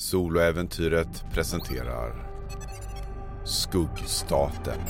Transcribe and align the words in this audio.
Soloäventyret 0.00 1.24
presenterar 1.34 2.12
Skuggstaten. 3.44 4.80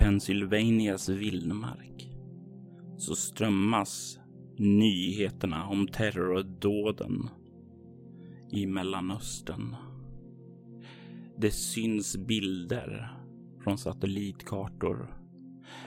Pennsylvanias 0.00 1.08
vildmark 1.08 2.10
så 2.96 3.14
strömmas 3.14 4.18
nyheterna 4.58 5.66
om 5.66 5.88
terrordåden 5.88 7.28
i 8.52 8.66
Mellanöstern. 8.66 9.76
Det 11.38 11.50
syns 11.50 12.16
bilder 12.16 13.16
från 13.64 13.78
satellitkartor 13.78 15.14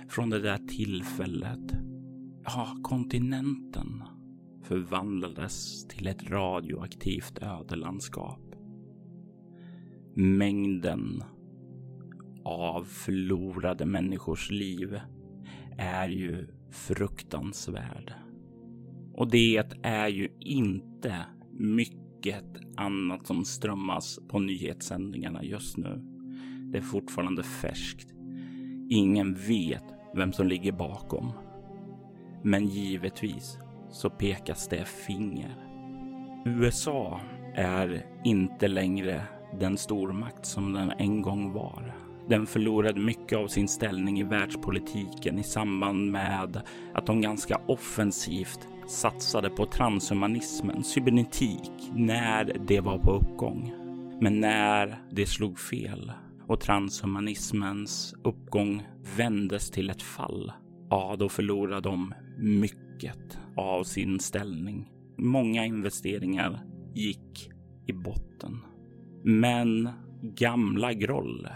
från 0.09 0.29
det 0.29 0.39
där 0.39 0.57
tillfället. 0.57 1.73
Ja, 2.43 2.77
kontinenten 2.83 4.03
förvandlades 4.63 5.87
till 5.87 6.07
ett 6.07 6.29
radioaktivt 6.29 7.39
ödelandskap. 7.41 8.55
Mängden 10.15 11.23
av 12.45 12.83
förlorade 12.83 13.85
människors 13.85 14.51
liv 14.51 14.99
är 15.77 16.09
ju 16.09 16.47
fruktansvärd. 16.71 18.13
Och 19.13 19.27
det 19.27 19.63
är 19.83 20.07
ju 20.07 20.29
inte 20.39 21.25
mycket 21.51 22.45
annat 22.75 23.27
som 23.27 23.45
strömmas 23.45 24.19
på 24.27 24.39
nyhetssändningarna 24.39 25.43
just 25.43 25.77
nu. 25.77 26.01
Det 26.71 26.77
är 26.77 26.81
fortfarande 26.81 27.43
färskt. 27.43 28.13
Ingen 28.89 29.33
vet 29.33 29.83
vem 30.15 30.33
som 30.33 30.47
ligger 30.47 30.71
bakom. 30.71 31.31
Men 32.43 32.67
givetvis 32.67 33.57
så 33.91 34.09
pekas 34.09 34.67
det 34.67 34.85
finger. 34.85 35.55
USA 36.45 37.19
är 37.55 38.05
inte 38.23 38.67
längre 38.67 39.21
den 39.59 39.77
stormakt 39.77 40.45
som 40.45 40.73
den 40.73 40.91
en 40.91 41.21
gång 41.21 41.53
var. 41.53 42.02
Den 42.29 42.45
förlorade 42.45 42.99
mycket 42.99 43.37
av 43.37 43.47
sin 43.47 43.67
ställning 43.67 44.19
i 44.19 44.23
världspolitiken 44.23 45.39
i 45.39 45.43
samband 45.43 46.11
med 46.11 46.61
att 46.93 47.05
de 47.05 47.21
ganska 47.21 47.61
offensivt 47.67 48.67
satsade 48.87 49.49
på 49.49 49.65
transhumanismen, 49.65 50.83
cybernetik, 50.83 51.71
när 51.95 52.57
det 52.67 52.79
var 52.79 52.99
på 52.99 53.11
uppgång. 53.11 53.73
Men 54.21 54.39
när 54.39 55.01
det 55.11 55.25
slog 55.25 55.59
fel 55.59 56.11
och 56.47 56.59
transhumanismens 56.59 58.15
uppgång 58.23 58.83
vändes 59.17 59.71
till 59.71 59.89
ett 59.89 60.01
fall, 60.01 60.51
ja, 60.89 61.15
då 61.19 61.29
förlorade 61.29 61.81
de 61.81 62.13
mycket 62.37 63.37
av 63.55 63.83
sin 63.83 64.19
ställning. 64.19 64.91
Många 65.17 65.65
investeringar 65.65 66.63
gick 66.93 67.49
i 67.87 67.93
botten. 67.93 68.59
Men 69.23 69.89
gamla 70.21 70.93
groll 70.93 71.47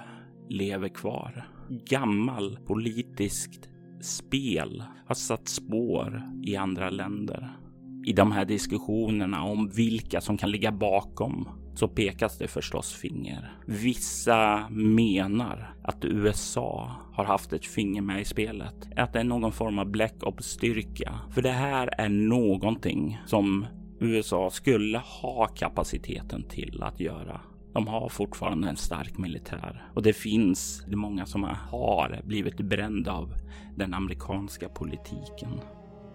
lever 0.49 0.89
kvar. 0.89 1.47
Gammal 1.69 2.59
politiskt 2.65 3.69
spel 4.01 4.83
har 5.07 5.15
satt 5.15 5.47
spår 5.47 6.23
i 6.43 6.55
andra 6.55 6.89
länder. 6.89 7.57
I 8.05 8.13
de 8.13 8.31
här 8.31 8.45
diskussionerna 8.45 9.43
om 9.43 9.69
vilka 9.69 10.21
som 10.21 10.37
kan 10.37 10.51
ligga 10.51 10.71
bakom 10.71 11.49
så 11.75 11.87
pekas 11.87 12.37
det 12.37 12.47
förstås 12.47 12.93
finger. 12.93 13.57
Vissa 13.65 14.69
menar 14.69 15.75
att 15.83 16.05
USA 16.05 16.91
har 17.13 17.23
haft 17.25 17.53
ett 17.53 17.65
finger 17.65 18.01
med 18.01 18.21
i 18.21 18.25
spelet. 18.25 18.75
Att 18.95 19.13
det 19.13 19.19
är 19.19 19.23
någon 19.23 19.51
form 19.51 19.79
av 19.79 19.91
Black 19.91 20.23
Ops-styrka. 20.23 21.19
För 21.31 21.41
det 21.41 21.51
här 21.51 21.89
är 21.97 22.09
någonting 22.09 23.19
som 23.25 23.65
USA 23.99 24.49
skulle 24.49 24.97
ha 24.97 25.47
kapaciteten 25.47 26.43
till 26.43 26.83
att 26.83 26.99
göra. 26.99 27.41
De 27.77 27.87
har 27.87 28.09
fortfarande 28.09 28.69
en 28.69 28.77
stark 28.77 29.17
militär 29.17 29.83
och 29.93 30.03
det 30.03 30.13
finns 30.13 30.85
många 30.87 31.25
som 31.25 31.43
har 31.43 32.21
blivit 32.23 32.57
brända 32.57 33.11
av 33.11 33.33
den 33.75 33.93
amerikanska 33.93 34.69
politiken. 34.69 35.59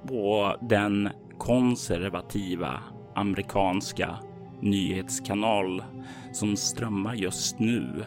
Och 0.03 0.69
den 0.69 1.09
konservativa 1.39 2.81
amerikanska 3.15 4.17
nyhetskanal 4.61 5.85
som 6.33 6.57
strömmar 6.57 7.15
just 7.15 7.59
nu 7.59 8.05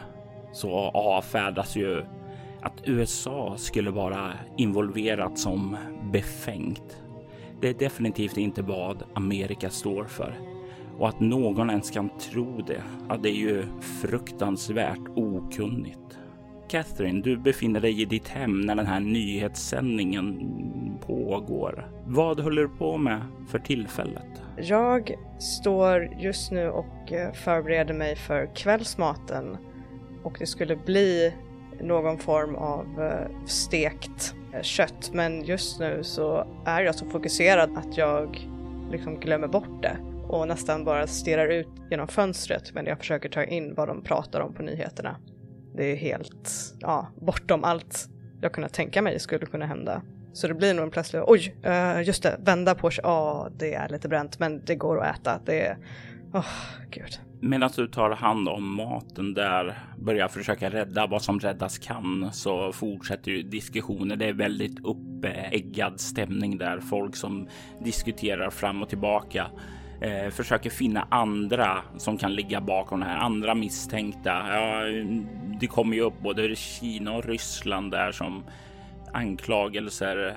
så 0.52 0.72
avfärdas 0.90 1.76
ju 1.76 2.04
att 2.62 2.82
USA 2.84 3.54
skulle 3.56 3.90
vara 3.90 4.32
involverat 4.56 5.38
som 5.38 5.76
befängt. 6.12 7.02
Det 7.60 7.68
är 7.68 7.74
definitivt 7.74 8.36
inte 8.36 8.62
vad 8.62 9.02
Amerika 9.14 9.70
står 9.70 10.04
för. 10.04 10.55
Och 10.98 11.08
att 11.08 11.20
någon 11.20 11.70
ens 11.70 11.90
kan 11.90 12.10
tro 12.18 12.60
det, 12.66 12.82
ja, 13.08 13.16
det 13.16 13.28
är 13.28 13.34
ju 13.34 13.64
fruktansvärt 13.80 15.08
okunnigt. 15.16 16.18
Catherine, 16.68 17.22
du 17.22 17.36
befinner 17.36 17.80
dig 17.80 18.02
i 18.02 18.04
ditt 18.04 18.28
hem 18.28 18.60
när 18.60 18.74
den 18.74 18.86
här 18.86 19.00
nyhetssändningen 19.00 20.38
pågår. 21.06 21.90
Vad 22.06 22.40
håller 22.40 22.62
du 22.62 22.68
på 22.68 22.96
med 22.96 23.20
för 23.48 23.58
tillfället? 23.58 24.42
Jag 24.56 25.14
står 25.38 26.08
just 26.18 26.50
nu 26.50 26.68
och 26.70 27.12
eh, 27.12 27.32
förbereder 27.32 27.94
mig 27.94 28.16
för 28.16 28.50
kvällsmaten 28.54 29.56
och 30.22 30.36
det 30.38 30.46
skulle 30.46 30.76
bli 30.76 31.34
någon 31.80 32.18
form 32.18 32.54
av 32.54 33.02
eh, 33.02 33.46
stekt 33.46 34.34
eh, 34.52 34.62
kött 34.62 35.10
men 35.12 35.44
just 35.44 35.80
nu 35.80 36.00
så 36.02 36.46
är 36.64 36.82
jag 36.82 36.94
så 36.94 37.06
fokuserad 37.06 37.76
att 37.76 37.96
jag 37.96 38.48
liksom 38.90 39.20
glömmer 39.20 39.48
bort 39.48 39.82
det 39.82 39.96
och 40.28 40.48
nästan 40.48 40.84
bara 40.84 41.06
stirrar 41.06 41.48
ut 41.48 41.68
genom 41.90 42.08
fönstret 42.08 42.74
men 42.74 42.86
jag 42.86 42.98
försöker 42.98 43.28
ta 43.28 43.44
in 43.44 43.74
vad 43.74 43.88
de 43.88 44.02
pratar 44.02 44.40
om 44.40 44.54
på 44.54 44.62
nyheterna. 44.62 45.16
Det 45.76 45.84
är 45.92 45.96
helt, 45.96 46.50
ja, 46.80 47.08
bortom 47.20 47.64
allt 47.64 48.08
jag 48.40 48.52
kunnat 48.52 48.72
tänka 48.72 49.02
mig 49.02 49.18
skulle 49.18 49.46
kunna 49.46 49.66
hända. 49.66 50.02
Så 50.32 50.48
det 50.48 50.54
blir 50.54 50.74
nog 50.74 50.84
en 50.84 50.90
plötslig, 50.90 51.22
oj, 51.26 51.56
eh, 51.62 52.02
just 52.02 52.22
det, 52.22 52.36
vända 52.44 52.74
på 52.74 52.90
sig, 52.90 53.02
ja, 53.04 53.46
oh, 53.46 53.58
det 53.58 53.74
är 53.74 53.88
lite 53.88 54.08
bränt, 54.08 54.38
men 54.38 54.64
det 54.64 54.74
går 54.74 55.00
att 55.00 55.18
äta. 55.18 55.40
Det 55.44 55.66
är, 55.66 55.78
åh, 56.32 56.40
oh, 56.40 56.44
gud. 56.90 57.20
Medan 57.40 57.70
du 57.76 57.88
tar 57.88 58.10
hand 58.10 58.48
om 58.48 58.76
maten 58.76 59.34
där, 59.34 59.78
börjar 59.98 60.28
försöka 60.28 60.70
rädda 60.70 61.06
vad 61.06 61.22
som 61.22 61.40
räddas 61.40 61.78
kan, 61.78 62.32
så 62.32 62.72
fortsätter 62.72 63.30
ju 63.30 63.42
diskussioner. 63.42 64.16
Det 64.16 64.28
är 64.28 64.32
väldigt 64.32 64.84
uppeggad 64.84 66.00
stämning 66.00 66.58
där, 66.58 66.80
folk 66.80 67.16
som 67.16 67.48
diskuterar 67.84 68.50
fram 68.50 68.82
och 68.82 68.88
tillbaka 68.88 69.50
eh, 70.00 70.30
försöker 70.30 70.70
finna 70.70 71.06
andra 71.10 71.82
som 71.96 72.18
kan 72.18 72.34
ligga 72.34 72.60
bakom 72.60 73.00
det 73.00 73.06
här, 73.06 73.16
andra 73.16 73.54
misstänkta. 73.54 74.30
Ja, 74.30 74.82
det 75.60 75.66
kommer 75.66 75.96
ju 75.96 76.02
upp 76.02 76.20
både 76.20 76.56
Kina 76.56 77.12
och 77.12 77.24
Ryssland 77.24 77.90
där 77.90 78.12
som 78.12 78.44
anklagelser 79.12 80.36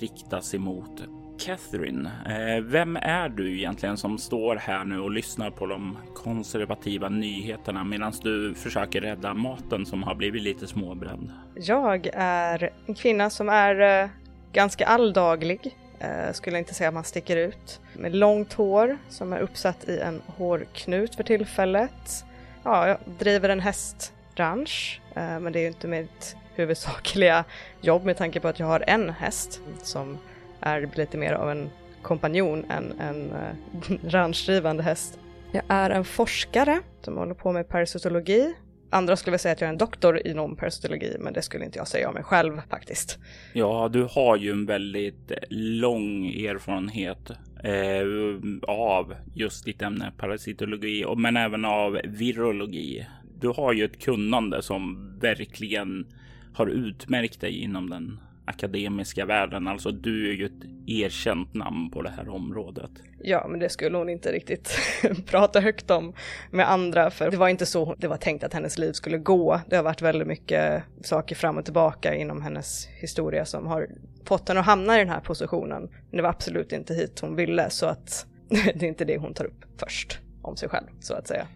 riktas 0.00 0.54
emot. 0.54 1.02
Catherine, 1.46 2.10
eh, 2.26 2.64
vem 2.64 2.96
är 2.96 3.28
du 3.28 3.58
egentligen 3.58 3.96
som 3.96 4.18
står 4.18 4.56
här 4.56 4.84
nu 4.84 5.00
och 5.00 5.10
lyssnar 5.10 5.50
på 5.50 5.66
de 5.66 5.98
konservativa 6.14 7.08
nyheterna 7.08 7.84
medan 7.84 8.12
du 8.22 8.54
försöker 8.54 9.00
rädda 9.00 9.34
maten 9.34 9.86
som 9.86 10.02
har 10.02 10.14
blivit 10.14 10.42
lite 10.42 10.66
småbränd? 10.66 11.32
Jag 11.54 12.10
är 12.14 12.70
en 12.86 12.94
kvinna 12.94 13.30
som 13.30 13.48
är 13.48 14.02
eh, 14.02 14.08
ganska 14.52 14.86
alldaglig. 14.86 15.76
Eh, 16.02 16.32
skulle 16.32 16.58
inte 16.58 16.74
säga 16.74 16.88
att 16.88 16.94
man 16.94 17.04
sticker 17.04 17.36
ut. 17.36 17.80
Med 17.92 18.14
långt 18.14 18.52
hår 18.52 18.98
som 19.08 19.32
är 19.32 19.40
uppsatt 19.40 19.88
i 19.88 19.98
en 19.98 20.22
hårknut 20.26 21.14
för 21.14 21.22
tillfället. 21.22 22.24
Ja, 22.64 22.88
jag 22.88 22.98
driver 23.18 23.48
en 23.48 23.60
hästranch, 23.60 25.00
eh, 25.14 25.40
men 25.40 25.52
det 25.52 25.58
är 25.58 25.60
ju 25.60 25.66
inte 25.66 25.88
mitt 25.88 26.36
huvudsakliga 26.54 27.44
jobb 27.80 28.04
med 28.04 28.16
tanke 28.16 28.40
på 28.40 28.48
att 28.48 28.58
jag 28.58 28.66
har 28.66 28.84
en 28.86 29.10
häst 29.10 29.60
som 29.82 30.18
är 30.60 30.90
lite 30.94 31.16
mer 31.16 31.32
av 31.32 31.50
en 31.50 31.70
kompanjon 32.02 32.64
än 32.70 33.00
en 33.00 33.32
eh, 33.32 33.96
ranchdrivande 34.10 34.82
häst. 34.82 35.18
Jag 35.52 35.64
är 35.68 35.90
en 35.90 36.04
forskare 36.04 36.80
som 37.00 37.16
håller 37.16 37.34
på 37.34 37.52
med 37.52 37.68
parasitologi. 37.68 38.54
Andra 38.94 39.16
skulle 39.16 39.32
väl 39.32 39.38
säga 39.38 39.52
att 39.52 39.60
jag 39.60 39.68
är 39.68 39.72
en 39.72 39.78
doktor 39.78 40.26
inom 40.26 40.56
parasitologi, 40.56 41.16
men 41.20 41.32
det 41.32 41.42
skulle 41.42 41.64
inte 41.64 41.78
jag 41.78 41.88
säga 41.88 42.08
om 42.08 42.14
mig 42.14 42.22
själv 42.22 42.60
faktiskt. 42.70 43.18
Ja, 43.52 43.90
du 43.92 44.02
har 44.02 44.36
ju 44.36 44.50
en 44.50 44.66
väldigt 44.66 45.30
eh, 45.30 45.36
lång 45.50 46.26
erfarenhet 46.26 47.30
eh, 47.64 48.74
av 48.74 49.14
just 49.34 49.64
ditt 49.64 49.82
ämne 49.82 50.12
parasitologi, 50.16 51.04
men 51.16 51.36
även 51.36 51.64
av 51.64 52.00
virologi. 52.04 53.06
Du 53.40 53.48
har 53.48 53.72
ju 53.72 53.84
ett 53.84 54.02
kunnande 54.02 54.62
som 54.62 55.12
verkligen 55.20 56.06
har 56.54 56.66
utmärkt 56.66 57.40
dig 57.40 57.62
inom 57.62 57.90
den 57.90 58.20
akademiska 58.52 59.26
världen. 59.26 59.68
Alltså 59.68 59.90
du 59.90 60.30
är 60.30 60.32
ju 60.32 60.46
ett 60.46 60.68
erkänt 60.86 61.54
namn 61.54 61.90
på 61.90 62.02
det 62.02 62.10
här 62.10 62.28
området. 62.28 62.90
Ja, 63.22 63.46
men 63.48 63.60
det 63.60 63.68
skulle 63.68 63.98
hon 63.98 64.08
inte 64.08 64.32
riktigt 64.32 64.78
prata 65.26 65.60
högt 65.60 65.90
om 65.90 66.12
med 66.50 66.70
andra, 66.70 67.10
för 67.10 67.30
det 67.30 67.36
var 67.36 67.48
inte 67.48 67.66
så 67.66 67.94
det 67.98 68.08
var 68.08 68.16
tänkt 68.16 68.44
att 68.44 68.54
hennes 68.54 68.78
liv 68.78 68.92
skulle 68.92 69.18
gå. 69.18 69.60
Det 69.68 69.76
har 69.76 69.82
varit 69.82 70.02
väldigt 70.02 70.28
mycket 70.28 70.82
saker 71.02 71.34
fram 71.34 71.58
och 71.58 71.64
tillbaka 71.64 72.14
inom 72.14 72.42
hennes 72.42 72.86
historia 72.86 73.44
som 73.44 73.66
har 73.66 73.88
fått 74.24 74.48
henne 74.48 74.60
att 74.60 74.66
hamna 74.66 74.96
i 74.96 74.98
den 74.98 75.08
här 75.08 75.20
positionen. 75.20 75.82
Men 75.82 76.16
det 76.16 76.22
var 76.22 76.30
absolut 76.30 76.72
inte 76.72 76.94
hit 76.94 77.20
hon 77.20 77.36
ville, 77.36 77.70
så 77.70 77.86
att 77.86 78.26
det 78.48 78.82
är 78.82 78.88
inte 78.88 79.04
det 79.04 79.18
hon 79.18 79.34
tar 79.34 79.44
upp 79.44 79.64
först 79.80 80.18
om 80.42 80.56
sig 80.56 80.68
själv, 80.68 80.86
så 81.00 81.14
att 81.14 81.28
säga. 81.28 81.46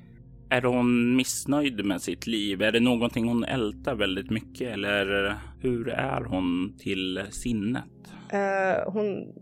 Är 0.48 0.62
hon 0.62 1.16
missnöjd 1.16 1.84
med 1.84 2.02
sitt 2.02 2.26
liv? 2.26 2.62
Är 2.62 2.72
det 2.72 2.80
någonting 2.80 3.28
hon 3.28 3.44
ältar 3.44 3.94
väldigt 3.94 4.30
mycket 4.30 4.72
eller 4.72 5.34
hur 5.66 5.88
är 5.88 6.20
hon 6.20 6.76
till 6.78 7.22
sinnet? 7.30 7.84
Uh, 8.34 8.92
hon... 8.92 9.32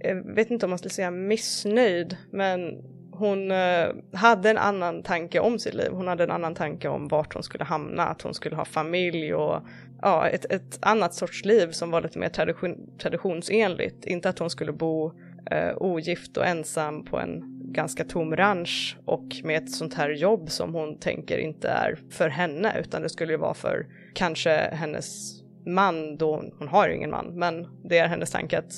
Jag 0.00 0.34
vet 0.34 0.50
inte 0.50 0.66
om 0.66 0.70
man 0.70 0.78
skulle 0.78 0.92
säga 0.92 1.10
missnöjd, 1.10 2.16
men 2.32 2.82
hon 3.12 3.50
uh, 3.50 3.94
hade 4.12 4.50
en 4.50 4.58
annan 4.58 5.02
tanke 5.02 5.40
om 5.40 5.58
sitt 5.58 5.74
liv. 5.74 5.90
Hon 5.92 6.08
hade 6.08 6.24
en 6.24 6.30
annan 6.30 6.54
tanke 6.54 6.88
om 6.88 7.08
vart 7.08 7.34
hon 7.34 7.42
skulle 7.42 7.64
hamna, 7.64 8.02
att 8.02 8.22
hon 8.22 8.34
skulle 8.34 8.56
ha 8.56 8.64
familj 8.64 9.34
och 9.34 9.62
ja, 10.02 10.28
ett, 10.28 10.44
ett 10.52 10.78
annat 10.80 11.14
sorts 11.14 11.44
liv 11.44 11.70
som 11.70 11.90
var 11.90 12.02
lite 12.02 12.18
mer 12.18 12.28
tradition, 12.28 12.98
traditionsenligt. 12.98 14.06
Inte 14.06 14.28
att 14.28 14.38
hon 14.38 14.50
skulle 14.50 14.72
bo 14.72 15.06
uh, 15.52 15.76
ogift 15.76 16.36
och 16.36 16.46
ensam 16.46 17.04
på 17.04 17.18
en 17.18 17.58
ganska 17.72 18.04
tom 18.04 18.36
ranch 18.36 18.98
och 19.04 19.26
med 19.44 19.62
ett 19.62 19.70
sånt 19.70 19.94
här 19.94 20.10
jobb 20.10 20.50
som 20.50 20.74
hon 20.74 20.98
tänker 20.98 21.38
inte 21.38 21.68
är 21.68 21.98
för 22.10 22.28
henne 22.28 22.80
utan 22.80 23.02
det 23.02 23.08
skulle 23.08 23.32
ju 23.32 23.38
vara 23.38 23.54
för 23.54 23.86
kanske 24.18 24.70
hennes 24.72 25.38
man 25.66 26.16
då 26.16 26.44
hon, 26.58 26.68
har 26.68 26.88
ju 26.88 26.94
ingen 26.94 27.10
man 27.10 27.38
men 27.38 27.66
det 27.84 27.98
är 27.98 28.08
hennes 28.08 28.30
tanke 28.30 28.58
att 28.58 28.72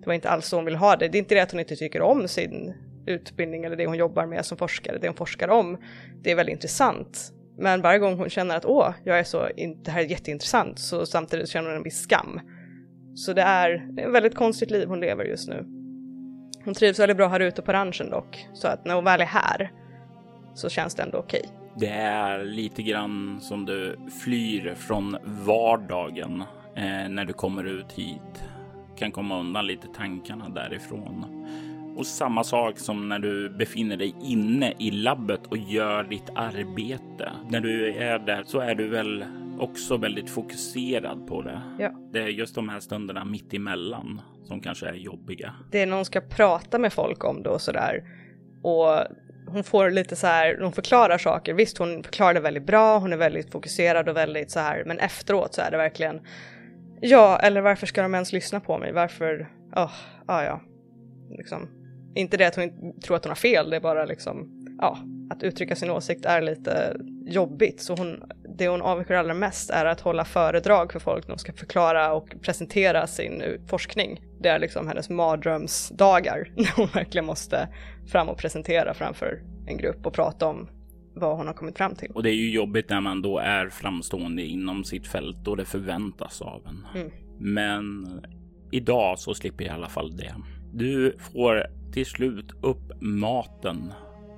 det 0.00 0.06
var 0.06 0.14
inte 0.14 0.30
alls 0.30 0.46
så 0.46 0.56
hon 0.56 0.64
vill 0.64 0.76
ha 0.76 0.96
det. 0.96 1.08
Det 1.08 1.18
är 1.18 1.20
inte 1.20 1.34
det 1.34 1.40
att 1.40 1.50
hon 1.50 1.60
inte 1.60 1.76
tycker 1.76 2.02
om 2.02 2.28
sin 2.28 2.74
utbildning 3.06 3.64
eller 3.64 3.76
det 3.76 3.86
hon 3.86 3.96
jobbar 3.96 4.26
med 4.26 4.44
som 4.44 4.58
forskare, 4.58 4.98
det 4.98 5.08
hon 5.08 5.16
forskar 5.16 5.48
om. 5.48 5.78
Det 6.22 6.30
är 6.30 6.36
väldigt 6.36 6.52
intressant. 6.52 7.32
Men 7.58 7.82
varje 7.82 7.98
gång 7.98 8.16
hon 8.18 8.30
känner 8.30 8.56
att 8.56 8.64
åh, 8.64 8.90
jag 9.04 9.18
är 9.18 9.24
så, 9.24 9.48
det 9.84 9.90
här 9.90 10.00
är 10.00 10.04
jätteintressant, 10.04 10.78
så 10.78 11.06
samtidigt 11.06 11.48
känner 11.48 11.68
hon 11.68 11.76
en 11.76 11.82
viss 11.82 12.00
skam. 12.00 12.40
Så 13.14 13.32
det 13.32 13.42
är 13.42 13.88
ett 13.98 14.12
väldigt 14.12 14.34
konstigt 14.34 14.70
liv 14.70 14.88
hon 14.88 15.00
lever 15.00 15.24
just 15.24 15.48
nu. 15.48 15.64
Hon 16.64 16.74
trivs 16.74 16.98
väldigt 16.98 17.16
bra 17.16 17.28
här 17.28 17.40
ute 17.40 17.62
på 17.62 17.72
ranchen 17.72 18.10
dock, 18.10 18.46
så 18.54 18.68
att 18.68 18.84
när 18.84 18.94
hon 18.94 19.04
väl 19.04 19.20
är 19.20 19.24
här 19.24 19.72
så 20.54 20.68
känns 20.68 20.94
det 20.94 21.02
ändå 21.02 21.18
okej. 21.18 21.42
Okay. 21.44 21.57
Det 21.80 21.88
är 21.88 22.44
lite 22.44 22.82
grann 22.82 23.40
som 23.40 23.64
du 23.64 23.96
flyr 24.24 24.74
från 24.74 25.16
vardagen 25.24 26.42
eh, 26.74 27.08
när 27.08 27.24
du 27.24 27.32
kommer 27.32 27.64
ut 27.64 27.92
hit. 27.92 28.44
Kan 28.96 29.12
komma 29.12 29.40
undan 29.40 29.66
lite 29.66 29.86
tankarna 29.96 30.48
därifrån. 30.48 31.24
Och 31.96 32.06
samma 32.06 32.44
sak 32.44 32.78
som 32.78 33.08
när 33.08 33.18
du 33.18 33.50
befinner 33.50 33.96
dig 33.96 34.14
inne 34.22 34.74
i 34.78 34.90
labbet 34.90 35.46
och 35.46 35.56
gör 35.56 36.04
ditt 36.04 36.30
arbete. 36.34 37.32
När 37.48 37.60
du 37.60 37.94
är 37.94 38.18
där 38.18 38.42
så 38.46 38.60
är 38.60 38.74
du 38.74 38.88
väl 38.88 39.24
också 39.58 39.96
väldigt 39.96 40.30
fokuserad 40.30 41.26
på 41.26 41.42
det. 41.42 41.62
Ja. 41.78 41.90
Det 42.12 42.18
är 42.18 42.28
just 42.28 42.54
de 42.54 42.68
här 42.68 42.80
stunderna 42.80 43.24
mitt 43.24 43.54
emellan 43.54 44.20
som 44.44 44.60
kanske 44.60 44.88
är 44.88 44.94
jobbiga. 44.94 45.54
Det 45.70 45.82
är 45.82 45.86
när 45.86 45.96
hon 45.96 46.04
ska 46.04 46.20
prata 46.20 46.78
med 46.78 46.92
folk 46.92 47.24
om 47.24 47.42
det 47.42 47.50
och 47.50 47.60
sådär. 47.60 48.02
Och 48.62 48.98
hon 49.52 49.64
får 49.64 49.90
lite 49.90 50.16
så 50.16 50.26
här, 50.26 50.58
hon 50.62 50.72
förklarar 50.72 51.18
saker. 51.18 51.54
Visst, 51.54 51.78
hon 51.78 52.02
förklarar 52.02 52.34
det 52.34 52.40
väldigt 52.40 52.66
bra, 52.66 52.98
hon 52.98 53.12
är 53.12 53.16
väldigt 53.16 53.52
fokuserad 53.52 54.08
och 54.08 54.16
väldigt 54.16 54.50
så 54.50 54.60
här, 54.60 54.84
men 54.86 54.98
efteråt 54.98 55.54
så 55.54 55.60
är 55.60 55.70
det 55.70 55.76
verkligen 55.76 56.20
Ja, 57.00 57.38
eller 57.38 57.60
varför 57.60 57.86
ska 57.86 58.02
de 58.02 58.14
ens 58.14 58.32
lyssna 58.32 58.60
på 58.60 58.78
mig? 58.78 58.92
Varför? 58.92 59.48
Oh, 59.76 59.92
ah, 60.26 60.42
ja, 60.42 60.60
liksom. 61.30 61.68
Inte 62.14 62.36
det 62.36 62.46
att 62.46 62.56
hon 62.56 63.00
tror 63.00 63.16
att 63.16 63.24
hon 63.24 63.30
har 63.30 63.36
fel, 63.36 63.70
det 63.70 63.76
är 63.76 63.80
bara 63.80 64.04
liksom, 64.04 64.64
ja, 64.78 64.98
att 65.30 65.42
uttrycka 65.42 65.76
sin 65.76 65.90
åsikt 65.90 66.24
är 66.24 66.42
lite 66.42 66.96
jobbigt. 67.26 67.80
Så 67.80 67.94
hon, 67.94 68.22
det 68.58 68.68
hon 68.68 68.82
avskyr 68.82 69.14
allra 69.14 69.34
mest 69.34 69.70
är 69.70 69.84
att 69.84 70.00
hålla 70.00 70.24
föredrag 70.24 70.92
för 70.92 71.00
folk 71.00 71.26
när 71.26 71.32
hon 71.32 71.38
ska 71.38 71.52
förklara 71.52 72.12
och 72.12 72.34
presentera 72.42 73.06
sin 73.06 73.42
forskning. 73.66 74.20
Det 74.40 74.48
är 74.48 74.58
liksom 74.58 74.88
hennes 74.88 75.10
mardrömsdagar 75.10 76.52
när 76.56 76.76
hon 76.76 76.88
verkligen 76.94 77.26
måste 77.26 77.68
fram 78.06 78.28
och 78.28 78.38
presentera 78.38 78.94
framför 78.94 79.42
en 79.66 79.76
grupp 79.76 80.06
och 80.06 80.12
prata 80.12 80.46
om 80.46 80.68
vad 81.14 81.36
hon 81.36 81.46
har 81.46 81.54
kommit 81.54 81.76
fram 81.76 81.94
till. 81.94 82.10
Och 82.10 82.22
det 82.22 82.30
är 82.30 82.34
ju 82.34 82.50
jobbigt 82.50 82.90
när 82.90 83.00
man 83.00 83.22
då 83.22 83.38
är 83.38 83.68
framstående 83.68 84.42
inom 84.42 84.84
sitt 84.84 85.06
fält 85.06 85.48
och 85.48 85.56
det 85.56 85.64
förväntas 85.64 86.42
av 86.42 86.62
en. 86.66 87.00
Mm. 87.00 87.12
Men 87.38 88.06
idag 88.70 89.18
så 89.18 89.34
slipper 89.34 89.64
jag 89.64 89.72
i 89.72 89.74
alla 89.74 89.88
fall 89.88 90.16
det. 90.16 90.34
Du 90.72 91.16
får 91.18 91.66
till 91.92 92.06
slut 92.06 92.52
upp 92.62 93.00
maten 93.00 93.92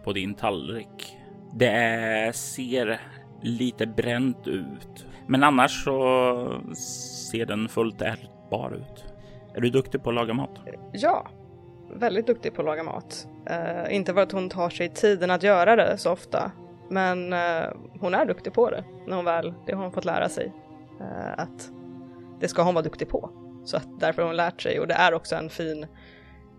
på 0.05 0.13
din 0.13 0.35
tallrik. 0.35 1.17
Det 1.59 2.37
ser 2.37 3.01
lite 3.41 3.87
bränt 3.87 4.47
ut, 4.47 5.07
men 5.27 5.45
annars 5.45 5.85
så 5.85 6.61
ser 7.31 7.47
den 7.47 7.69
fullt 7.69 8.03
ätbar 8.03 8.73
ut. 8.75 9.05
Är 9.55 9.61
du 9.61 9.71
duktig 9.71 10.03
på 10.03 10.11
att 10.11 10.15
laga 10.15 10.35
mat? 10.35 10.51
Ja, 10.93 11.27
väldigt 11.95 12.27
duktig 12.27 12.55
på 12.55 12.63
att 12.63 12.67
laga 12.67 12.83
mat. 12.83 13.29
Uh, 13.51 13.95
inte 13.95 14.15
för 14.15 14.23
att 14.23 14.33
hon 14.33 14.49
tar 14.49 14.71
sig 14.71 14.89
tiden 14.89 15.31
att 15.31 15.43
göra 15.43 15.77
det 15.77 15.99
så 15.99 16.13
ofta, 16.13 16.53
men 16.91 17.33
uh, 17.33 17.65
hon 18.01 18.15
är 18.15 18.25
duktig 18.25 18.53
på 18.53 18.71
det 18.71 18.85
när 19.07 19.17
hon 19.17 19.25
väl, 19.25 19.55
det 19.67 19.73
har 19.73 19.83
hon 19.83 19.93
fått 19.93 20.05
lära 20.05 20.29
sig. 20.29 20.53
Uh, 21.01 21.33
att 21.41 21.71
det 22.41 22.49
ska 22.49 22.63
hon 22.63 22.75
vara 22.75 22.85
duktig 22.85 23.09
på. 23.09 23.31
Så 23.65 23.77
att 23.77 24.01
därför 24.01 24.23
har 24.23 24.27
hon 24.27 24.37
lärt 24.37 24.63
sig 24.63 24.81
och 24.81 24.87
det 24.87 24.95
är 24.95 25.15
också 25.15 25.37
en 25.37 25.51
fin 25.51 25.87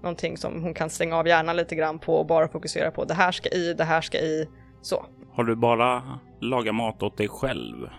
någonting 0.03 0.37
som 0.37 0.63
hon 0.63 0.73
kan 0.73 0.89
stänga 0.89 1.17
av 1.17 1.27
hjärnan 1.27 1.55
lite 1.55 1.75
grann 1.75 1.99
på 1.99 2.15
och 2.15 2.25
bara 2.25 2.47
fokusera 2.47 2.91
på 2.91 3.05
det 3.05 3.13
här 3.13 3.31
ska 3.31 3.49
i, 3.49 3.73
det 3.73 3.83
här 3.83 4.01
ska 4.01 4.17
i, 4.17 4.49
så. 4.81 5.05
Har 5.33 5.43
du 5.43 5.55
bara 5.55 6.03
lagat 6.39 6.75
mat 6.75 7.03
åt 7.03 7.17
dig 7.17 7.27
själv? 7.27 7.89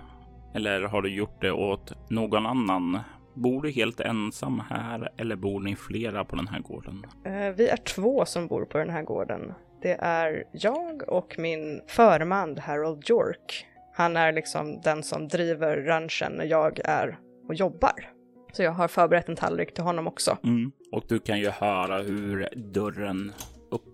Eller 0.54 0.82
har 0.82 1.02
du 1.02 1.14
gjort 1.14 1.40
det 1.40 1.52
åt 1.52 2.10
någon 2.10 2.46
annan? 2.46 2.98
Bor 3.34 3.62
du 3.62 3.70
helt 3.70 4.00
ensam 4.00 4.62
här 4.70 5.12
eller 5.16 5.36
bor 5.36 5.60
ni 5.60 5.76
flera 5.76 6.24
på 6.24 6.36
den 6.36 6.48
här 6.48 6.60
gården? 6.60 7.06
Uh, 7.26 7.56
vi 7.56 7.68
är 7.68 7.76
två 7.76 8.24
som 8.24 8.46
bor 8.46 8.64
på 8.64 8.78
den 8.78 8.90
här 8.90 9.02
gården. 9.02 9.52
Det 9.82 9.96
är 10.00 10.44
jag 10.52 11.02
och 11.08 11.34
min 11.38 11.80
förman 11.86 12.58
Harold 12.58 13.10
York. 13.10 13.66
Han 13.94 14.16
är 14.16 14.32
liksom 14.32 14.80
den 14.80 15.02
som 15.02 15.28
driver 15.28 15.76
ranchen 15.76 16.32
när 16.32 16.44
jag 16.44 16.78
är 16.84 17.18
och 17.48 17.54
jobbar. 17.54 18.10
Så 18.52 18.62
jag 18.62 18.72
har 18.72 18.88
förberett 18.88 19.28
en 19.28 19.36
tallrik 19.36 19.74
till 19.74 19.84
honom 19.84 20.06
också. 20.06 20.38
Mm. 20.44 20.72
Och 20.92 21.04
du 21.08 21.18
kan 21.18 21.38
ju 21.38 21.48
höra 21.50 21.98
hur 21.98 22.48
dörren 22.56 23.32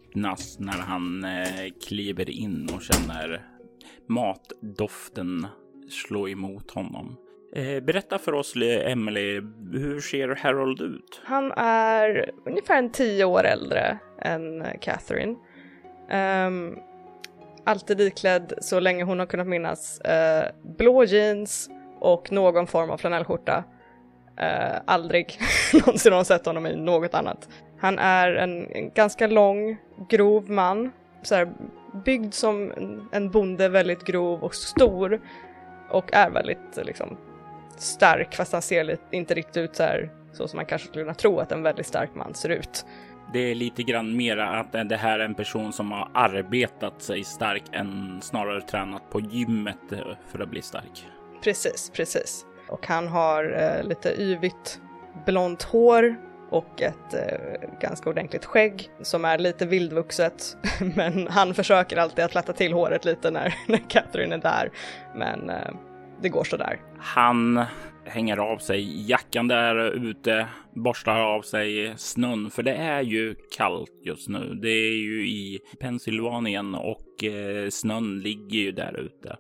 öppnas 0.08 0.58
när 0.58 0.78
han 0.78 1.24
eh, 1.24 1.72
kliver 1.88 2.30
in 2.30 2.68
och 2.74 2.82
känner 2.82 3.42
matdoften 4.06 5.46
slå 5.90 6.28
emot 6.28 6.70
honom. 6.70 7.16
Eh, 7.54 7.82
berätta 7.82 8.18
för 8.18 8.34
oss, 8.34 8.54
Emily, 8.56 9.40
hur 9.72 10.00
ser 10.00 10.28
Harold 10.28 10.80
ut? 10.80 11.20
Han 11.24 11.52
är 11.56 12.30
ungefär 12.46 12.78
en 12.78 12.92
tio 12.92 13.24
år 13.24 13.44
äldre 13.44 13.98
än 14.22 14.62
eh, 14.62 14.78
Catherine. 14.80 15.36
Um, 16.46 16.78
alltid 17.64 18.00
iklädd, 18.00 18.52
så 18.60 18.80
länge 18.80 19.04
hon 19.04 19.18
har 19.18 19.26
kunnat 19.26 19.46
minnas, 19.46 20.00
uh, 20.04 20.72
blå 20.76 21.04
jeans 21.04 21.70
och 22.00 22.32
någon 22.32 22.66
form 22.66 22.90
av 22.90 22.96
flanellskjorta. 22.98 23.64
Uh, 24.40 24.80
aldrig 24.84 25.40
någonsin 25.72 26.12
har 26.12 26.18
hon 26.18 26.24
sett 26.24 26.46
honom 26.46 26.66
i 26.66 26.76
något 26.76 27.14
annat. 27.14 27.48
Han 27.80 27.98
är 27.98 28.34
en, 28.34 28.72
en 28.72 28.90
ganska 28.90 29.26
lång, 29.26 29.76
grov 30.08 30.50
man. 30.50 30.92
Så 31.22 31.34
här, 31.34 31.52
byggd 32.04 32.34
som 32.34 32.72
en 33.12 33.30
bonde, 33.30 33.68
väldigt 33.68 34.04
grov 34.04 34.44
och 34.44 34.54
stor. 34.54 35.20
Och 35.90 36.12
är 36.12 36.30
väldigt 36.30 36.76
liksom 36.76 37.16
stark 37.76 38.34
fast 38.34 38.52
han 38.52 38.62
ser 38.62 38.84
lite, 38.84 39.02
inte 39.10 39.34
riktigt 39.34 39.56
ut 39.56 39.76
så 39.76 39.82
här 39.82 40.10
så 40.32 40.48
som 40.48 40.56
man 40.56 40.66
kanske 40.66 40.88
skulle 40.88 41.04
kunna 41.04 41.14
tro 41.14 41.38
att 41.38 41.52
en 41.52 41.62
väldigt 41.62 41.86
stark 41.86 42.10
man 42.14 42.34
ser 42.34 42.48
ut. 42.48 42.86
Det 43.32 43.38
är 43.38 43.54
lite 43.54 43.82
grann 43.82 44.16
mera 44.16 44.48
att 44.48 44.72
det 44.72 44.96
här 44.96 45.18
är 45.18 45.24
en 45.24 45.34
person 45.34 45.72
som 45.72 45.92
har 45.92 46.10
arbetat 46.14 47.02
sig 47.02 47.24
stark 47.24 47.62
än 47.72 48.20
snarare 48.22 48.60
tränat 48.60 49.10
på 49.10 49.20
gymmet 49.20 49.92
eh, 49.92 49.98
för 50.26 50.40
att 50.40 50.48
bli 50.48 50.62
stark. 50.62 51.06
Precis, 51.42 51.90
precis. 51.94 52.46
Och 52.68 52.86
han 52.86 53.08
har 53.08 53.44
eh, 53.44 53.88
lite 53.88 54.22
yvigt 54.22 54.80
blont 55.26 55.62
hår 55.62 56.16
och 56.50 56.82
ett 56.82 57.14
eh, 57.14 57.78
ganska 57.80 58.10
ordentligt 58.10 58.44
skägg 58.44 58.90
som 59.02 59.24
är 59.24 59.38
lite 59.38 59.66
vildvuxet. 59.66 60.56
Men 60.96 61.28
han 61.28 61.54
försöker 61.54 61.96
alltid 61.96 62.24
att 62.24 62.30
platta 62.30 62.52
till 62.52 62.72
håret 62.72 63.04
lite 63.04 63.30
när, 63.30 63.54
när 63.66 63.90
Catherine 63.90 64.34
är 64.34 64.38
där. 64.38 64.70
Men 65.14 65.50
eh, 65.50 65.74
det 66.22 66.28
går 66.28 66.44
sådär. 66.44 66.80
Han 66.98 67.64
hänger 68.04 68.36
av 68.36 68.58
sig 68.58 69.10
jackan 69.10 69.48
där 69.48 69.90
ute, 70.08 70.46
borstar 70.74 71.20
av 71.20 71.42
sig 71.42 71.94
snön, 71.96 72.50
för 72.50 72.62
det 72.62 72.74
är 72.74 73.02
ju 73.02 73.34
kallt 73.56 74.00
just 74.04 74.28
nu. 74.28 74.58
Det 74.62 74.68
är 74.68 75.02
ju 75.02 75.28
i 75.28 75.58
Pennsylvanien 75.80 76.74
och 76.74 77.24
eh, 77.24 77.68
snön 77.70 78.18
ligger 78.18 78.58
ju 78.58 78.72
där 78.72 79.00
ute. 79.00 79.36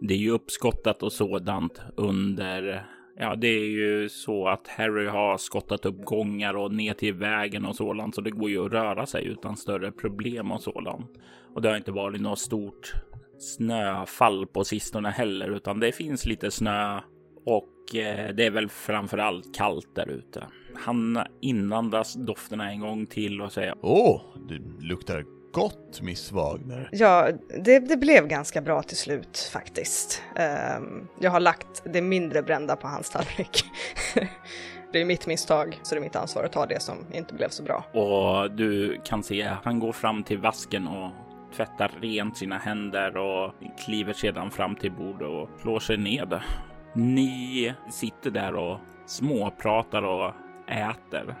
Det 0.00 0.14
är 0.14 0.18
ju 0.18 0.30
uppskottat 0.30 1.02
och 1.02 1.12
sådant 1.12 1.80
under 1.96 2.86
Ja, 3.16 3.34
det 3.36 3.48
är 3.48 3.68
ju 3.68 4.08
så 4.08 4.48
att 4.48 4.68
Harry 4.68 5.06
har 5.06 5.38
skottat 5.38 5.86
upp 5.86 6.04
gångar 6.04 6.54
och 6.54 6.74
ner 6.74 6.94
till 6.94 7.14
vägen 7.14 7.66
och 7.66 7.76
sådant, 7.76 8.14
så 8.14 8.20
det 8.20 8.30
går 8.30 8.50
ju 8.50 8.66
att 8.66 8.72
röra 8.72 9.06
sig 9.06 9.24
utan 9.24 9.56
större 9.56 9.92
problem 9.92 10.52
och 10.52 10.62
sådant. 10.62 11.10
Och 11.54 11.62
det 11.62 11.68
har 11.68 11.76
inte 11.76 11.92
varit 11.92 12.20
något 12.20 12.38
stort 12.38 12.92
snöfall 13.38 14.46
på 14.46 14.64
sistone 14.64 15.10
heller, 15.10 15.56
utan 15.56 15.80
det 15.80 15.92
finns 15.92 16.26
lite 16.26 16.50
snö 16.50 17.00
och 17.46 17.96
eh, 17.96 18.34
det 18.34 18.46
är 18.46 18.50
väl 18.50 18.68
framför 18.68 19.18
allt 19.18 19.54
kallt 19.54 19.94
där 19.94 20.08
ute. 20.08 20.46
Han 20.74 21.18
inandas 21.40 22.14
dofterna 22.14 22.70
en 22.70 22.80
gång 22.80 23.06
till 23.06 23.40
och 23.40 23.52
säger 23.52 23.74
Åh, 23.82 24.16
oh, 24.16 24.20
det 24.48 24.86
luktar 24.86 25.24
gott, 25.52 26.00
Miss 26.02 26.32
Wagner. 26.32 26.88
Ja, 26.92 27.28
det, 27.64 27.78
det 27.78 27.96
blev 27.96 28.26
ganska 28.26 28.60
bra 28.60 28.82
till 28.82 28.96
slut 28.96 29.50
faktiskt. 29.52 30.22
Um, 30.76 31.08
jag 31.20 31.30
har 31.30 31.40
lagt 31.40 31.82
det 31.84 32.02
mindre 32.02 32.42
brända 32.42 32.76
på 32.76 32.88
hans 32.88 33.10
tallrik. 33.10 33.64
det 34.92 35.00
är 35.00 35.04
mitt 35.04 35.26
misstag, 35.26 35.80
så 35.82 35.94
det 35.94 35.98
är 35.98 36.02
mitt 36.02 36.16
ansvar 36.16 36.44
att 36.44 36.52
ta 36.52 36.66
det 36.66 36.82
som 36.82 37.06
inte 37.12 37.34
blev 37.34 37.48
så 37.48 37.62
bra. 37.62 37.84
Och 37.92 38.50
du 38.50 39.00
kan 39.04 39.22
se, 39.22 39.50
han 39.62 39.78
går 39.78 39.92
fram 39.92 40.24
till 40.24 40.38
vasken 40.38 40.86
och 40.88 41.10
tvättar 41.56 41.90
rent 42.00 42.36
sina 42.36 42.58
händer 42.58 43.16
och 43.16 43.52
kliver 43.84 44.12
sedan 44.12 44.50
fram 44.50 44.76
till 44.76 44.92
bordet 44.92 45.28
och 45.28 45.48
slår 45.60 45.80
sig 45.80 45.96
ned. 45.96 46.40
Ni 46.94 47.74
sitter 47.90 48.30
där 48.30 48.54
och 48.54 48.78
småpratar 49.06 50.02
och 50.02 50.34
äter 50.66 51.34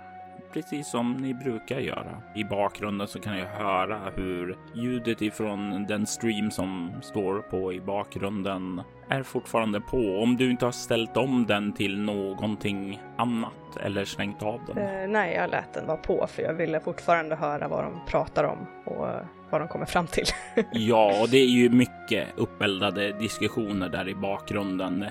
precis 0.52 0.88
som 0.88 1.12
ni 1.12 1.34
brukar 1.34 1.78
göra. 1.78 2.22
I 2.34 2.44
bakgrunden 2.44 3.08
så 3.08 3.20
kan 3.20 3.38
jag 3.38 3.46
höra 3.46 4.00
hur 4.16 4.58
ljudet 4.74 5.22
ifrån 5.22 5.86
den 5.86 6.06
stream 6.06 6.50
som 6.50 6.92
står 7.02 7.38
på 7.38 7.72
i 7.72 7.80
bakgrunden 7.80 8.82
är 9.08 9.22
fortfarande 9.22 9.80
på. 9.80 9.96
Om 10.22 10.36
du 10.36 10.50
inte 10.50 10.64
har 10.64 10.72
ställt 10.72 11.16
om 11.16 11.46
den 11.46 11.72
till 11.72 12.00
någonting 12.00 13.00
annat 13.16 13.76
eller 13.80 14.04
stängt 14.04 14.42
av 14.42 14.60
den. 14.66 14.78
Uh, 14.78 15.08
nej, 15.08 15.34
jag 15.34 15.50
lät 15.50 15.74
den 15.74 15.86
vara 15.86 15.96
på 15.96 16.26
för 16.26 16.42
jag 16.42 16.54
ville 16.54 16.80
fortfarande 16.80 17.36
höra 17.36 17.68
vad 17.68 17.84
de 17.84 18.00
pratar 18.06 18.44
om 18.44 18.58
och 18.84 19.08
vad 19.50 19.60
de 19.60 19.68
kommer 19.68 19.86
fram 19.86 20.06
till. 20.06 20.26
ja, 20.72 21.22
och 21.22 21.28
det 21.28 21.38
är 21.38 21.46
ju 21.46 21.70
mycket 21.70 22.28
uppeldade 22.36 23.12
diskussioner 23.12 23.88
där 23.88 24.08
i 24.08 24.14
bakgrunden. 24.14 25.04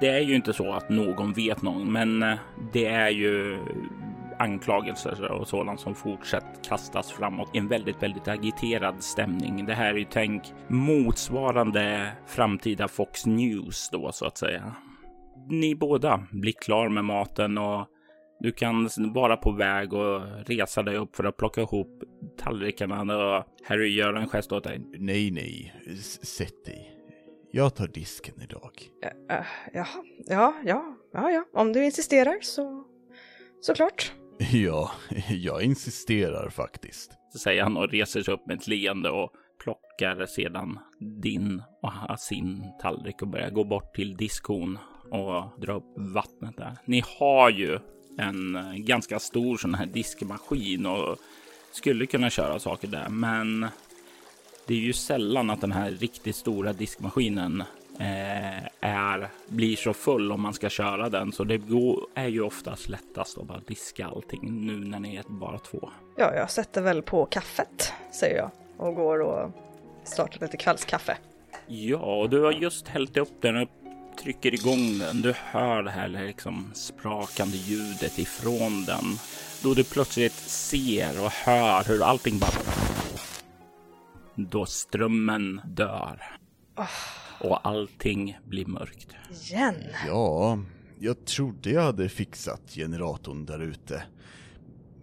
Det 0.00 0.08
är 0.08 0.20
ju 0.20 0.34
inte 0.34 0.52
så 0.52 0.72
att 0.72 0.88
någon 0.88 1.32
vet 1.32 1.62
någon, 1.62 1.92
men 1.92 2.22
eh, 2.22 2.38
det 2.72 2.86
är 2.86 3.08
ju 3.08 3.58
anklagelser 4.38 5.32
och 5.32 5.48
sådant 5.48 5.80
som 5.80 5.94
fortsatt 5.94 6.68
kastas 6.68 7.12
framåt 7.12 7.50
i 7.54 7.58
en 7.58 7.68
väldigt, 7.68 8.02
väldigt 8.02 8.28
agiterad 8.28 9.02
stämning. 9.02 9.66
Det 9.66 9.74
här 9.74 9.94
är 9.94 9.98
ju 9.98 10.06
tänk 10.10 10.42
motsvarande 10.68 12.12
framtida 12.26 12.88
Fox 12.88 13.26
News 13.26 13.88
då 13.92 14.12
så 14.12 14.26
att 14.26 14.38
säga. 14.38 14.74
Ni 15.48 15.74
båda 15.74 16.26
blir 16.30 16.52
klar 16.52 16.88
med 16.88 17.04
maten 17.04 17.58
och 17.58 17.86
du 18.40 18.52
kan 18.52 18.88
vara 19.14 19.36
på 19.36 19.52
väg 19.52 19.92
och 19.92 20.20
resa 20.46 20.82
dig 20.82 20.96
upp 20.96 21.16
för 21.16 21.24
att 21.24 21.36
plocka 21.36 21.60
ihop 21.60 22.02
tallrikarna 22.38 23.16
och 23.16 23.44
Harry 23.64 23.94
gör 23.94 24.14
en 24.14 24.28
gest 24.28 24.52
åt 24.52 24.64
dig. 24.64 24.80
Nej, 24.98 25.30
nej, 25.30 25.74
sätt 26.22 26.64
dig. 26.64 26.90
Jag 27.50 27.74
tar 27.74 27.86
disken 27.86 28.34
idag. 28.42 28.70
Uh, 29.04 29.36
uh, 29.36 29.46
jaha, 29.72 30.04
ja, 30.26 30.54
ja, 30.64 30.96
ja, 31.12 31.30
ja, 31.30 31.44
om 31.52 31.72
du 31.72 31.84
insisterar 31.84 32.38
så 32.40 32.84
såklart. 33.60 34.12
Ja, 34.52 34.90
jag 35.28 35.62
insisterar 35.62 36.48
faktiskt. 36.50 37.12
Så 37.32 37.38
säger 37.38 37.62
han 37.62 37.76
och 37.76 37.88
reser 37.88 38.22
sig 38.22 38.34
upp 38.34 38.46
med 38.46 38.56
ett 38.56 38.66
leende 38.66 39.10
och 39.10 39.32
plockar 39.64 40.26
sedan 40.26 40.78
din 41.00 41.62
och 41.82 42.20
sin 42.20 42.64
tallrik 42.82 43.22
och 43.22 43.28
börjar 43.28 43.50
gå 43.50 43.64
bort 43.64 43.94
till 43.94 44.16
diskon 44.16 44.78
och 45.10 45.60
dra 45.60 45.72
upp 45.72 45.94
vattnet 45.96 46.56
där. 46.56 46.76
Ni 46.84 47.02
har 47.18 47.50
ju 47.50 47.78
en 48.18 48.56
eh, 48.56 48.72
ganska 48.74 49.18
stor 49.18 49.56
sån 49.56 49.74
här 49.74 49.86
diskmaskin 49.86 50.86
och 50.86 51.18
skulle 51.72 52.06
kunna 52.06 52.30
köra 52.30 52.58
saker 52.58 52.88
där, 52.88 53.08
men 53.08 53.66
det 54.66 54.74
är 54.74 54.78
ju 54.78 54.92
sällan 54.92 55.50
att 55.50 55.60
den 55.60 55.72
här 55.72 55.90
riktigt 55.90 56.36
stora 56.36 56.72
diskmaskinen 56.72 57.62
är, 57.98 59.28
blir 59.48 59.76
så 59.76 59.92
full 59.92 60.32
om 60.32 60.40
man 60.40 60.54
ska 60.54 60.68
köra 60.68 61.08
den. 61.08 61.32
Så 61.32 61.44
det 61.44 61.58
går, 61.58 62.06
är 62.14 62.28
ju 62.28 62.42
oftast 62.42 62.88
lättast 62.88 63.38
att 63.38 63.46
bara 63.46 63.60
diska 63.66 64.06
allting 64.06 64.66
nu 64.66 64.88
när 64.88 65.00
ni 65.00 65.16
är 65.16 65.24
bara 65.26 65.58
två. 65.58 65.90
Ja, 66.16 66.34
jag 66.34 66.50
sätter 66.50 66.82
väl 66.82 67.02
på 67.02 67.26
kaffet, 67.26 67.92
säger 68.12 68.36
jag 68.36 68.50
och 68.76 68.94
går 68.94 69.20
och 69.20 69.50
startar 70.04 70.40
lite 70.40 70.56
kvällskaffe. 70.56 71.16
Ja, 71.66 72.20
och 72.20 72.30
du 72.30 72.42
har 72.42 72.52
just 72.52 72.88
hällt 72.88 73.16
upp 73.16 73.42
den 73.42 73.56
och 73.56 73.68
trycker 74.22 74.54
igång 74.54 74.98
den. 74.98 75.22
Du 75.22 75.34
hör 75.36 75.82
det 75.82 75.90
här 75.90 76.08
liksom 76.08 76.70
sprakande 76.74 77.56
ljudet 77.56 78.18
ifrån 78.18 78.84
den. 78.84 79.04
Då 79.62 79.74
du 79.74 79.84
plötsligt 79.84 80.32
ser 80.32 81.24
och 81.24 81.30
hör 81.30 81.84
hur 81.88 82.02
allting 82.02 82.38
bara... 82.38 82.50
Då 84.34 84.66
strömmen 84.66 85.60
dör. 85.64 86.22
Oh 86.76 87.23
och 87.44 87.66
allting 87.68 88.38
blir 88.44 88.66
mörkt. 88.66 89.08
Igen? 89.30 89.74
Ja, 90.06 90.58
jag 90.98 91.24
trodde 91.24 91.70
jag 91.70 91.82
hade 91.82 92.08
fixat 92.08 92.62
generatorn 92.74 93.46
där 93.46 93.62
ute. 93.62 94.02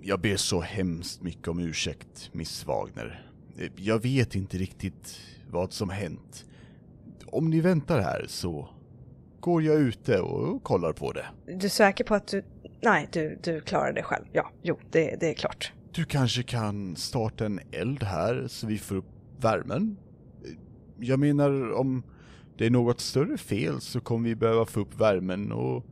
Jag 0.02 0.22
ber 0.22 0.36
så 0.36 0.62
hemskt 0.62 1.22
mycket 1.22 1.48
om 1.48 1.60
ursäkt, 1.60 2.30
Miss 2.34 2.66
Wagner. 2.66 3.32
Jag 3.76 4.02
vet 4.02 4.36
inte 4.36 4.58
riktigt 4.58 5.20
vad 5.50 5.74
som 5.74 5.90
hänt. 5.90 6.46
Om 7.26 7.50
ni 7.50 7.62
väntar 7.62 8.00
här 8.00 8.26
så 8.28 8.70
går 9.40 9.64
jag 9.64 9.80
ute 9.80 10.20
och 10.20 10.64
kollar 10.64 10.94
på 10.94 11.12
det. 11.12 11.26
Du 11.46 11.66
är 11.66 11.70
säker 11.70 12.04
på 12.04 12.16
att 12.16 12.28
du... 12.28 12.44
Nej, 12.82 13.10
du, 13.12 13.40
du 13.44 13.62
klarar 13.62 13.94
det 13.94 14.04
själv. 14.04 14.26
Ja, 14.32 14.52
jo, 14.62 14.80
det, 14.92 15.16
det 15.20 15.30
är 15.30 15.34
klart. 15.34 15.74
Du 15.92 16.06
kanske 16.06 16.44
kan 16.44 16.96
starta 16.96 17.46
en 17.46 17.60
eld 17.72 18.04
här 18.04 18.46
så 18.48 18.68
vi 18.68 18.78
får 18.78 18.96
upp 18.96 19.06
värmen? 19.40 19.98
Jag 21.00 21.20
menar 21.20 21.72
om 21.72 22.04
det 22.62 22.66
är 22.66 22.70
något 22.70 23.00
större 23.00 23.38
fel 23.38 23.82
så 23.82 24.00
kommer 24.00 24.30
vi 24.30 24.36
behöva 24.36 24.66
få 24.66 24.80
upp 24.80 25.00
värmen 25.00 25.52
och 25.52 25.86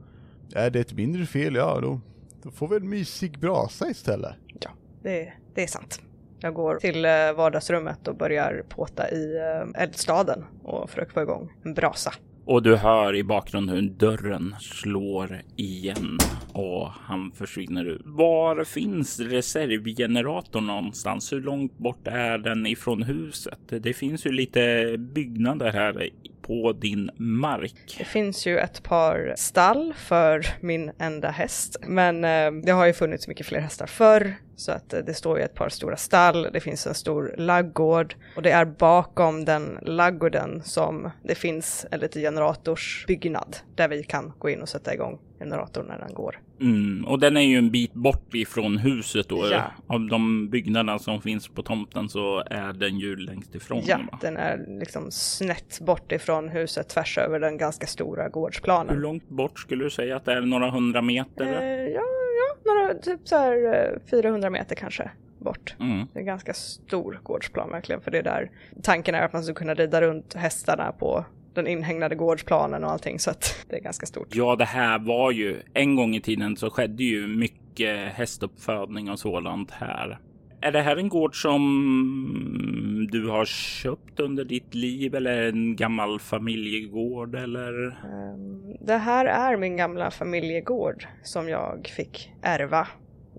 är 0.55 0.69
det 0.69 0.79
ett 0.79 0.93
mindre 0.93 1.25
fel, 1.25 1.55
ja 1.55 1.79
då, 1.81 2.01
då 2.43 2.51
får 2.51 2.67
vi 2.67 2.75
en 2.75 2.89
mysig 2.89 3.39
brasa 3.39 3.89
istället. 3.89 4.35
Ja, 4.61 4.69
det, 5.03 5.33
det 5.55 5.63
är 5.63 5.67
sant. 5.67 6.01
Jag 6.39 6.53
går 6.53 6.75
till 6.75 7.05
eh, 7.05 7.11
vardagsrummet 7.37 8.07
och 8.07 8.15
börjar 8.15 8.63
påta 8.69 9.11
i 9.11 9.37
eh, 9.37 9.81
eldstaden 9.81 10.45
och 10.63 10.89
försöker 10.89 11.13
få 11.13 11.21
igång 11.21 11.51
en 11.63 11.73
brasa. 11.73 12.13
Och 12.45 12.63
du 12.63 12.75
hör 12.75 13.15
i 13.15 13.23
bakgrunden 13.23 13.75
hur 13.75 13.89
dörren 13.89 14.55
slår 14.59 15.41
igen 15.55 16.17
och 16.53 16.87
han 16.89 17.31
försvinner 17.31 17.85
ut. 17.85 18.01
Var 18.05 18.63
finns 18.63 19.19
reservgeneratorn 19.19 20.67
någonstans? 20.67 21.33
Hur 21.33 21.41
långt 21.41 21.77
bort 21.77 22.07
är 22.07 22.37
den 22.37 22.65
ifrån 22.65 23.03
huset? 23.03 23.59
Det 23.69 23.93
finns 23.93 24.25
ju 24.25 24.31
lite 24.31 24.95
byggnader 24.97 25.71
här 25.71 26.09
på 26.49 26.73
din 26.73 27.09
mark. 27.17 27.95
Det 27.97 28.03
finns 28.03 28.47
ju 28.47 28.59
ett 28.59 28.83
par 28.83 29.33
stall 29.37 29.93
för 29.97 30.45
min 30.59 30.91
enda 30.99 31.29
häst, 31.29 31.77
men 31.81 32.23
eh, 32.23 32.51
det 32.65 32.71
har 32.71 32.85
ju 32.85 32.93
funnits 32.93 33.27
mycket 33.27 33.45
fler 33.45 33.59
hästar 33.59 33.87
förr 33.87 34.35
så 34.59 34.71
att 34.71 34.93
eh, 34.93 34.99
det 34.99 35.13
står 35.13 35.37
ju 35.37 35.43
ett 35.43 35.55
par 35.55 35.69
stora 35.69 35.97
stall, 35.97 36.47
det 36.53 36.59
finns 36.59 36.87
en 36.87 36.93
stor 36.93 37.35
laggård 37.37 38.15
och 38.35 38.41
det 38.41 38.51
är 38.51 38.65
bakom 38.65 39.45
den 39.45 39.79
laggården 39.81 40.61
som 40.63 41.09
det 41.23 41.35
finns 41.35 41.85
en 41.91 41.99
liten 41.99 42.21
generatorsbyggnad 42.21 43.57
där 43.75 43.87
vi 43.87 44.03
kan 44.03 44.33
gå 44.39 44.49
in 44.49 44.61
och 44.61 44.69
sätta 44.69 44.93
igång 44.93 45.19
generatorn 45.39 45.85
när 45.87 45.99
den 45.99 46.13
går. 46.13 46.39
Mm, 46.61 47.05
och 47.05 47.19
den 47.19 47.37
är 47.37 47.41
ju 47.41 47.57
en 47.57 47.71
bit 47.71 47.93
bort 47.93 48.33
ifrån 48.33 48.77
huset 48.77 49.29
då. 49.29 49.47
Ja. 49.51 49.63
Av 49.87 50.07
de 50.07 50.49
byggnaderna 50.49 50.99
som 50.99 51.21
finns 51.21 51.47
på 51.47 51.63
tomten 51.63 52.09
så 52.09 52.43
är 52.45 52.73
den 52.73 52.99
ju 52.99 53.15
längst 53.15 53.55
ifrån. 53.55 53.83
Ja, 53.85 53.97
va? 54.11 54.19
den 54.21 54.37
är 54.37 54.65
liksom 54.79 55.11
snett 55.11 55.79
bort 55.79 56.11
ifrån 56.11 56.49
huset 56.49 56.89
tvärs 56.89 57.17
över 57.17 57.39
den 57.39 57.57
ganska 57.57 57.87
stora 57.87 58.29
gårdsplanen. 58.29 58.95
Hur 58.95 59.01
långt 59.01 59.29
bort 59.29 59.59
skulle 59.59 59.83
du 59.83 59.89
säga 59.89 60.15
att 60.15 60.25
det 60.25 60.33
är? 60.33 60.41
Några 60.41 60.69
hundra 60.69 61.01
meter? 61.01 61.45
Eh, 61.45 61.87
ja, 61.87 62.01
ja, 62.39 62.73
några 62.73 62.93
typ 62.93 63.27
så 63.27 63.35
här 63.35 63.91
eh, 63.93 63.99
400 64.11 64.48
300 64.49 64.59
meter 64.59 64.75
kanske 64.75 65.11
bort. 65.39 65.75
Mm. 65.79 66.07
Det 66.13 66.19
är 66.19 66.21
en 66.21 66.25
ganska 66.25 66.53
stor 66.53 67.19
gårdsplan 67.23 67.69
verkligen 67.69 68.01
för 68.01 68.11
det 68.11 68.17
är 68.17 68.23
där 68.23 68.51
tanken 68.83 69.15
är 69.15 69.21
att 69.21 69.33
man 69.33 69.43
ska 69.43 69.53
kunna 69.53 69.73
rida 69.73 70.01
runt 70.01 70.33
hästarna 70.33 70.91
på 70.91 71.25
den 71.53 71.67
inhägnade 71.67 72.15
gårdsplanen 72.15 72.83
och 72.83 72.91
allting 72.91 73.19
så 73.19 73.31
att 73.31 73.65
det 73.69 73.75
är 73.75 73.81
ganska 73.81 74.05
stort. 74.05 74.35
Ja, 74.35 74.55
det 74.55 74.65
här 74.65 74.99
var 74.99 75.31
ju 75.31 75.61
en 75.73 75.95
gång 75.95 76.15
i 76.15 76.21
tiden 76.21 76.55
så 76.57 76.69
skedde 76.69 77.03
ju 77.03 77.27
mycket 77.27 78.13
hästuppfödning 78.13 79.09
och 79.09 79.19
sådant 79.19 79.71
här. 79.71 80.19
Är 80.61 80.71
det 80.71 80.81
här 80.81 80.97
en 80.97 81.09
gård 81.09 81.41
som 81.41 83.07
du 83.11 83.27
har 83.27 83.45
köpt 83.45 84.19
under 84.19 84.45
ditt 84.45 84.73
liv 84.75 85.15
eller 85.15 85.49
en 85.49 85.75
gammal 85.75 86.19
familjegård 86.19 87.35
eller? 87.35 87.87
Ehm, 87.87 88.75
det 88.81 88.97
här 88.97 89.25
är 89.25 89.57
min 89.57 89.77
gamla 89.77 90.11
familjegård 90.11 91.07
som 91.23 91.49
jag 91.49 91.91
fick 91.95 92.31
ärva 92.41 92.87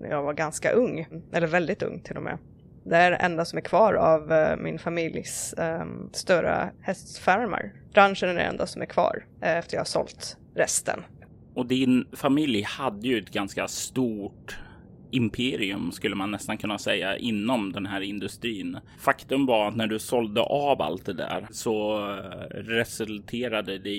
när 0.01 0.09
jag 0.09 0.23
var 0.23 0.33
ganska 0.33 0.71
ung, 0.71 1.07
eller 1.33 1.47
väldigt 1.47 1.83
ung 1.83 1.99
till 1.99 2.17
och 2.17 2.23
med. 2.23 2.37
Det 2.83 2.95
är 2.95 3.11
det 3.11 3.17
enda 3.17 3.45
som 3.45 3.57
är 3.57 3.61
kvar 3.61 3.93
av 3.93 4.31
eh, 4.31 4.57
min 4.57 4.79
familjs 4.79 5.53
um, 5.57 6.09
större 6.13 6.71
hästfarmar. 6.81 7.73
Ranchen 7.93 8.29
är 8.29 8.33
det 8.33 8.41
enda 8.41 8.67
som 8.67 8.81
är 8.81 8.85
kvar 8.85 9.25
eh, 9.41 9.57
efter 9.57 9.75
jag 9.75 9.79
har 9.79 9.85
sålt 9.85 10.37
resten. 10.55 10.99
Och 11.53 11.65
din 11.65 12.05
familj 12.13 12.61
hade 12.61 13.07
ju 13.07 13.19
ett 13.19 13.31
ganska 13.31 13.67
stort 13.67 14.57
imperium 15.11 15.91
skulle 15.91 16.15
man 16.15 16.31
nästan 16.31 16.57
kunna 16.57 16.77
säga 16.77 17.17
inom 17.17 17.71
den 17.71 17.85
här 17.85 18.01
industrin. 18.01 18.77
Faktum 18.99 19.45
var 19.45 19.67
att 19.67 19.75
när 19.75 19.87
du 19.87 19.99
sålde 19.99 20.41
av 20.41 20.81
allt 20.81 21.05
det 21.05 21.13
där 21.13 21.47
så 21.51 22.07
eh, 22.09 22.55
resulterade 22.55 23.77
det 23.77 23.89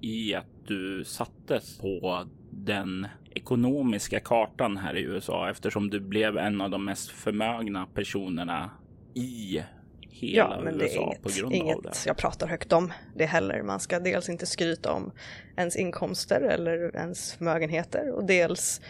i 0.00 0.34
att 0.38 0.66
du 0.66 1.04
sattes 1.04 1.78
på 1.78 2.24
den 2.50 3.06
ekonomiska 3.30 4.20
kartan 4.20 4.76
här 4.76 4.96
i 4.96 5.02
USA 5.02 5.50
eftersom 5.50 5.90
du 5.90 6.00
blev 6.00 6.38
en 6.38 6.60
av 6.60 6.70
de 6.70 6.84
mest 6.84 7.10
förmögna 7.10 7.86
personerna 7.94 8.70
i 9.14 9.62
hela 10.10 10.56
Ja, 10.56 10.60
men 10.64 10.78
det 10.78 10.84
USA 10.84 11.12
är 11.12 11.22
på 11.22 11.28
inget, 11.28 11.38
grund 11.38 11.44
av 11.54 11.82
det. 11.82 11.88
inget 11.88 12.06
jag 12.06 12.16
pratar 12.16 12.46
högt 12.46 12.72
om 12.72 12.92
det 13.16 13.26
heller. 13.26 13.62
Man 13.62 13.80
ska 13.80 14.00
dels 14.00 14.28
inte 14.28 14.46
skryta 14.46 14.92
om 14.92 15.12
ens 15.56 15.76
inkomster 15.76 16.40
eller 16.40 16.96
ens 16.96 17.32
förmögenheter 17.34 18.10
och 18.10 18.24
dels 18.26 18.80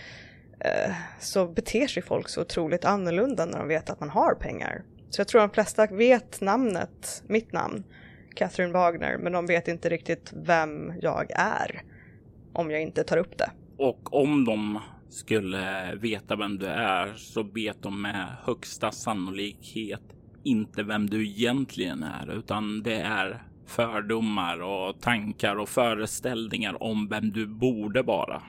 eh, 0.60 0.92
så 1.20 1.46
beter 1.46 1.86
sig 1.86 2.02
folk 2.02 2.28
så 2.28 2.40
otroligt 2.40 2.84
annorlunda 2.84 3.46
när 3.46 3.58
de 3.58 3.68
vet 3.68 3.90
att 3.90 4.00
man 4.00 4.10
har 4.10 4.34
pengar. 4.34 4.82
Så 5.10 5.20
jag 5.20 5.28
tror 5.28 5.40
de 5.40 5.50
flesta 5.50 5.86
vet 5.86 6.40
namnet, 6.40 7.22
mitt 7.26 7.52
namn, 7.52 7.84
Catherine 8.34 8.72
Wagner, 8.72 9.18
men 9.18 9.32
de 9.32 9.46
vet 9.46 9.68
inte 9.68 9.88
riktigt 9.88 10.32
vem 10.34 10.92
jag 11.00 11.30
är 11.34 11.82
om 12.58 12.70
jag 12.70 12.82
inte 12.82 13.04
tar 13.04 13.16
upp 13.16 13.38
det. 13.38 13.50
Och 13.76 14.14
om 14.14 14.44
de 14.44 14.78
skulle 15.08 15.94
veta 15.94 16.36
vem 16.36 16.58
du 16.58 16.66
är 16.66 17.14
så 17.14 17.42
vet 17.42 17.82
de 17.82 18.02
med 18.02 18.26
högsta 18.42 18.90
sannolikhet 18.90 20.02
inte 20.44 20.82
vem 20.82 21.10
du 21.10 21.26
egentligen 21.26 22.02
är, 22.02 22.38
utan 22.38 22.82
det 22.82 23.00
är 23.00 23.42
fördomar 23.66 24.62
och 24.62 25.00
tankar 25.00 25.56
och 25.56 25.68
föreställningar 25.68 26.82
om 26.82 27.08
vem 27.08 27.32
du 27.32 27.46
borde 27.46 28.02
vara. 28.02 28.42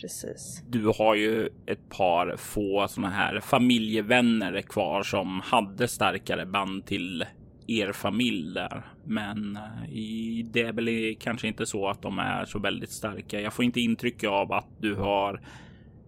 Precis. 0.00 0.62
Du 0.68 0.92
har 0.98 1.14
ju 1.14 1.48
ett 1.66 1.88
par 1.88 2.36
få 2.36 2.88
såna 2.88 3.10
här 3.10 3.40
familjevänner 3.40 4.62
kvar 4.62 5.02
som 5.02 5.40
hade 5.44 5.88
starkare 5.88 6.46
band 6.46 6.86
till 6.86 7.24
er 7.66 7.92
familj 7.92 8.54
där. 8.54 8.86
Men 9.10 9.56
eh, 9.56 9.90
i- 9.92 10.46
det 10.52 10.62
är 10.62 10.72
väl 10.72 11.16
kanske 11.20 11.48
inte 11.48 11.66
så 11.66 11.88
att 11.88 12.02
de 12.02 12.18
är 12.18 12.44
så 12.44 12.58
väldigt 12.58 12.90
starka. 12.90 13.40
Jag 13.40 13.52
får 13.52 13.64
inte 13.64 13.80
intryck 13.80 14.24
av 14.24 14.52
att 14.52 14.68
du 14.80 14.94
har 14.94 15.40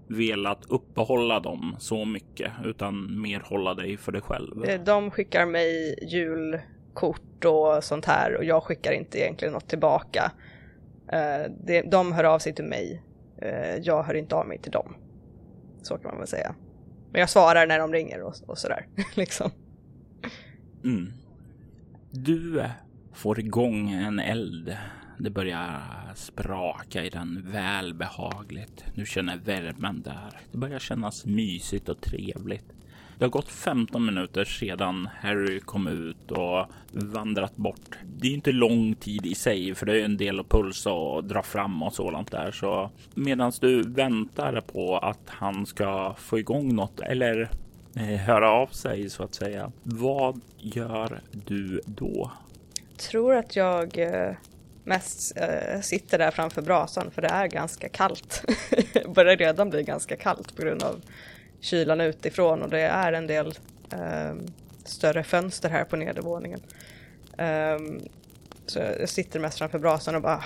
velat 0.09 0.65
uppehålla 0.69 1.41
dem 1.41 1.77
så 1.79 2.05
mycket 2.05 2.53
utan 2.65 3.21
mer 3.21 3.41
hålla 3.41 3.75
dig 3.75 3.97
för 3.97 4.13
dig 4.13 4.21
själv. 4.23 4.65
Eh, 4.65 4.81
De 4.85 5.11
skickar 5.11 5.47
mig 5.47 5.95
julkort 6.09 7.45
och 7.45 7.85
sånt 7.85 8.05
här 8.05 8.37
och 8.37 8.45
jag 8.45 8.63
skickar 8.63 8.93
inte 8.93 9.19
egentligen 9.21 9.53
något 9.55 9.69
tillbaka. 9.69 10.33
Eh, 11.13 11.81
De 11.91 12.13
hör 12.13 12.25
av 12.25 12.39
sig 12.39 12.55
till 12.55 12.65
mig. 12.65 13.03
Jag 13.83 14.03
hör 14.03 14.15
inte 14.15 14.35
av 14.35 14.47
mig 14.47 14.59
till 14.59 14.73
dem. 14.73 14.95
Så 15.83 15.95
kan 15.99 16.11
man 16.11 16.19
väl 16.19 16.27
säga. 16.29 16.55
Men 17.13 17.21
jag 17.21 17.31
svarar 17.31 17.67
när 17.67 17.79
de 17.79 17.93
ringer 17.93 18.23
och, 18.23 18.35
och 18.47 18.59
sådär. 18.59 18.87
liksom. 19.15 19.51
Mm. 20.85 21.13
Du 22.11 22.65
får 23.13 23.39
igång 23.39 23.91
en 23.91 24.19
eld. 24.19 24.77
Det 25.19 25.31
börjar 25.31 25.83
spraka 26.15 27.05
i 27.05 27.11
den 27.11 27.43
välbehagligt. 27.53 28.85
Du 28.95 29.07
känner 29.07 29.37
värmen 29.37 30.03
där. 30.03 30.41
Det 30.53 30.59
börjar 30.59 30.79
kännas 30.79 31.27
mysigt 31.27 31.89
och 31.89 32.01
trevligt. 32.01 32.73
Det 33.19 33.25
har 33.25 33.31
gått 33.31 33.49
15 33.49 34.07
minuter 34.07 34.45
sedan 34.45 35.09
Harry 35.21 35.61
kom 35.61 35.87
ut 35.87 36.31
och 36.31 36.67
vandrat 36.93 37.57
bort. 37.57 37.99
Det 38.17 38.29
är 38.29 38.33
inte 38.33 38.53
lång 38.53 38.95
tid 38.95 39.27
i 39.27 39.35
sig 39.35 39.75
för 39.75 39.87
det 39.87 40.01
är 40.01 40.05
en 40.05 40.17
del 40.17 40.41
att 40.41 40.49
pulsa 40.49 40.93
och 40.93 41.25
dra 41.25 41.43
fram 41.43 41.83
och 41.83 41.93
sådant 41.93 42.31
där. 42.31 42.51
Så 42.51 42.91
medan 43.15 43.53
du 43.61 43.83
väntar 43.83 44.61
på 44.61 44.99
att 44.99 45.23
han 45.27 45.67
ska 45.67 46.15
få 46.19 46.39
igång 46.39 46.75
något 46.75 47.01
eller 47.01 47.51
eh, 47.97 48.03
höra 48.03 48.51
av 48.51 48.67
sig 48.67 49.11
så 49.11 49.23
att 49.23 49.35
säga. 49.35 49.73
Vad 49.83 50.41
gör 50.59 51.21
du 51.47 51.81
då? 51.87 52.31
Tror 53.03 53.35
att 53.35 53.57
jag 53.57 53.99
eh, 53.99 54.35
mest 54.85 55.37
eh, 55.37 55.81
sitter 55.81 56.19
där 56.19 56.31
framför 56.31 56.63
brasan 56.63 57.11
för 57.11 57.23
det 57.23 57.29
är 57.29 57.47
ganska 57.47 57.89
kallt. 57.89 58.45
Det 58.93 59.09
Börjar 59.09 59.37
redan 59.37 59.71
bli 59.71 59.83
ganska 59.83 60.17
kallt 60.17 60.57
på 60.57 60.63
grund 60.63 60.83
av 60.83 61.03
kylan 61.61 62.01
utifrån 62.01 62.63
och 62.63 62.71
det 62.71 62.81
är 62.81 63.13
en 63.13 63.27
del 63.27 63.59
ehm, 63.91 64.47
större 64.85 65.25
fönster 65.25 65.71
här 65.71 65.85
på 65.85 65.97
nedervåningen. 65.97 66.61
Ehm, 67.39 68.01
så 68.67 68.79
jag 68.79 69.09
sitter 69.09 69.41
mest 69.41 69.59
framför 69.59 69.79
brasan 69.79 70.15
och 70.15 70.23
bara 70.23 70.45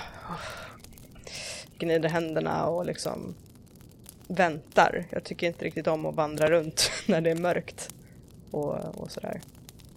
gnider 1.77 2.09
händerna 2.09 2.65
och 2.65 2.85
liksom 2.85 3.35
väntar. 4.27 5.05
Jag 5.09 5.23
tycker 5.23 5.47
inte 5.47 5.65
riktigt 5.65 5.87
om 5.87 6.05
att 6.05 6.15
vandra 6.15 6.49
runt 6.49 6.91
när 7.07 7.21
det 7.21 7.31
är 7.31 7.35
mörkt 7.35 7.89
och, 8.51 8.75
och 8.75 9.11
sådär. 9.11 9.41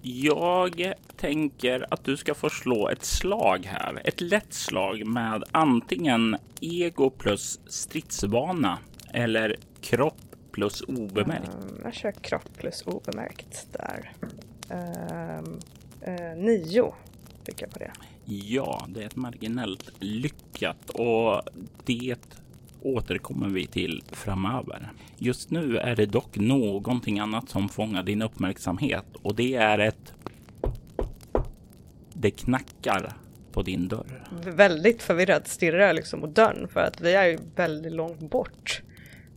Jag 0.02 0.92
tänker 1.16 1.86
att 1.90 2.04
du 2.04 2.16
ska 2.16 2.34
få 2.34 2.50
slå 2.50 2.88
ett 2.88 3.04
slag 3.04 3.66
här. 3.66 4.00
Ett 4.04 4.20
lätt 4.20 4.52
slag 4.52 5.06
med 5.06 5.44
antingen 5.50 6.36
ego 6.60 7.10
plus 7.10 7.60
stridsvana 7.66 8.78
eller 9.12 9.56
kropp 9.80 10.20
plus 10.52 10.80
obemärkt. 10.80 11.54
Um, 11.54 11.80
jag 11.84 11.94
kör 11.94 12.12
kropp 12.12 12.56
plus 12.58 12.82
obemärkt 12.86 13.66
där. 13.72 14.12
Um, 14.68 15.60
eh, 16.00 16.36
nio 16.36 16.94
fick 17.44 17.62
jag 17.62 17.70
på 17.70 17.78
det. 17.78 17.92
Ja, 18.24 18.86
det 18.88 19.02
är 19.02 19.06
ett 19.06 19.16
marginellt 19.16 19.90
lyckat 19.98 20.90
och 20.90 21.42
det 21.84 22.16
återkommer 22.82 23.48
vi 23.48 23.66
till 23.66 24.02
framöver. 24.12 24.92
Just 25.18 25.50
nu 25.50 25.76
är 25.78 25.96
det 25.96 26.06
dock 26.06 26.36
någonting 26.36 27.18
annat 27.18 27.48
som 27.48 27.68
fångar 27.68 28.02
din 28.02 28.22
uppmärksamhet 28.22 29.04
och 29.22 29.34
det 29.34 29.54
är 29.54 29.78
ett 29.78 30.12
det 32.12 32.30
knackar 32.30 33.12
på 33.52 33.62
din 33.62 33.88
dörr. 33.88 34.24
Väldigt 34.44 35.02
förvirrad 35.02 35.46
stirrar 35.46 35.78
jag 35.78 35.96
liksom 35.96 36.20
mot 36.20 36.34
dörren 36.34 36.68
för 36.68 36.80
att 36.80 37.00
vi 37.00 37.14
är 37.14 37.26
ju 37.26 37.38
väldigt 37.56 37.92
långt 37.92 38.20
bort. 38.30 38.82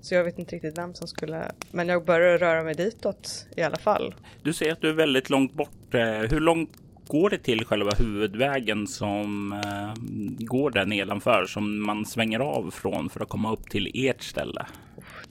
Så 0.01 0.15
jag 0.15 0.23
vet 0.23 0.39
inte 0.39 0.55
riktigt 0.55 0.77
vem 0.77 0.93
som 0.93 1.07
skulle, 1.07 1.51
men 1.71 1.87
jag 1.87 2.05
börjar 2.05 2.37
röra 2.37 2.63
mig 2.63 2.73
ditåt 2.73 3.47
i 3.57 3.61
alla 3.61 3.77
fall. 3.77 4.15
Du 4.41 4.53
säger 4.53 4.71
att 4.71 4.81
du 4.81 4.89
är 4.89 4.93
väldigt 4.93 5.29
långt 5.29 5.53
bort. 5.53 5.93
Eh, 5.93 6.01
Hur 6.01 6.39
långt 6.39 6.69
går 7.07 7.29
det 7.29 7.37
till 7.37 7.65
själva 7.65 7.91
huvudvägen 7.97 8.87
som 8.87 9.53
eh, 9.53 10.03
går 10.45 10.71
där 10.71 10.85
nedanför 10.85 11.45
som 11.45 11.85
man 11.85 12.05
svänger 12.05 12.39
av 12.39 12.71
från 12.71 13.09
för 13.09 13.19
att 13.19 13.29
komma 13.29 13.53
upp 13.53 13.69
till 13.69 13.91
ert 13.93 14.23
ställe? 14.23 14.65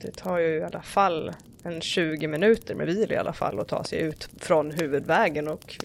Det 0.01 0.11
tar 0.11 0.37
ju 0.37 0.47
i 0.47 0.63
alla 0.63 0.81
fall 0.81 1.31
en 1.63 1.81
20 1.81 2.27
minuter 2.27 2.75
med 2.75 2.87
bil 2.87 3.11
i 3.11 3.15
alla 3.15 3.33
fall 3.33 3.59
att 3.59 3.67
ta 3.67 3.83
sig 3.83 4.01
ut 4.01 4.29
från 4.39 4.71
huvudvägen 4.71 5.47
och 5.47 5.77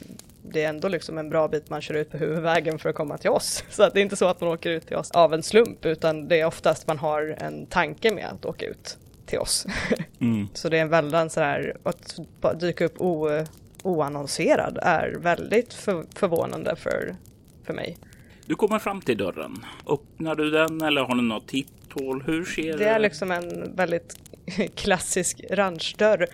det 0.42 0.64
är 0.64 0.68
ändå 0.68 0.88
liksom 0.88 1.18
en 1.18 1.30
bra 1.30 1.48
bit 1.48 1.70
man 1.70 1.80
kör 1.80 1.94
ut 1.94 2.10
på 2.10 2.16
huvudvägen 2.16 2.78
för 2.78 2.88
att 2.88 2.94
komma 2.94 3.18
till 3.18 3.30
oss. 3.30 3.64
Så 3.70 3.82
att 3.82 3.94
det 3.94 4.00
är 4.00 4.02
inte 4.02 4.16
så 4.16 4.26
att 4.26 4.40
man 4.40 4.50
åker 4.50 4.70
ut 4.70 4.86
till 4.86 4.96
oss 4.96 5.10
av 5.10 5.34
en 5.34 5.42
slump 5.42 5.86
utan 5.86 6.28
det 6.28 6.40
är 6.40 6.44
oftast 6.44 6.86
man 6.86 6.98
har 6.98 7.36
en 7.38 7.66
tanke 7.66 8.14
med 8.14 8.26
att 8.26 8.44
åka 8.44 8.66
ut. 8.66 8.98
till 9.26 9.38
oss. 9.38 9.66
Mm. 10.20 10.48
Så 10.54 10.68
det 10.68 10.78
är 10.78 10.82
en 10.82 10.88
väldigt 10.88 11.32
så 11.32 11.40
här, 11.40 11.76
att 11.82 12.18
dyka 12.60 12.84
upp 12.84 13.00
o, 13.00 13.28
oannonserad 13.82 14.78
är 14.82 15.14
väldigt 15.18 15.74
för, 15.74 16.04
förvånande 16.14 16.76
för, 16.76 17.16
för 17.64 17.74
mig. 17.74 17.98
Du 18.46 18.54
kommer 18.54 18.78
fram 18.78 19.00
till 19.00 19.16
dörren. 19.18 19.64
Öppnar 19.86 20.34
du 20.34 20.50
den 20.50 20.82
eller 20.82 21.00
har 21.00 21.14
du 21.14 21.22
något 21.22 21.48
titthål? 21.48 22.22
Hur 22.26 22.44
ser 22.44 22.78
Det 22.78 22.88
är 22.88 22.98
liksom 22.98 23.30
en 23.30 23.76
väldigt 23.76 24.16
klassisk 24.74 25.44
ranchdörr 25.50 26.26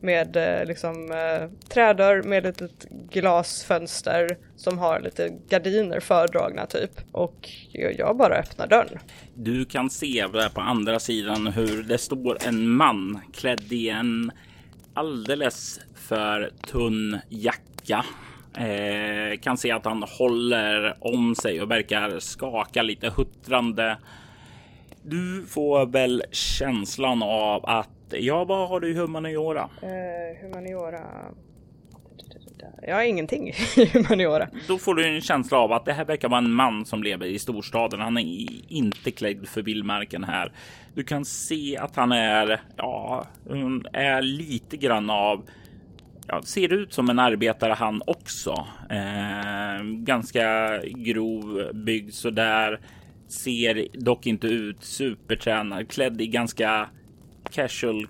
med 0.00 0.36
eh, 0.36 0.66
liksom 0.66 1.12
eh, 1.12 1.68
trädörr 1.68 2.22
med 2.22 2.46
ett 2.46 2.60
litet 2.60 2.86
glasfönster 3.10 4.38
som 4.56 4.78
har 4.78 5.00
lite 5.00 5.28
gardiner 5.48 6.00
fördragna 6.00 6.66
typ. 6.66 6.90
Och 7.12 7.50
jag 7.72 7.98
jag 7.98 8.16
bara 8.16 8.34
öppnar 8.34 8.66
dörren. 8.66 8.98
Du 9.34 9.64
kan 9.64 9.90
se 9.90 10.26
där 10.32 10.48
på 10.48 10.60
andra 10.60 11.00
sidan 11.00 11.46
hur 11.46 11.82
det 11.82 11.98
står 11.98 12.38
en 12.46 12.68
man 12.68 13.20
klädd 13.32 13.72
i 13.72 13.88
en 13.88 14.32
alldeles 14.94 15.80
för 16.10 16.50
tunn 16.66 17.18
jacka. 17.28 18.04
Eh, 18.54 19.38
kan 19.40 19.56
se 19.56 19.70
att 19.70 19.84
han 19.84 20.02
håller 20.18 20.96
om 21.00 21.34
sig 21.34 21.62
och 21.62 21.70
verkar 21.70 22.18
skaka 22.18 22.82
lite 22.82 23.12
huttrande. 23.16 23.98
Du 25.02 25.46
får 25.48 25.86
väl 25.86 26.22
känslan 26.30 27.22
av 27.22 27.66
att 27.66 27.88
ja, 28.10 28.44
vad 28.44 28.68
har 28.68 28.80
du 28.80 28.90
i 28.90 28.94
humaniora? 28.94 29.70
Eh, 29.82 30.42
humaniora... 30.42 31.00
Jag 32.82 32.94
har 32.94 33.02
ingenting 33.02 33.48
i 33.48 33.54
humaniora. 33.92 34.48
Då 34.68 34.78
får 34.78 34.94
du 34.94 35.06
en 35.06 35.20
känsla 35.20 35.58
av 35.58 35.72
att 35.72 35.84
det 35.84 35.92
här 35.92 36.04
verkar 36.04 36.28
vara 36.28 36.38
en 36.38 36.52
man 36.52 36.84
som 36.84 37.02
lever 37.02 37.26
i 37.26 37.38
storstaden. 37.38 38.00
Han 38.00 38.18
är 38.18 38.48
inte 38.68 39.10
klädd 39.10 39.48
för 39.48 39.62
vildmarken 39.62 40.24
här. 40.24 40.52
Du 40.94 41.04
kan 41.04 41.24
se 41.24 41.76
att 41.76 41.96
han 41.96 42.12
är, 42.12 42.60
ja, 42.76 43.24
är 43.92 44.22
lite 44.22 44.76
grann 44.76 45.10
av 45.10 45.44
Ja, 46.32 46.42
ser 46.42 46.72
ut 46.72 46.92
som 46.92 47.10
en 47.10 47.18
arbetare 47.18 47.72
han 47.72 48.02
också. 48.06 48.66
Eh, 48.90 49.82
ganska 49.84 50.78
grov 50.82 51.70
byggd 51.74 52.14
så 52.14 52.30
där. 52.30 52.80
Ser 53.28 53.86
dock 53.92 54.26
inte 54.26 54.46
ut 54.46 54.84
supertränad. 54.84 55.88
Klädd 55.88 56.20
i 56.20 56.26
ganska 56.26 56.88
casual 57.50 58.06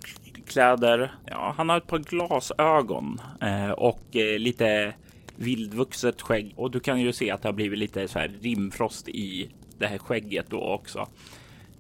kläder. 0.47 1.13
Ja, 1.27 1.55
han 1.57 1.69
har 1.69 1.77
ett 1.77 1.87
par 1.87 1.99
glasögon 1.99 3.21
eh, 3.41 3.71
och 3.71 4.17
eh, 4.17 4.39
lite 4.39 4.95
vildvuxet 5.37 6.23
skägg 6.23 6.53
och 6.57 6.71
du 6.71 6.81
kan 6.81 7.01
ju 7.01 7.13
se 7.13 7.31
att 7.31 7.43
det 7.43 7.49
har 7.49 7.53
blivit 7.53 7.79
lite 7.79 8.09
så 8.09 8.19
här 8.19 8.29
rimfrost 8.41 9.09
i 9.09 9.51
det 9.79 9.87
här 9.87 9.99
skägget 9.99 10.47
då 10.51 10.61
också. 10.61 11.09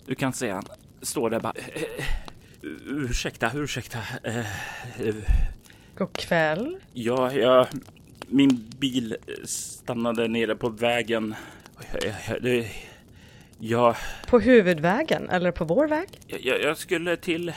Du 0.06 0.14
kan 0.14 0.32
se 0.32 0.50
han 0.50 0.64
står 1.02 1.30
där 1.30 1.40
bara. 1.40 1.52
Eh, 1.56 1.82
eh, 1.82 2.04
ursäkta, 2.86 3.50
ursäkta. 3.54 3.98
Eh, 4.24 4.46
God 6.00 6.16
kväll. 6.16 6.76
Ja, 6.92 7.32
jag, 7.32 7.66
min 8.28 8.64
bil 8.78 9.16
stannade 9.44 10.28
nere 10.28 10.56
på 10.56 10.68
vägen. 10.68 11.34
Jag, 11.92 12.42
jag, 12.42 12.66
jag, 13.58 13.96
På 14.26 14.40
huvudvägen 14.40 15.30
eller 15.30 15.50
på 15.50 15.64
vår 15.64 15.88
väg? 15.88 16.08
jag, 16.26 16.62
jag 16.62 16.76
skulle 16.76 17.16
till 17.16 17.52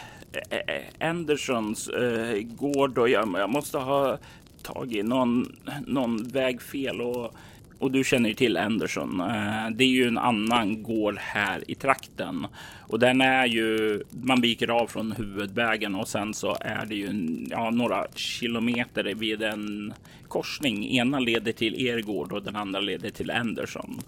Andersons 1.00 1.88
eh, 1.88 2.42
gård 2.42 2.98
och 2.98 3.10
jag, 3.10 3.30
jag 3.38 3.50
måste 3.50 3.78
ha 3.78 4.18
tagit 4.64 5.06
någon, 5.06 5.56
någon 5.88 6.28
väg 6.28 6.62
fel 6.62 7.02
och, 7.02 7.36
och 7.84 7.92
du 7.92 8.04
känner 8.04 8.30
ju 8.30 8.36
till 8.36 8.58
Anderson. 8.58 9.20
Eh, 9.20 9.70
det 9.72 9.84
är 9.84 9.88
ju 9.88 10.08
en 10.08 10.18
annan 10.18 10.84
gård 10.84 11.18
här 11.20 11.72
i 11.72 11.76
trakten 11.76 12.48
och 12.88 13.00
den 13.00 13.22
är 13.22 13.46
ju. 13.46 14.02
Man 14.12 14.42
viker 14.42 14.68
av 14.68 14.88
från 14.88 15.12
huvudvägen 15.12 15.96
och 15.96 16.08
sen 16.08 16.34
så 16.34 16.58
är 16.62 16.86
det 16.86 16.96
ju 16.96 17.10
ja, 17.50 17.70
några 17.70 18.08
kilometer 18.16 19.04
vid 19.04 19.42
en 19.42 19.94
korsning. 20.28 20.86
Ena 20.86 21.20
leder 21.20 21.52
till 21.52 21.88
er 21.88 22.02
gård 22.02 22.32
och 22.32 22.44
den 22.44 22.56
andra 22.56 22.80
leder 22.80 23.10
till 23.10 23.32
Anderson. 23.32 24.02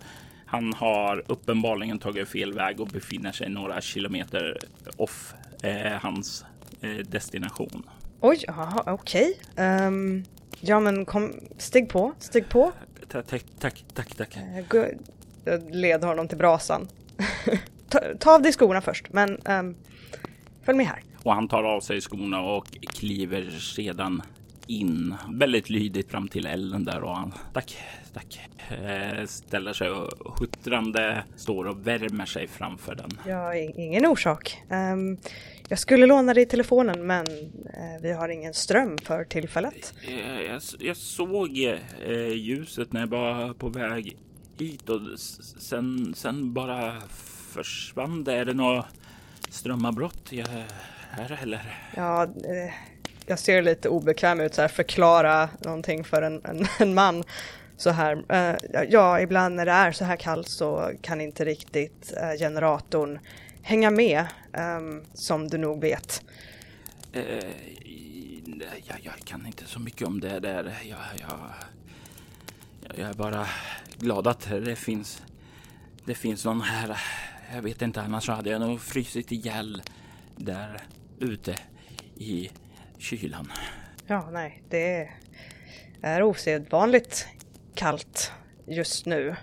Han 0.45 0.73
har 0.73 1.23
uppenbarligen 1.27 1.99
tagit 1.99 2.29
fel 2.29 2.53
väg 2.53 2.79
och 2.79 2.87
befinner 2.87 3.31
sig 3.31 3.49
några 3.49 3.81
kilometer 3.81 4.57
off 4.97 5.33
eh, 5.63 5.91
hans 6.01 6.45
eh, 6.81 6.89
destination. 6.89 7.83
Oj, 8.21 8.45
okej. 8.47 8.93
okej. 8.93 9.39
Um, 9.87 10.23
ja 10.59 10.79
men 10.79 11.05
kom, 11.05 11.33
stig 11.57 11.89
på, 11.89 12.13
stig 12.19 12.49
på. 12.49 12.71
Tack, 13.07 13.27
tack, 13.27 13.45
tack, 13.59 13.83
tack. 13.93 14.15
tack. 14.17 14.37
Eh, 14.73 14.85
Jag 15.45 15.75
leder 15.75 16.07
honom 16.07 16.27
till 16.27 16.37
brasan. 16.37 16.87
ta, 17.89 17.99
ta 18.19 18.35
av 18.35 18.41
dig 18.41 18.51
skorna 18.53 18.81
först, 18.81 19.05
men 19.13 19.37
ehm, 19.45 19.75
följ 20.63 20.77
med 20.77 20.87
här. 20.87 20.99
Och 21.23 21.33
han 21.33 21.47
tar 21.47 21.63
av 21.63 21.79
sig 21.81 22.01
skorna 22.01 22.41
och 22.41 22.67
kliver 22.93 23.49
sedan 23.59 24.21
in 24.67 25.15
väldigt 25.29 25.69
lydigt 25.69 26.11
fram 26.11 26.27
till 26.27 26.45
elden 26.45 26.85
där 26.85 27.03
och 27.03 27.15
han 27.17 27.33
tack, 27.53 27.77
tack, 28.13 28.39
eh, 28.69 29.25
ställer 29.25 29.73
sig 29.73 29.89
och 29.89 30.39
huttrande 30.39 31.23
står 31.35 31.65
och 31.67 31.87
värmer 31.87 32.25
sig 32.25 32.47
framför 32.47 32.95
den. 32.95 33.09
I- 33.57 33.73
ingen 33.77 34.05
orsak. 34.05 34.61
Ehm, 34.69 35.17
jag 35.69 35.79
skulle 35.79 36.05
låna 36.05 36.33
dig 36.33 36.45
telefonen 36.45 37.07
men 37.07 37.25
eh, 37.73 38.01
vi 38.01 38.11
har 38.11 38.29
ingen 38.29 38.53
ström 38.53 38.97
för 38.97 39.23
tillfället. 39.23 39.93
Eh, 40.07 40.41
Jag, 40.41 40.61
jag 40.79 40.97
såg 40.97 41.57
eh, 42.07 42.27
ljuset 42.33 42.93
när 42.93 42.99
jag 42.99 43.07
var 43.07 43.53
på 43.53 43.69
väg 43.69 44.17
hit 44.59 44.89
och 44.89 45.19
sen, 45.59 46.13
sen 46.17 46.53
bara 46.53 47.01
försvann 47.53 48.23
det. 48.23 48.33
Är 48.33 48.45
det 48.45 48.53
något 48.53 48.85
strömavbrott 49.49 50.31
jag, 50.31 50.47
här 51.11 51.39
eller? 51.41 51.79
Ja, 51.95 52.23
eh, 52.23 52.73
jag 53.25 53.39
ser 53.39 53.61
lite 53.61 53.89
obekväm 53.89 54.39
ut 54.39 54.53
så 54.53 54.61
här, 54.61 54.67
förklara 54.67 55.49
någonting 55.65 56.03
för 56.03 56.21
en, 56.21 56.41
en, 56.45 56.65
en 56.79 56.93
man 56.93 57.23
så 57.77 57.89
här. 57.89 58.23
Eh, 58.29 58.83
ja, 58.89 59.19
ibland 59.19 59.55
när 59.55 59.65
det 59.65 59.71
är 59.71 59.91
så 59.91 60.05
här 60.05 60.15
kallt 60.15 60.47
så 60.47 60.91
kan 61.01 61.21
inte 61.21 61.45
riktigt 61.45 62.13
eh, 62.21 62.39
generatorn 62.39 63.19
hänga 63.65 63.91
med, 63.91 64.25
ehm, 64.53 65.03
som 65.13 65.47
du 65.47 65.57
nog 65.57 65.81
vet. 65.81 66.21
I- 67.13 68.41
jag, 68.87 68.97
jag 69.01 69.13
kan 69.25 69.45
inte 69.45 69.65
så 69.65 69.79
mycket 69.79 70.07
om 70.07 70.19
det 70.19 70.39
där. 70.39 70.77
Jag, 70.83 70.99
jag, 71.19 71.39
jag, 72.97 73.09
är 73.09 73.13
bara 73.13 73.47
glad 73.99 74.27
att 74.27 74.41
det 74.49 74.75
finns, 74.75 75.23
det 76.05 76.15
finns 76.15 76.45
någon 76.45 76.61
här. 76.61 76.97
Jag 77.53 77.61
vet 77.61 77.81
inte, 77.81 78.01
annars 78.01 78.27
hade 78.29 78.49
jag 78.49 78.61
nog 78.61 78.81
frysit 78.81 79.31
ihjäl 79.31 79.81
där 80.35 80.81
ute 81.19 81.55
i 82.15 82.49
kylan. 82.97 83.51
Ja, 84.07 84.29
nej, 84.31 84.63
det 84.69 85.09
är 86.01 86.23
osedvanligt 86.23 87.27
kallt 87.75 88.31
just 88.67 89.05
nu. 89.05 89.35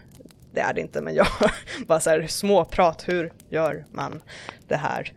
Det 0.53 0.61
är 0.61 0.75
det 0.75 0.81
inte, 0.81 1.01
men 1.01 1.15
jag 1.15 1.27
bara 1.87 2.01
så 2.01 2.11
här 2.11 2.27
småprat. 2.27 3.09
Hur 3.09 3.33
gör 3.51 3.85
man 3.93 4.21
det 4.69 4.77
här? 4.77 5.12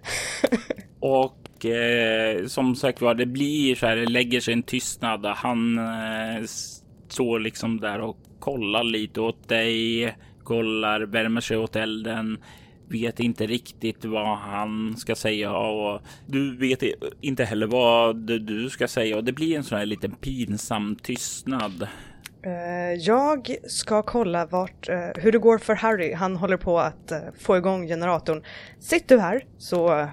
Och 0.99 1.65
eh, 1.65 2.45
som 2.45 2.75
sagt 2.75 3.01
var, 3.01 3.15
det 3.15 3.25
blir 3.25 3.75
så 3.75 3.85
här, 3.85 3.95
det 3.95 4.05
lägger 4.05 4.39
sig 4.39 4.53
en 4.53 4.63
tystnad. 4.63 5.25
Han 5.25 5.77
eh, 5.77 6.43
står 7.07 7.39
liksom 7.39 7.79
där 7.79 8.01
och 8.01 8.17
kollar 8.39 8.83
lite 8.83 9.21
åt 9.21 9.49
dig, 9.49 10.15
kollar, 10.43 11.01
värmer 11.01 11.41
sig 11.41 11.57
åt 11.57 11.75
elden, 11.75 12.37
vet 12.87 13.19
inte 13.19 13.47
riktigt 13.47 14.05
vad 14.05 14.37
han 14.37 14.97
ska 14.97 15.15
säga 15.15 15.57
och 15.57 16.01
du 16.27 16.57
vet 16.57 16.83
inte 17.21 17.45
heller 17.45 17.67
vad 17.67 18.15
du 18.41 18.69
ska 18.69 18.87
säga 18.87 19.17
och 19.17 19.23
det 19.23 19.31
blir 19.31 19.57
en 19.57 19.63
sån 19.63 19.77
här 19.77 19.85
liten 19.85 20.11
pinsam 20.11 20.95
tystnad. 20.95 21.87
Eh, 22.45 22.93
jag 22.93 23.55
ska 23.67 24.01
kolla 24.01 24.45
vart, 24.45 24.89
eh, 24.89 25.09
hur 25.15 25.31
det 25.31 25.37
går 25.37 25.57
för 25.57 25.75
Harry. 25.75 26.13
Han 26.13 26.35
håller 26.35 26.57
på 26.57 26.79
att 26.79 27.11
eh, 27.11 27.19
få 27.39 27.57
igång 27.57 27.87
generatorn. 27.87 28.43
Sitt 28.79 29.07
du 29.07 29.19
här 29.19 29.45
så 29.57 29.99
eh, 29.99 30.07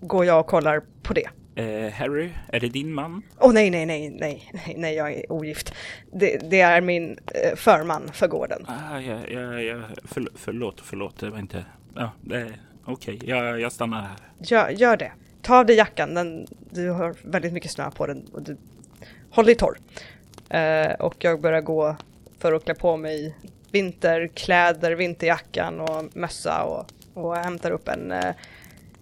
går 0.00 0.24
jag 0.24 0.40
och 0.40 0.46
kollar 0.46 0.82
på 1.02 1.14
det. 1.14 1.28
Eh, 1.54 1.92
Harry, 1.92 2.30
är 2.48 2.60
det 2.60 2.68
din 2.68 2.94
man? 2.94 3.22
Åh 3.38 3.52
nej, 3.52 3.70
nej, 3.70 3.86
nej, 3.86 4.10
nej, 4.10 4.50
nej, 4.52 4.74
nej, 4.78 4.94
jag 4.94 5.12
är 5.12 5.32
ogift. 5.32 5.74
Det, 6.12 6.50
det 6.50 6.60
är 6.60 6.80
min 6.80 7.18
eh, 7.34 7.56
förman 7.56 8.10
för 8.12 8.28
gården. 8.28 8.66
Ah, 8.68 8.98
ja, 9.00 9.18
ja, 9.28 9.60
ja, 9.60 9.80
för, 10.04 10.28
förlåt, 10.34 10.80
förlåt, 10.80 11.20
det 11.20 11.30
var 11.30 11.38
inte... 11.38 11.64
Ja, 11.94 12.12
är 12.30 12.60
okej, 12.84 13.20
jag, 13.24 13.60
jag 13.60 13.72
stannar 13.72 14.00
här. 14.00 14.16
Gör, 14.38 14.70
gör 14.70 14.96
det. 14.96 15.12
Ta 15.42 15.58
av 15.58 15.66
dig 15.66 15.76
jackan, 15.76 16.14
den, 16.14 16.46
du 16.70 16.90
har 16.90 17.14
väldigt 17.22 17.52
mycket 17.52 17.70
snö 17.70 17.90
på 17.90 18.06
den 18.06 18.24
och 18.32 18.42
du, 18.42 18.56
håll 19.30 19.46
dig 19.46 19.54
torr. 19.54 19.78
Eh, 20.52 20.92
och 20.92 21.14
jag 21.18 21.40
börjar 21.40 21.60
gå 21.60 21.96
för 22.38 22.52
att 22.52 22.64
klä 22.64 22.74
på 22.74 22.96
mig 22.96 23.36
vinterkläder, 23.70 24.92
vinterjackan 24.92 25.80
och 25.80 26.16
mössa 26.16 26.62
och, 26.62 26.86
och 27.14 27.36
hämtar 27.36 27.70
upp 27.70 27.88
en, 27.88 28.12
eh, 28.12 28.34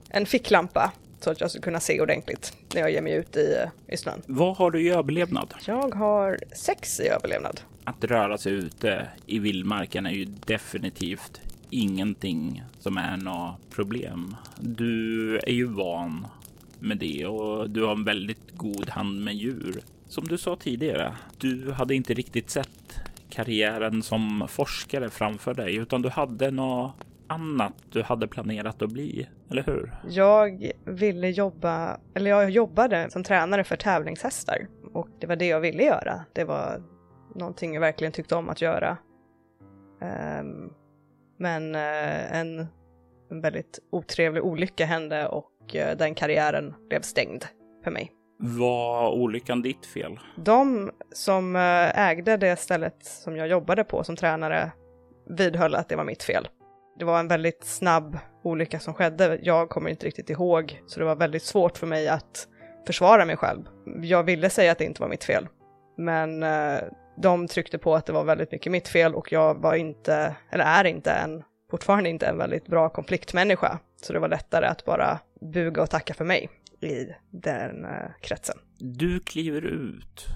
en 0.08 0.26
ficklampa 0.26 0.92
så 1.20 1.30
att 1.30 1.40
jag 1.40 1.50
ska 1.50 1.60
kunna 1.60 1.80
se 1.80 2.00
ordentligt 2.00 2.56
när 2.74 2.80
jag 2.80 2.90
ger 2.90 3.02
mig 3.02 3.12
ut 3.12 3.36
i, 3.36 3.56
i 3.86 3.96
snön. 3.96 4.22
Vad 4.26 4.56
har 4.56 4.70
du 4.70 4.82
i 4.82 4.90
överlevnad? 4.90 5.54
Jag 5.66 5.94
har 5.94 6.38
sex 6.52 7.00
i 7.00 7.08
överlevnad. 7.08 7.60
Att 7.84 8.04
röra 8.04 8.38
sig 8.38 8.52
ute 8.52 9.06
i 9.26 9.38
vildmarken 9.38 10.06
är 10.06 10.10
ju 10.10 10.24
definitivt 10.24 11.40
ingenting 11.70 12.62
som 12.78 12.96
är 12.96 13.16
något 13.16 13.70
problem. 13.70 14.36
Du 14.60 15.36
är 15.38 15.52
ju 15.52 15.64
van 15.64 16.26
med 16.78 16.98
det 16.98 17.26
och 17.26 17.70
du 17.70 17.84
har 17.84 17.92
en 17.92 18.04
väldigt 18.04 18.56
god 18.56 18.88
hand 18.88 19.24
med 19.24 19.34
djur. 19.34 19.80
Som 20.10 20.24
du 20.24 20.38
sa 20.38 20.56
tidigare, 20.56 21.16
du 21.38 21.72
hade 21.72 21.94
inte 21.94 22.14
riktigt 22.14 22.50
sett 22.50 23.00
karriären 23.28 24.02
som 24.02 24.46
forskare 24.48 25.10
framför 25.10 25.54
dig, 25.54 25.76
utan 25.76 26.02
du 26.02 26.08
hade 26.08 26.50
något 26.50 26.94
annat 27.26 27.72
du 27.90 28.02
hade 28.02 28.28
planerat 28.28 28.82
att 28.82 28.90
bli, 28.90 29.28
eller 29.50 29.62
hur? 29.62 29.94
Jag 30.08 30.72
ville 30.84 31.28
jobba, 31.28 32.00
eller 32.14 32.30
jag 32.30 32.50
jobbade 32.50 33.10
som 33.10 33.24
tränare 33.24 33.64
för 33.64 33.76
tävlingshästar 33.76 34.66
och 34.92 35.08
det 35.20 35.26
var 35.26 35.36
det 35.36 35.46
jag 35.46 35.60
ville 35.60 35.82
göra. 35.82 36.24
Det 36.32 36.44
var 36.44 36.82
någonting 37.34 37.74
jag 37.74 37.80
verkligen 37.80 38.12
tyckte 38.12 38.34
om 38.34 38.48
att 38.48 38.62
göra. 38.62 38.96
Um, 40.40 40.72
men 41.38 41.74
uh, 41.74 42.36
en, 42.36 42.66
en 43.30 43.40
väldigt 43.40 43.78
otrevlig 43.92 44.44
olycka 44.44 44.86
hände 44.86 45.28
och 45.28 45.74
uh, 45.74 45.96
den 45.98 46.14
karriären 46.14 46.74
blev 46.88 47.00
stängd 47.00 47.44
för 47.84 47.90
mig. 47.90 48.12
Var 48.42 49.10
olyckan 49.10 49.62
ditt 49.62 49.86
fel? 49.86 50.18
De 50.36 50.90
som 51.12 51.56
eh, 51.56 52.08
ägde 52.08 52.36
det 52.36 52.56
stället 52.56 53.04
som 53.04 53.36
jag 53.36 53.48
jobbade 53.48 53.84
på 53.84 54.04
som 54.04 54.16
tränare 54.16 54.72
vidhöll 55.28 55.74
att 55.74 55.88
det 55.88 55.96
var 55.96 56.04
mitt 56.04 56.22
fel. 56.22 56.48
Det 56.98 57.04
var 57.04 57.20
en 57.20 57.28
väldigt 57.28 57.64
snabb 57.64 58.18
olycka 58.42 58.78
som 58.78 58.94
skedde. 58.94 59.38
Jag 59.42 59.68
kommer 59.68 59.90
inte 59.90 60.06
riktigt 60.06 60.30
ihåg, 60.30 60.82
så 60.86 61.00
det 61.00 61.06
var 61.06 61.16
väldigt 61.16 61.42
svårt 61.42 61.78
för 61.78 61.86
mig 61.86 62.08
att 62.08 62.48
försvara 62.86 63.24
mig 63.24 63.36
själv. 63.36 63.64
Jag 64.02 64.22
ville 64.22 64.50
säga 64.50 64.72
att 64.72 64.78
det 64.78 64.84
inte 64.84 65.02
var 65.02 65.08
mitt 65.08 65.24
fel, 65.24 65.48
men 65.96 66.42
eh, 66.42 66.78
de 67.16 67.48
tryckte 67.48 67.78
på 67.78 67.94
att 67.94 68.06
det 68.06 68.12
var 68.12 68.24
väldigt 68.24 68.52
mycket 68.52 68.72
mitt 68.72 68.88
fel 68.88 69.14
och 69.14 69.32
jag 69.32 69.54
var 69.54 69.74
inte, 69.74 70.36
eller 70.50 70.64
är 70.64 70.84
inte 70.84 71.10
en, 71.10 71.42
fortfarande 71.70 72.08
inte 72.08 72.26
en 72.26 72.38
väldigt 72.38 72.66
bra 72.66 72.88
konfliktmänniska. 72.88 73.78
Så 74.02 74.12
det 74.12 74.18
var 74.18 74.28
lättare 74.28 74.66
att 74.66 74.84
bara 74.84 75.18
buga 75.40 75.82
och 75.82 75.90
tacka 75.90 76.14
för 76.14 76.24
mig 76.24 76.48
i 76.82 77.14
den 77.30 77.84
eh, 77.84 78.10
kretsen. 78.22 78.56
Du 78.78 79.20
kliver 79.20 79.62
ut 79.62 80.26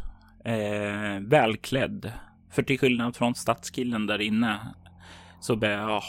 eh, 0.45 1.21
välklädd. 1.21 2.13
För 2.51 2.63
till 2.63 2.79
skillnad 2.79 3.17
från 3.17 3.35
stadskillen 3.35 4.07
där 4.07 4.21
inne 4.21 4.75
så 5.41 5.55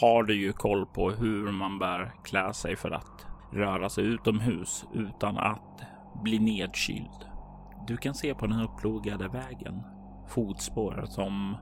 har 0.01 0.23
du 0.23 0.35
ju 0.35 0.53
koll 0.53 0.85
på 0.85 1.11
hur 1.11 1.51
man 1.51 1.79
bör 1.79 2.13
klä 2.23 2.53
sig 2.53 2.75
för 2.75 2.91
att 2.91 3.25
röra 3.53 3.89
sig 3.89 4.03
utomhus 4.03 4.85
utan 4.93 5.37
att 5.37 5.81
bli 6.23 6.39
nedkyld. 6.39 7.25
Du 7.87 7.97
kan 7.97 8.13
se 8.13 8.33
på 8.33 8.47
den 8.47 8.61
upplogade 8.61 9.27
vägen 9.27 9.83
fotspår 10.27 11.05
som 11.09 11.57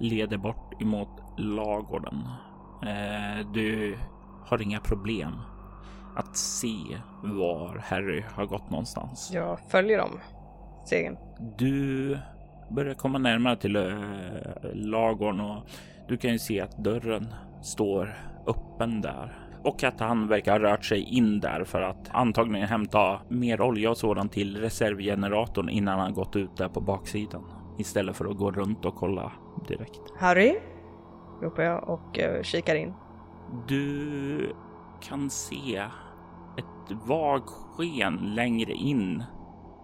leder 0.00 0.38
bort 0.38 0.82
emot 0.82 1.22
lagården. 1.38 2.28
Eh, 2.82 3.52
du 3.52 3.98
har 4.46 4.62
inga 4.62 4.80
problem 4.80 5.32
att 6.18 6.36
se 6.36 6.98
var 7.22 7.78
Harry 7.78 8.24
har 8.34 8.46
gått 8.46 8.70
någonstans. 8.70 9.30
Jag 9.34 9.60
följer 9.68 9.98
dem 9.98 10.20
stegen. 10.86 11.18
Du 11.58 12.18
börjar 12.70 12.94
komma 12.94 13.18
närmare 13.18 13.56
till 13.56 13.76
äh, 13.76 13.92
lagården 14.74 15.40
och 15.40 15.62
du 16.08 16.16
kan 16.16 16.32
ju 16.32 16.38
se 16.38 16.60
att 16.60 16.76
dörren 16.76 17.34
står 17.62 18.14
öppen 18.46 19.00
där 19.00 19.38
och 19.64 19.84
att 19.84 20.00
han 20.00 20.28
verkar 20.28 20.52
ha 20.52 20.58
rört 20.58 20.84
sig 20.84 21.00
in 21.02 21.40
där 21.40 21.64
för 21.64 21.82
att 21.82 22.10
antagligen 22.10 22.68
hämta 22.68 23.20
mer 23.28 23.60
olja 23.60 23.90
och 23.90 23.98
sådant 23.98 24.32
till 24.32 24.56
reservgeneratorn 24.56 25.68
innan 25.68 25.98
han 25.98 26.14
gått 26.14 26.36
ut 26.36 26.56
där 26.56 26.68
på 26.68 26.80
baksidan 26.80 27.44
istället 27.78 28.16
för 28.16 28.30
att 28.30 28.36
gå 28.36 28.50
runt 28.50 28.84
och 28.84 28.94
kolla 28.94 29.32
direkt. 29.68 30.00
Harry? 30.18 30.56
ropar 31.42 31.62
jag 31.62 31.88
och 31.88 32.18
uh, 32.18 32.42
kikar 32.42 32.74
in. 32.74 32.94
Du 33.68 34.52
kan 35.00 35.30
se 35.30 35.82
ett 36.90 37.08
vagt 37.08 37.48
sken 37.48 38.16
längre 38.16 38.72
in 38.72 39.24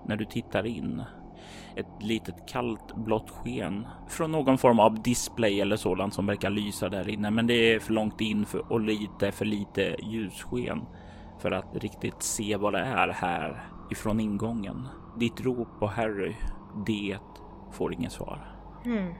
när 0.07 0.17
du 0.17 0.25
tittar 0.25 0.67
in. 0.67 1.03
Ett 1.77 2.03
litet 2.03 2.49
kallt 2.49 2.95
blått 2.97 3.31
sken 3.31 3.87
från 4.09 4.33
någon 4.33 4.59
form 4.59 4.81
av 4.81 5.03
display 5.03 5.61
eller 5.61 5.77
sådant 5.77 6.14
som 6.14 6.27
verkar 6.27 6.51
lysa 6.51 6.88
där 6.88 7.09
inne. 7.09 7.31
Men 7.31 7.47
det 7.47 7.55
är 7.55 7.79
för 7.79 7.93
långt 7.93 8.21
in 8.21 8.47
för, 8.47 8.73
och 8.73 8.81
lite 8.81 9.33
för 9.33 9.45
lite 9.45 9.97
ljussken 10.03 10.83
för 11.38 11.51
att 11.51 11.77
riktigt 11.77 12.23
se 12.23 12.57
vad 12.57 12.73
det 12.73 12.81
är 12.81 13.09
här 13.09 13.69
ifrån 13.90 14.21
ingången. 14.21 14.88
Ditt 15.19 15.40
rop 15.40 15.69
på 15.79 15.87
Harry, 15.87 16.35
det 16.87 17.19
får 17.73 17.95
inget 17.95 18.12
svar. 18.12 18.38
Mm. 18.85 19.14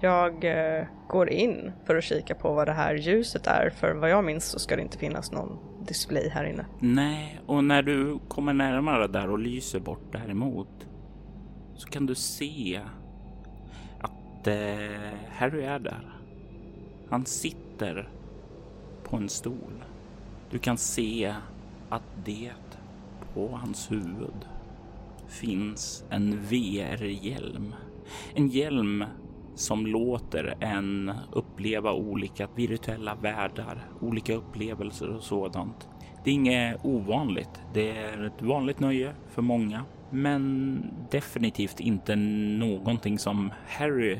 Jag 0.00 0.44
eh, 0.44 0.84
går 1.08 1.30
in 1.30 1.72
för 1.86 1.96
att 1.96 2.04
kika 2.04 2.34
på 2.34 2.52
vad 2.54 2.68
det 2.68 2.72
här 2.72 2.94
ljuset 2.94 3.46
är, 3.46 3.70
för 3.70 3.94
vad 3.94 4.10
jag 4.10 4.24
minns 4.24 4.44
så 4.44 4.58
ska 4.58 4.76
det 4.76 4.82
inte 4.82 4.98
finnas 4.98 5.32
någon 5.32 5.67
display 5.88 6.28
här 6.28 6.44
inne. 6.44 6.66
Nej, 6.80 7.40
och 7.46 7.64
när 7.64 7.82
du 7.82 8.18
kommer 8.28 8.52
närmare 8.52 9.06
där 9.06 9.30
och 9.30 9.38
lyser 9.38 9.80
bort 9.80 10.12
däremot 10.12 10.86
så 11.74 11.88
kan 11.88 12.06
du 12.06 12.14
se 12.14 12.80
att 14.00 14.46
eh, 14.46 15.18
Harry 15.30 15.62
är 15.62 15.78
där. 15.78 16.14
Han 17.10 17.26
sitter 17.26 18.08
på 19.04 19.16
en 19.16 19.28
stol. 19.28 19.84
Du 20.50 20.58
kan 20.58 20.78
se 20.78 21.34
att 21.88 22.24
det 22.24 22.52
på 23.34 23.48
hans 23.48 23.90
huvud 23.90 24.46
finns 25.28 26.04
en 26.10 26.42
VR-hjälm 26.42 27.74
en 28.34 28.48
hjälm 28.48 29.04
som 29.58 29.86
låter 29.86 30.54
en 30.60 31.12
uppleva 31.32 31.92
olika 31.92 32.48
virtuella 32.54 33.14
världar, 33.14 33.86
olika 34.00 34.34
upplevelser 34.34 35.10
och 35.10 35.22
sådant. 35.22 35.88
Det 36.24 36.30
är 36.30 36.34
inget 36.34 36.84
ovanligt. 36.84 37.62
Det 37.74 37.90
är 37.90 38.24
ett 38.24 38.42
vanligt 38.42 38.80
nöje 38.80 39.12
för 39.28 39.42
många, 39.42 39.84
men 40.10 40.80
definitivt 41.10 41.80
inte 41.80 42.16
någonting 42.16 43.18
som 43.18 43.52
Harry 43.68 44.18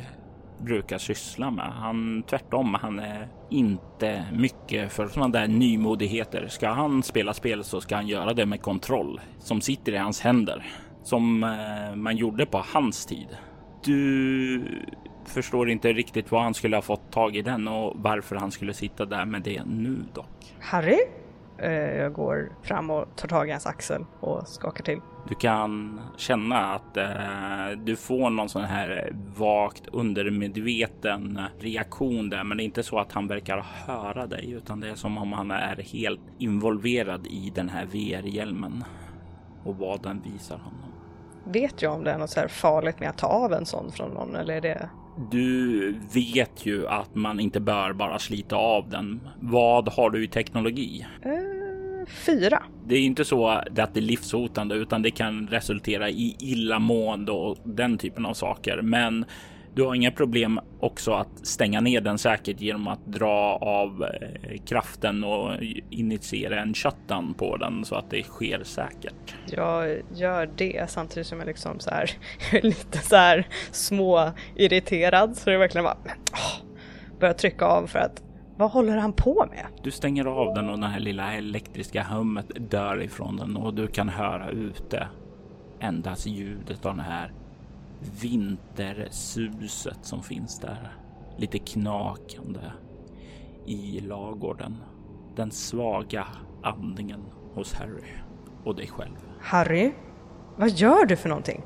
brukar 0.58 0.98
syssla 0.98 1.50
med. 1.50 1.64
Han 1.72 2.22
tvärtom, 2.22 2.74
han 2.74 2.98
är 2.98 3.28
inte 3.50 4.24
mycket 4.32 4.92
för 4.92 5.08
sådana 5.08 5.40
där 5.40 5.48
nymodigheter. 5.48 6.46
Ska 6.48 6.68
han 6.68 7.02
spela 7.02 7.34
spel 7.34 7.64
så 7.64 7.80
ska 7.80 7.96
han 7.96 8.06
göra 8.06 8.34
det 8.34 8.46
med 8.46 8.62
kontroll 8.62 9.20
som 9.38 9.60
sitter 9.60 9.92
i 9.92 9.96
hans 9.96 10.20
händer 10.20 10.66
som 11.08 11.44
eh, 11.44 11.96
man 11.96 12.16
gjorde 12.16 12.46
på 12.46 12.64
hans 12.74 13.06
tid. 13.06 13.26
Du 13.84 14.64
förstår 15.28 15.70
inte 15.70 15.92
riktigt 15.92 16.30
vad 16.30 16.42
han 16.42 16.54
skulle 16.54 16.76
ha 16.76 16.82
fått 16.82 17.12
tag 17.12 17.36
i 17.36 17.42
den 17.42 17.68
och 17.68 17.92
varför 17.96 18.36
han 18.36 18.50
skulle 18.50 18.74
sitta 18.74 19.04
där 19.04 19.24
med 19.24 19.42
det 19.42 19.62
nu 19.64 19.96
dock. 20.14 20.54
Harry? 20.60 20.98
Eh, 21.58 21.72
jag 21.72 22.12
går 22.12 22.52
fram 22.62 22.90
och 22.90 23.16
tar 23.16 23.28
tag 23.28 23.48
i 23.48 23.50
hans 23.50 23.66
axel 23.66 24.04
och 24.20 24.48
skakar 24.48 24.84
till. 24.84 25.00
Du 25.28 25.34
kan 25.34 26.00
känna 26.16 26.74
att 26.74 26.96
eh, 26.96 27.78
du 27.84 27.96
får 27.96 28.30
någon 28.30 28.48
sån 28.48 28.64
här 28.64 29.12
vagt 29.36 29.88
undermedveten 29.92 31.40
reaktion 31.58 32.30
där, 32.30 32.44
men 32.44 32.56
det 32.56 32.62
är 32.62 32.64
inte 32.64 32.82
så 32.82 32.98
att 32.98 33.12
han 33.12 33.26
verkar 33.26 33.66
höra 33.86 34.26
dig, 34.26 34.50
utan 34.50 34.80
det 34.80 34.88
är 34.88 34.94
som 34.94 35.18
om 35.18 35.32
han 35.32 35.50
är 35.50 35.76
helt 35.76 36.20
involverad 36.38 37.26
i 37.26 37.52
den 37.54 37.68
här 37.68 37.86
VR-hjälmen 37.86 38.84
och 39.64 39.76
vad 39.76 40.02
den 40.02 40.22
visar 40.32 40.58
honom. 40.58 40.92
Vet 41.44 41.82
jag 41.82 41.94
om 41.94 42.04
det 42.04 42.10
är 42.10 42.18
något 42.18 42.30
så 42.30 42.48
farligt 42.48 43.00
med 43.00 43.08
att 43.08 43.18
ta 43.18 43.26
av 43.26 43.52
en 43.52 43.66
sån 43.66 43.92
från 43.92 44.10
någon 44.10 44.36
eller 44.36 44.54
är 44.54 44.60
det? 44.60 44.88
Du 45.30 45.94
vet 46.14 46.66
ju 46.66 46.88
att 46.88 47.14
man 47.14 47.40
inte 47.40 47.60
bör 47.60 47.92
bara 47.92 48.18
slita 48.18 48.56
av 48.56 48.88
den. 48.88 49.20
Vad 49.40 49.88
har 49.88 50.10
du 50.10 50.24
i 50.24 50.28
teknologi? 50.28 51.06
Uh, 51.26 52.06
fyra. 52.06 52.62
Det 52.86 52.94
är 52.94 53.00
inte 53.00 53.24
så 53.24 53.48
att 53.48 53.74
det 53.74 53.96
är 53.96 54.00
livshotande 54.00 54.74
utan 54.74 55.02
det 55.02 55.10
kan 55.10 55.48
resultera 55.48 56.10
i 56.10 56.36
illamående 56.40 57.32
och 57.32 57.58
den 57.64 57.98
typen 57.98 58.26
av 58.26 58.34
saker. 58.34 58.82
Men 58.82 59.24
du 59.74 59.82
har 59.82 59.94
inga 59.94 60.10
problem 60.10 60.60
också 60.80 61.12
att 61.12 61.46
stänga 61.46 61.80
ner 61.80 62.00
den 62.00 62.18
säkert 62.18 62.60
genom 62.60 62.88
att 62.88 63.06
dra 63.06 63.58
av 63.60 64.04
eh, 64.04 64.58
kraften 64.66 65.24
och 65.24 65.52
initiera 65.90 66.60
en 66.60 66.74
shutdown 66.74 67.34
på 67.34 67.56
den 67.56 67.84
så 67.84 67.94
att 67.94 68.10
det 68.10 68.22
sker 68.22 68.64
säkert. 68.64 69.34
Jag 69.46 70.02
gör 70.14 70.50
det 70.56 70.90
samtidigt 70.90 71.26
som 71.26 71.38
jag 71.38 71.46
liksom 71.46 71.80
så 71.80 71.90
här 71.90 72.10
lite 72.62 72.98
så 72.98 73.16
här 73.16 73.46
små 73.70 74.30
irriterad 74.56 75.36
så 75.36 75.50
det 75.50 75.56
är 75.56 75.58
verkligen 75.58 75.84
bara 75.84 75.98
åh, 76.32 76.66
börjar 77.20 77.34
trycka 77.34 77.64
av 77.64 77.86
för 77.86 77.98
att 77.98 78.22
vad 78.56 78.70
håller 78.70 78.96
han 78.96 79.12
på 79.12 79.46
med? 79.50 79.66
Du 79.82 79.90
stänger 79.90 80.24
av 80.24 80.54
den 80.54 80.68
och 80.68 80.80
den 80.80 80.90
här 80.90 81.00
lilla 81.00 81.34
elektriska 81.34 82.02
hummet 82.02 82.70
dör 82.70 83.02
ifrån 83.02 83.36
den 83.36 83.56
och 83.56 83.74
du 83.74 83.86
kan 83.86 84.08
höra 84.08 84.50
ute 84.50 85.08
endast 85.80 86.26
ljudet 86.26 86.86
av 86.86 86.96
den 86.96 87.04
här 87.04 87.32
vintersuset 88.22 89.98
som 90.04 90.22
finns 90.22 90.58
där. 90.58 90.92
Lite 91.36 91.58
knakande 91.58 92.60
i 93.66 94.00
lagården. 94.00 94.76
Den 95.36 95.50
svaga 95.50 96.26
andningen 96.62 97.20
hos 97.54 97.74
Harry 97.74 98.12
och 98.64 98.76
dig 98.76 98.86
själv. 98.86 99.16
Harry? 99.40 99.92
Vad 100.56 100.70
gör 100.70 101.06
du 101.06 101.16
för 101.16 101.28
någonting? 101.28 101.62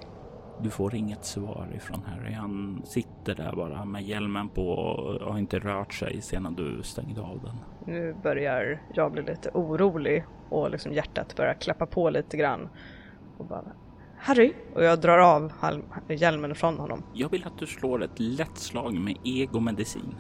Du 0.61 0.71
får 0.71 0.95
inget 0.95 1.25
svar 1.25 1.69
ifrån 1.77 2.03
Harry. 2.07 2.33
Han 2.33 2.83
sitter 2.85 3.35
där 3.35 3.53
bara 3.57 3.85
med 3.85 4.03
hjälmen 4.03 4.49
på 4.49 4.69
och 4.69 5.33
har 5.33 5.39
inte 5.39 5.59
rört 5.59 5.95
sig 5.95 6.23
sedan 6.23 6.55
du 6.55 6.83
stängde 6.83 7.21
av 7.21 7.41
den. 7.43 7.57
Nu 7.87 8.17
börjar 8.23 8.83
jag 8.95 9.13
bli 9.13 9.23
lite 9.23 9.51
orolig 9.55 10.25
och 10.49 10.71
liksom 10.71 10.93
hjärtat 10.93 11.37
börjar 11.37 11.55
klappa 11.55 11.87
på 11.87 12.11
lite 12.11 12.37
grann. 12.37 12.69
Och 13.39 13.47
bara 13.47 13.73
Harry! 14.25 14.53
Och 14.75 14.85
jag 14.85 15.01
drar 15.01 15.19
av 15.19 15.53
hjälmen 16.09 16.55
från 16.55 16.79
honom. 16.79 17.03
Jag 17.15 17.29
vill 17.29 17.47
att 17.47 17.59
du 17.59 17.67
slår 17.67 18.03
ett 18.03 18.21
lätt 18.21 18.59
slag 18.59 18.95
med 18.95 19.17
egomedicin. 19.25 20.15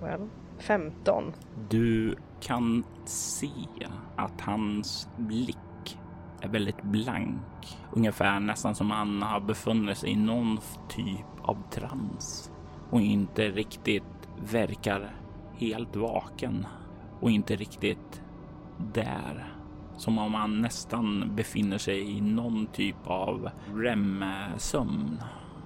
Well, 0.00 0.28
15. 0.58 1.32
Du 1.70 2.16
kan 2.40 2.84
se 3.04 3.48
att 4.16 4.40
hans 4.40 5.08
blick 5.16 5.98
är 6.40 6.48
väldigt 6.48 6.82
blank. 6.82 7.78
Ungefär 7.92 8.40
nästan 8.40 8.74
som 8.74 8.90
han 8.90 9.22
har 9.22 9.40
befunnit 9.40 9.98
sig 9.98 10.10
i 10.10 10.16
någon 10.16 10.58
typ 10.88 11.26
av 11.42 11.70
trans 11.70 12.52
och 12.90 13.00
inte 13.00 13.48
riktigt 13.48 14.28
verkar 14.50 15.16
helt 15.56 15.96
vaken 15.96 16.66
och 17.20 17.30
inte 17.30 17.56
riktigt 17.56 18.22
där. 18.94 19.57
Som 19.98 20.18
om 20.18 20.34
han 20.34 20.60
nästan 20.60 21.34
befinner 21.34 21.78
sig 21.78 22.16
i 22.16 22.20
någon 22.20 22.66
typ 22.66 22.96
av 23.06 23.50
REM-sömn. 23.74 25.22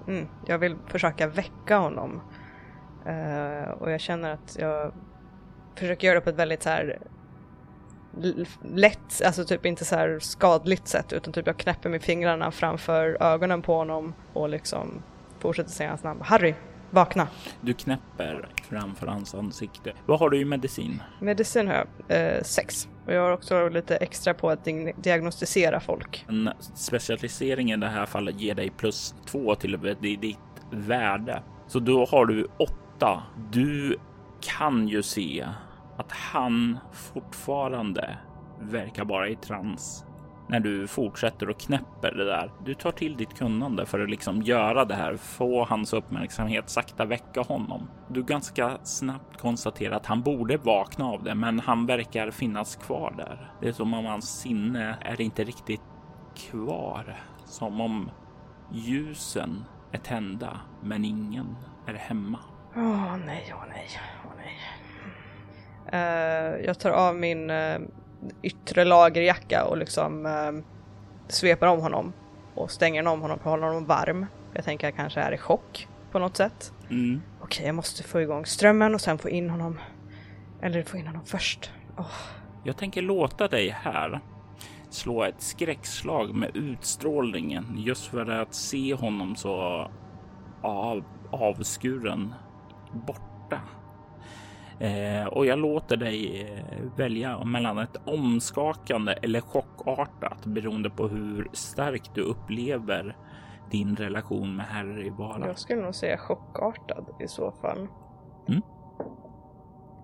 Mm, 0.08 0.28
jag 0.46 0.58
vill 0.58 0.76
försöka 0.86 1.26
väcka 1.26 1.78
honom. 1.78 2.20
Uh, 3.06 3.70
och 3.70 3.90
jag 3.90 4.00
känner 4.00 4.30
att 4.30 4.56
jag 4.60 4.92
försöker 5.74 6.06
göra 6.06 6.18
det 6.18 6.24
på 6.24 6.30
ett 6.30 6.36
väldigt 6.36 6.62
så 6.62 6.68
här 6.68 6.98
lätt, 8.62 9.22
alltså 9.24 9.44
typ 9.44 9.66
inte 9.66 9.84
så 9.84 9.96
här 9.96 10.18
skadligt 10.18 10.88
sätt 10.88 11.12
utan 11.12 11.32
typ 11.32 11.46
jag 11.46 11.56
knäpper 11.56 11.90
med 11.90 12.02
fingrarna 12.02 12.50
framför 12.50 13.16
ögonen 13.20 13.62
på 13.62 13.74
honom 13.74 14.14
och 14.32 14.48
liksom 14.48 15.02
fortsätter 15.38 15.70
säga 15.70 15.88
hans 15.88 16.04
namn. 16.04 16.20
Harry, 16.22 16.54
vakna! 16.92 17.28
Du 17.60 17.74
knäpper 17.74 18.48
framför 18.68 19.06
hans 19.06 19.34
ansikte. 19.34 19.92
Vad 20.06 20.18
har 20.18 20.30
du 20.30 20.40
i 20.40 20.44
medicin? 20.44 21.02
Medicin 21.20 21.68
har 21.68 21.74
jag 21.74 22.36
eh, 22.36 22.42
sex 22.42 22.88
och 23.06 23.12
jag 23.12 23.22
har 23.22 23.32
också 23.32 23.68
lite 23.68 23.96
extra 23.96 24.34
på 24.34 24.50
att 24.50 24.68
diagnostisera 24.96 25.80
folk. 25.80 26.24
En 26.28 26.50
specialisering 26.74 27.72
i 27.72 27.76
det 27.76 27.88
här 27.88 28.06
fallet 28.06 28.40
ger 28.40 28.54
dig 28.54 28.70
plus 28.70 29.14
två 29.26 29.54
till 29.54 29.96
ditt 30.00 30.38
värde. 30.70 31.42
Så 31.66 31.78
då 31.78 32.04
har 32.04 32.26
du 32.26 32.46
åtta. 32.58 33.22
Du 33.50 33.96
kan 34.40 34.88
ju 34.88 35.02
se 35.02 35.46
att 35.98 36.12
han 36.12 36.78
fortfarande 36.92 38.18
verkar 38.60 39.04
vara 39.04 39.28
i 39.28 39.36
trans 39.36 40.04
när 40.52 40.60
du 40.60 40.86
fortsätter 40.86 41.50
och 41.50 41.58
knäpper 41.58 42.12
det 42.12 42.24
där. 42.24 42.50
Du 42.64 42.74
tar 42.74 42.92
till 42.92 43.16
ditt 43.16 43.38
kunnande 43.38 43.86
för 43.86 44.00
att 44.00 44.10
liksom 44.10 44.42
göra 44.42 44.84
det 44.84 44.94
här, 44.94 45.16
få 45.16 45.64
hans 45.64 45.92
uppmärksamhet, 45.92 46.70
sakta 46.70 47.04
väcka 47.04 47.40
honom. 47.40 47.88
Du 48.08 48.22
ganska 48.22 48.78
snabbt 48.82 49.36
konstaterar 49.36 49.96
att 49.96 50.06
han 50.06 50.22
borde 50.22 50.56
vakna 50.56 51.04
av 51.04 51.22
det, 51.22 51.34
men 51.34 51.60
han 51.60 51.86
verkar 51.86 52.30
finnas 52.30 52.76
kvar 52.76 53.14
där. 53.16 53.52
Det 53.60 53.68
är 53.68 53.72
som 53.72 53.94
om 53.94 54.04
hans 54.04 54.40
sinne 54.40 54.96
är 55.00 55.20
inte 55.20 55.44
riktigt 55.44 55.82
kvar, 56.36 57.16
som 57.44 57.80
om 57.80 58.10
ljusen 58.72 59.64
är 59.92 59.98
tända, 59.98 60.60
men 60.82 61.04
ingen 61.04 61.56
är 61.86 61.94
hemma. 61.94 62.38
Åh 62.76 62.82
oh, 62.82 63.16
nej, 63.26 63.52
åh 63.54 63.62
oh, 63.62 63.68
nej, 63.68 63.88
åh 64.24 64.30
oh, 64.30 64.36
nej. 64.36 64.58
Uh, 65.92 66.64
jag 66.66 66.78
tar 66.78 66.90
av 66.90 67.16
min 67.16 67.50
uh, 67.50 67.80
yttre 68.42 68.84
lagerjacka 68.84 69.64
och 69.64 69.76
liksom 69.76 70.26
uh, 70.26 70.62
sveper 71.28 71.66
om 71.66 71.80
honom 71.80 72.12
och 72.54 72.70
stänger 72.70 73.06
om 73.06 73.20
honom 73.20 73.38
för 73.38 73.44
att 73.44 73.50
hålla 73.50 73.66
honom 73.66 73.86
varm. 73.86 74.26
Jag 74.54 74.64
tänker 74.64 74.88
att 74.88 74.94
jag 74.94 74.96
kanske 74.96 75.20
är 75.20 75.32
i 75.32 75.38
chock 75.38 75.88
på 76.10 76.18
något 76.18 76.36
sätt. 76.36 76.72
Mm. 76.90 77.22
Okej, 77.40 77.66
jag 77.66 77.74
måste 77.74 78.02
få 78.02 78.20
igång 78.20 78.46
strömmen 78.46 78.94
och 78.94 79.00
sen 79.00 79.18
få 79.18 79.28
in 79.28 79.50
honom. 79.50 79.78
Eller 80.62 80.82
få 80.82 80.96
in 80.96 81.06
honom 81.06 81.24
först. 81.24 81.70
Oh. 81.96 82.06
Jag 82.64 82.76
tänker 82.76 83.02
låta 83.02 83.48
dig 83.48 83.68
här 83.68 84.20
slå 84.90 85.24
ett 85.24 85.42
skräckslag 85.42 86.34
med 86.34 86.56
utstrålningen 86.56 87.74
just 87.76 88.06
för 88.06 88.30
att 88.30 88.54
se 88.54 88.94
honom 88.94 89.36
så 89.36 89.88
av, 90.62 91.04
avskuren 91.30 92.34
borta. 92.92 93.60
Eh, 94.82 95.26
och 95.26 95.46
jag 95.46 95.58
låter 95.58 95.96
dig 95.96 96.42
eh, 96.42 96.82
välja 96.96 97.44
mellan 97.44 97.78
ett 97.78 97.96
omskakande 98.04 99.12
eller 99.12 99.40
chockartat 99.40 100.46
beroende 100.46 100.90
på 100.90 101.08
hur 101.08 101.48
starkt 101.52 102.14
du 102.14 102.22
upplever 102.22 103.16
din 103.70 103.96
relation 103.96 104.56
med 104.56 104.66
Harry 104.66 105.10
vara. 105.10 105.46
Jag 105.46 105.58
skulle 105.58 105.82
nog 105.82 105.94
säga 105.94 106.18
chockartad 106.18 107.06
i 107.20 107.28
så 107.28 107.52
fall. 107.52 107.88
Mm. 108.48 108.62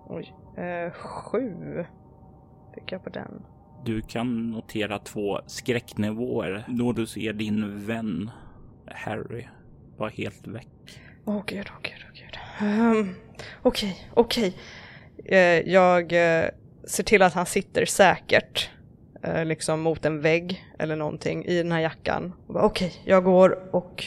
Oj. 0.07 0.35
Eh, 0.57 0.91
sju 0.91 1.85
fick 2.75 2.91
jag 2.91 3.03
på 3.03 3.09
den. 3.09 3.45
Du 3.85 4.01
kan 4.01 4.51
notera 4.51 4.99
två 4.99 5.39
skräcknivåer 5.45 6.65
då 6.67 6.91
du 6.91 7.07
ser 7.07 7.33
din 7.33 7.85
vän 7.85 8.31
Harry 8.85 9.47
vara 9.97 10.09
helt 10.09 10.47
väck. 10.47 10.67
Åh 11.25 11.37
oh, 11.37 11.43
gud, 11.45 11.65
åh 11.69 11.77
oh, 11.77 11.81
gud. 11.81 12.08
Um, 12.61 13.15
okej, 13.61 14.07
okej. 14.13 14.53
Okay. 15.25 15.59
Uh, 15.61 15.69
jag 15.69 16.03
uh, 16.03 16.49
ser 16.83 17.03
till 17.03 17.21
att 17.21 17.33
han 17.33 17.45
sitter 17.45 17.85
säkert, 17.85 18.69
uh, 19.27 19.45
liksom 19.45 19.81
mot 19.81 20.05
en 20.05 20.21
vägg 20.21 20.65
eller 20.79 20.95
någonting 20.95 21.45
i 21.45 21.57
den 21.57 21.71
här 21.71 21.79
jackan. 21.79 22.33
Okej, 22.47 22.87
okay, 22.87 22.91
jag 23.05 23.23
går 23.23 23.75
och 23.75 24.05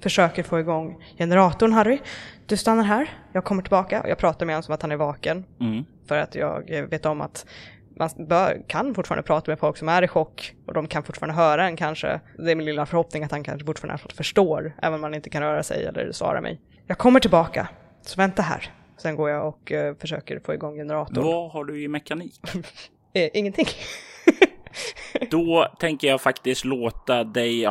försöker 0.00 0.42
få 0.42 0.60
igång 0.60 1.04
generatorn 1.18 1.72
Harry. 1.72 1.98
Du 2.46 2.56
stannar 2.56 2.84
här, 2.84 3.08
jag 3.32 3.44
kommer 3.44 3.62
tillbaka 3.62 4.02
och 4.02 4.08
jag 4.08 4.18
pratar 4.18 4.46
med 4.46 4.54
honom 4.54 4.62
som 4.62 4.74
att 4.74 4.82
han 4.82 4.92
är 4.92 4.96
vaken. 4.96 5.44
Mm. 5.60 5.84
För 6.08 6.16
att 6.16 6.34
jag 6.34 6.86
vet 6.90 7.06
om 7.06 7.20
att 7.20 7.46
man 7.96 8.10
bör, 8.28 8.62
kan 8.66 8.94
fortfarande 8.94 9.22
prata 9.22 9.50
med 9.50 9.58
folk 9.58 9.76
som 9.76 9.88
är 9.88 10.02
i 10.02 10.08
chock 10.08 10.54
och 10.66 10.74
de 10.74 10.86
kan 10.86 11.02
fortfarande 11.02 11.34
höra 11.34 11.66
en 11.66 11.76
kanske. 11.76 12.20
Det 12.38 12.50
är 12.50 12.54
min 12.54 12.66
lilla 12.66 12.86
förhoppning 12.86 13.24
att 13.24 13.30
han 13.30 13.44
kanske 13.44 13.66
fortfarande 13.66 14.02
förstår, 14.14 14.72
även 14.82 14.94
om 14.94 15.02
han 15.02 15.14
inte 15.14 15.30
kan 15.30 15.42
röra 15.42 15.62
sig 15.62 15.84
eller 15.84 16.12
svara 16.12 16.40
mig. 16.40 16.60
Jag 16.86 16.98
kommer 16.98 17.20
tillbaka, 17.20 17.68
så 18.02 18.16
vänta 18.16 18.42
här. 18.42 18.72
Sen 18.96 19.16
går 19.16 19.30
jag 19.30 19.48
och 19.48 19.72
uh, 19.72 19.94
försöker 19.94 20.40
få 20.40 20.54
igång 20.54 20.76
generatorn. 20.76 21.24
Vad 21.24 21.50
har 21.50 21.64
du 21.64 21.82
i 21.82 21.88
mekanik? 21.88 22.40
eh, 23.12 23.30
ingenting. 23.34 23.66
Då 25.30 25.68
tänker 25.78 26.08
jag 26.08 26.20
faktiskt 26.20 26.64
låta 26.64 27.24
dig 27.24 27.68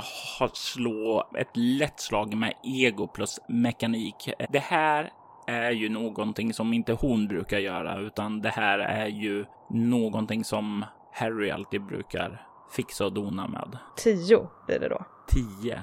slå 0.54 1.30
ett 1.38 1.58
lätt 1.58 2.00
slag 2.00 2.34
med 2.34 2.54
ego 2.63 3.08
plus 3.08 3.39
mekanik. 3.47 4.30
Det 4.50 4.60
här 4.60 5.12
är 5.47 5.71
ju 5.71 5.89
någonting 5.89 6.54
som 6.54 6.74
inte 6.74 6.93
hon 6.93 7.28
brukar 7.28 7.60
göra, 7.60 8.00
utan 8.00 8.41
det 8.41 8.50
här 8.50 8.80
är 8.80 9.08
ju 9.08 9.45
någonting 9.69 10.43
som 10.43 10.86
Harry 11.13 11.50
alltid 11.52 11.86
brukar 11.86 12.47
fixa 12.71 13.06
och 13.06 13.13
dona 13.13 13.47
med. 13.47 13.78
Tio 13.95 14.47
blir 14.67 14.80
det 14.80 14.89
då. 14.89 15.06
Tio 15.28 15.82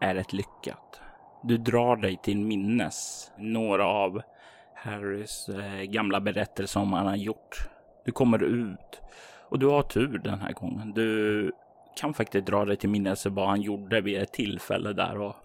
är 0.00 0.14
ett 0.14 0.32
lyckat. 0.32 1.00
Du 1.42 1.58
drar 1.58 1.96
dig 1.96 2.18
till 2.22 2.38
minnes 2.38 3.30
några 3.38 3.86
av 3.86 4.22
Harrys 4.74 5.48
eh, 5.48 5.82
gamla 5.82 6.20
berättelser 6.20 6.80
om 6.80 6.90
vad 6.90 7.00
han 7.00 7.08
har 7.08 7.16
gjort. 7.16 7.68
Du 8.04 8.12
kommer 8.12 8.42
ut 8.42 9.00
och 9.48 9.58
du 9.58 9.66
har 9.66 9.82
tur 9.82 10.18
den 10.18 10.40
här 10.40 10.52
gången. 10.52 10.92
Du 10.92 11.52
kan 11.96 12.14
faktiskt 12.14 12.46
dra 12.46 12.64
dig 12.64 12.76
till 12.76 12.88
minnes 12.88 13.26
vad 13.26 13.48
han 13.48 13.60
gjorde 13.60 14.00
vid 14.00 14.22
ett 14.22 14.32
tillfälle 14.32 14.92
där 14.92 15.20
och 15.20 15.36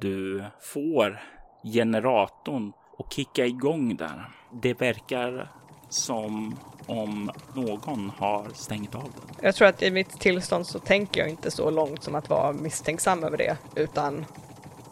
du 0.00 0.44
får 0.60 1.20
generatorn 1.62 2.72
och 2.98 3.12
kicka 3.12 3.46
igång 3.46 3.96
där. 3.96 4.28
Det 4.62 4.80
verkar 4.80 5.52
som 5.88 6.56
om 6.86 7.30
någon 7.54 8.10
har 8.10 8.48
stängt 8.54 8.94
av 8.94 9.02
den. 9.02 9.36
Jag 9.42 9.54
tror 9.54 9.68
att 9.68 9.82
i 9.82 9.90
mitt 9.90 10.20
tillstånd 10.20 10.66
så 10.66 10.78
tänker 10.78 11.20
jag 11.20 11.30
inte 11.30 11.50
så 11.50 11.70
långt 11.70 12.02
som 12.02 12.14
att 12.14 12.28
vara 12.28 12.52
misstänksam 12.52 13.24
över 13.24 13.36
det, 13.36 13.56
utan 13.76 14.24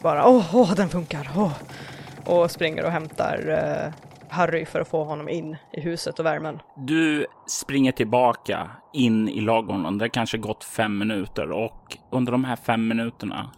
bara 0.01 0.27
åh, 0.27 0.55
åh 0.55 0.75
den 0.75 0.89
funkar, 0.89 1.31
åh. 1.35 1.53
Och 2.25 2.51
springer 2.51 2.85
och 2.85 2.91
hämtar 2.91 3.49
uh, 3.49 3.93
Harry 4.29 4.65
för 4.65 4.81
att 4.81 4.87
få 4.87 5.03
honom 5.03 5.29
in 5.29 5.57
i 5.73 5.81
huset 5.81 6.19
och 6.19 6.25
värmen. 6.25 6.59
Du 6.77 7.25
springer 7.47 7.91
tillbaka 7.91 8.71
in 8.93 9.29
i 9.29 9.41
lagorna. 9.41 9.91
Det 9.91 10.03
har 10.03 10.09
kanske 10.09 10.37
gått 10.37 10.63
fem 10.63 10.97
minuter 10.97 11.51
och 11.51 11.97
under 12.11 12.31
de 12.31 12.43
här 12.43 12.55
fem 12.55 12.87
minuterna 12.87 13.51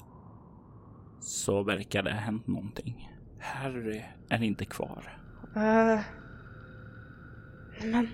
så 1.20 1.64
verkar 1.64 2.04
det 2.04 2.12
ha 2.12 2.20
hänt 2.20 2.48
någonting. 2.48 3.10
Harry 3.40 4.02
är 4.30 4.44
inte 4.44 4.66
kvar. 4.66 5.18
Uh, 5.58 6.00
men... 7.84 8.08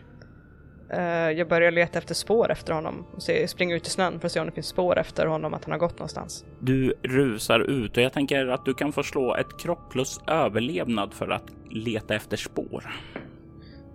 Uh, 0.94 1.32
jag 1.32 1.48
börjar 1.48 1.72
leta 1.72 2.00
efter 2.00 2.16
spår 2.16 2.52
efter 2.52 2.74
honom 2.74 3.06
och 3.16 3.24
se, 3.24 3.48
springer 3.48 3.76
ut 3.76 3.88
i 3.88 3.90
snön 3.90 4.20
för 4.20 4.26
att 4.26 4.32
se 4.32 4.40
om 4.40 4.46
det 4.46 4.52
finns 4.52 4.68
spår 4.68 5.00
efter 5.00 5.26
honom, 5.26 5.54
att 5.54 5.66
han 5.66 5.72
har 5.72 5.80
gått 5.80 6.00
någonstans. 6.00 6.46
Du 6.60 6.94
rusar 7.04 7.60
ut 7.60 7.98
och 7.98 8.04
jag 8.04 8.14
tänker 8.14 8.48
att 8.48 8.66
du 8.66 8.74
kan 8.74 8.92
få 8.92 9.04
slå 9.04 9.36
ett 9.36 9.60
kropp 9.60 9.92
plus 9.92 10.20
överlevnad 10.28 11.14
för 11.14 11.30
att 11.30 11.52
leta 11.70 12.16
efter 12.16 12.38
spår. 12.38 12.96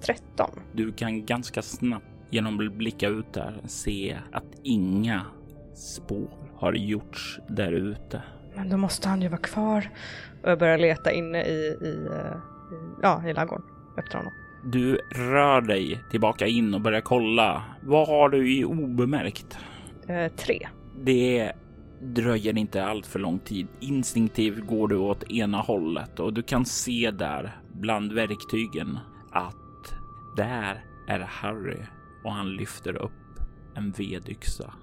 13. 0.02 0.50
Du 0.72 0.92
kan 0.92 1.26
ganska 1.26 1.62
snabbt 1.62 2.06
genom 2.30 2.66
att 2.66 2.72
blicka 2.72 3.08
ut 3.08 3.32
där 3.32 3.60
se 3.66 4.18
att 4.32 4.44
inga 4.62 5.26
spår 5.74 6.30
har 6.56 6.72
gjorts 6.72 7.38
där 7.48 7.72
ute. 7.72 8.22
Men 8.54 8.68
då 8.68 8.76
måste 8.76 9.08
han 9.08 9.22
ju 9.22 9.28
vara 9.28 9.40
kvar. 9.40 9.90
Och 10.42 10.50
jag 10.50 10.58
börjar 10.58 10.78
leta 10.78 11.12
inne 11.12 11.44
i, 11.44 11.76
i, 11.82 12.06
eh, 12.10 12.36
i 12.72 12.78
ja, 13.02 13.22
i 13.28 13.32
ladugården 13.32 13.66
efter 13.98 14.18
honom. 14.18 14.32
Du 14.64 15.00
rör 15.10 15.60
dig 15.60 16.00
tillbaka 16.10 16.46
in 16.46 16.74
och 16.74 16.80
börjar 16.80 17.00
kolla. 17.00 17.62
Vad 17.82 18.08
har 18.08 18.28
du 18.28 18.58
i 18.58 18.64
obemärkt? 18.64 19.58
Eh, 20.08 20.32
tre. 20.32 20.68
Det 21.00 21.52
dröjer 22.00 22.58
inte 22.58 22.84
allt 22.84 23.06
för 23.06 23.18
lång 23.18 23.38
tid. 23.38 23.66
Instinktivt 23.80 24.66
går 24.66 24.88
du 24.88 24.96
åt 24.96 25.30
ena 25.30 25.58
hållet 25.58 26.20
och 26.20 26.32
du 26.32 26.42
kan 26.42 26.64
se 26.64 27.10
där 27.10 27.56
bland 27.72 28.12
verktygen 28.12 28.98
att 29.30 29.94
där 30.36 30.84
är 31.08 31.20
Harry 31.20 31.78
och 32.24 32.32
han 32.32 32.56
lyfter 32.56 32.96
upp 32.96 33.12
en 33.74 33.90
vedyxa. 33.90 34.74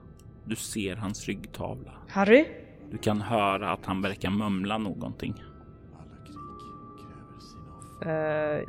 Du 0.45 0.55
ser 0.55 0.95
hans 0.95 1.27
ryggtavla. 1.27 1.91
Harry? 2.09 2.45
Du 2.91 2.97
kan 2.97 3.21
höra 3.21 3.71
att 3.71 3.85
han 3.85 4.01
verkar 4.01 4.29
mumla 4.29 4.77
någonting. 4.77 5.33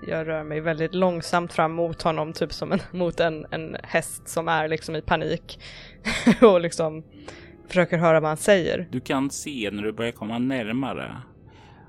Jag 0.06 0.26
rör 0.26 0.44
mig 0.44 0.60
väldigt 0.60 0.94
långsamt 0.94 1.52
fram 1.52 1.72
mot 1.72 2.02
honom, 2.02 2.32
typ 2.32 2.52
som 2.52 2.72
en, 2.72 2.80
mot 2.98 3.20
en, 3.20 3.46
en 3.50 3.76
häst 3.82 4.28
som 4.28 4.48
är 4.48 4.68
liksom 4.68 4.96
i 4.96 5.02
panik. 5.02 5.60
och 6.42 6.60
liksom 6.60 7.02
försöker 7.68 7.98
höra 7.98 8.20
vad 8.20 8.30
han 8.30 8.36
säger. 8.36 8.88
Du 8.90 9.00
kan 9.00 9.30
se 9.30 9.70
när 9.72 9.82
du 9.82 9.92
börjar 9.92 10.12
komma 10.12 10.38
närmare. 10.38 11.16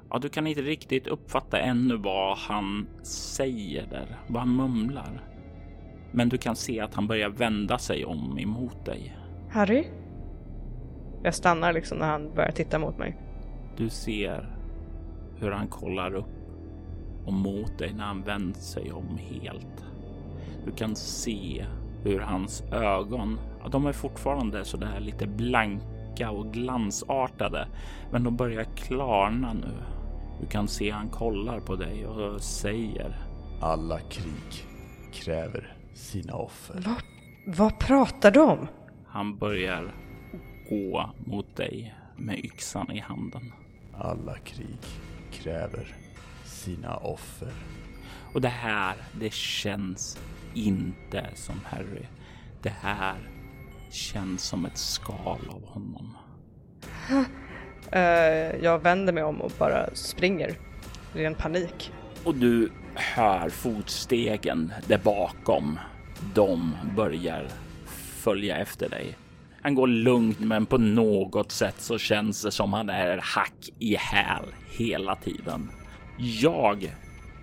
Ja, 0.09 0.19
du 0.19 0.29
kan 0.29 0.47
inte 0.47 0.61
riktigt 0.61 1.07
uppfatta 1.07 1.59
ännu 1.59 1.97
vad 1.97 2.37
han 2.37 2.87
säger 3.03 3.87
där, 3.87 4.19
vad 4.27 4.41
han 4.41 4.55
mumlar. 4.55 5.27
Men 6.11 6.29
du 6.29 6.37
kan 6.37 6.55
se 6.55 6.79
att 6.79 6.93
han 6.93 7.07
börjar 7.07 7.29
vända 7.29 7.77
sig 7.77 8.05
om 8.05 8.39
emot 8.39 8.85
dig. 8.85 9.17
Harry? 9.51 9.87
Jag 11.23 11.35
stannar 11.35 11.73
liksom 11.73 11.97
när 11.97 12.07
han 12.07 12.33
börjar 12.33 12.51
titta 12.51 12.79
mot 12.79 12.97
mig. 12.97 13.17
Du 13.77 13.89
ser 13.89 14.55
hur 15.39 15.51
han 15.51 15.67
kollar 15.67 16.15
upp 16.15 16.40
och 17.25 17.33
mot 17.33 17.77
dig 17.77 17.93
när 17.93 18.03
han 18.03 18.21
vänt 18.21 18.57
sig 18.57 18.91
om 18.91 19.17
helt. 19.17 19.85
Du 20.65 20.71
kan 20.71 20.95
se 20.95 21.65
hur 22.03 22.19
hans 22.19 22.63
ögon, 22.71 23.39
ja, 23.63 23.69
de 23.69 23.85
är 23.85 23.93
fortfarande 23.93 24.65
så 24.65 24.77
där 24.77 24.99
lite 24.99 25.27
blanka 25.27 26.31
och 26.31 26.53
glansartade, 26.53 27.67
men 28.11 28.23
de 28.23 28.35
börjar 28.35 28.63
klarna 28.63 29.53
nu. 29.53 29.73
Du 30.41 30.47
kan 30.47 30.67
se 30.67 30.91
han 30.91 31.09
kollar 31.09 31.59
på 31.59 31.75
dig 31.75 32.05
och 32.07 32.41
säger 32.41 33.15
Alla 33.61 33.99
krig 33.99 34.65
kräver 35.13 35.73
sina 35.93 36.35
offer. 36.35 36.83
Vad, 36.85 37.03
vad 37.57 37.79
pratar 37.79 38.31
du 38.31 38.39
om? 38.39 38.67
Han 39.07 39.37
börjar 39.37 39.93
gå 40.69 41.11
mot 41.17 41.55
dig 41.55 41.95
med 42.15 42.39
yxan 42.45 42.91
i 42.91 42.99
handen. 42.99 43.53
Alla 43.93 44.37
krig 44.37 44.79
kräver 45.31 45.95
sina 46.61 46.95
offer. 46.95 47.51
Och 48.33 48.41
det 48.41 48.47
här, 48.47 48.95
det 49.19 49.33
känns 49.33 50.19
inte 50.53 51.29
som 51.35 51.55
Harry. 51.65 52.05
Det 52.61 52.73
här 52.81 53.15
känns 53.89 54.43
som 54.43 54.65
ett 54.65 54.77
skal 54.77 55.49
av 55.49 55.65
honom. 55.65 56.17
Eh, 57.91 58.55
jag 58.63 58.79
vänder 58.79 59.13
mig 59.13 59.23
om 59.23 59.41
och 59.41 59.51
bara 59.57 59.95
springer. 59.95 60.55
Ren 61.13 61.35
panik. 61.35 61.91
Och 62.23 62.35
du 62.35 62.71
hör 62.95 63.49
fotstegen 63.49 64.73
där 64.87 64.97
bakom. 64.97 65.79
De 66.33 66.75
börjar 66.95 67.47
följa 68.23 68.57
efter 68.57 68.89
dig. 68.89 69.17
Han 69.61 69.75
går 69.75 69.87
lugnt, 69.87 70.39
men 70.39 70.65
på 70.65 70.77
något 70.77 71.51
sätt 71.51 71.75
så 71.77 71.97
känns 71.97 72.41
det 72.41 72.51
som 72.51 72.73
han 72.73 72.89
är 72.89 73.19
hack 73.23 73.69
i 73.79 73.95
häl 73.95 74.45
hela 74.77 75.15
tiden. 75.15 75.71
Jag 76.23 76.91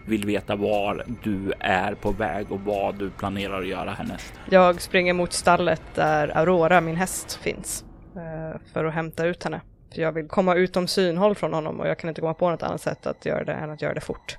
vill 0.07 0.27
veta 0.27 0.57
var 0.57 1.05
du 1.23 1.53
är 1.61 1.95
på 1.95 2.11
väg 2.11 2.53
och 2.53 2.61
vad 2.61 2.95
du 2.95 3.11
planerar 3.11 3.61
att 3.61 3.67
göra 3.69 3.91
härnäst. 3.91 4.33
Jag 4.51 4.81
springer 4.81 5.13
mot 5.13 5.33
stallet 5.33 5.83
där 5.95 6.37
Aurora, 6.39 6.81
min 6.81 6.97
häst, 6.97 7.39
finns. 7.43 7.85
eh, 8.17 8.61
för 8.73 8.85
att 8.85 8.95
hämta 8.95 9.27
ut 9.27 9.45
henne. 9.45 9.61
För 9.95 10.03
jag 10.03 10.13
vill 10.13 10.29
komma 10.29 10.55
utom 10.55 10.89
synhåll 10.89 11.35
från 11.35 11.53
honom 11.55 11.81
och 11.81 11.89
jag 11.89 11.99
kan 11.99 12.09
inte 12.09 12.21
komma 12.21 12.35
på 12.35 12.51
något 12.51 12.63
annat 12.63 12.81
sätt 12.81 13.07
att 13.07 13.27
göra 13.27 13.45
det 13.45 13.53
än 13.53 13.71
att 13.71 13.83
göra 13.83 13.95
det 13.95 14.01
fort. 14.01 14.37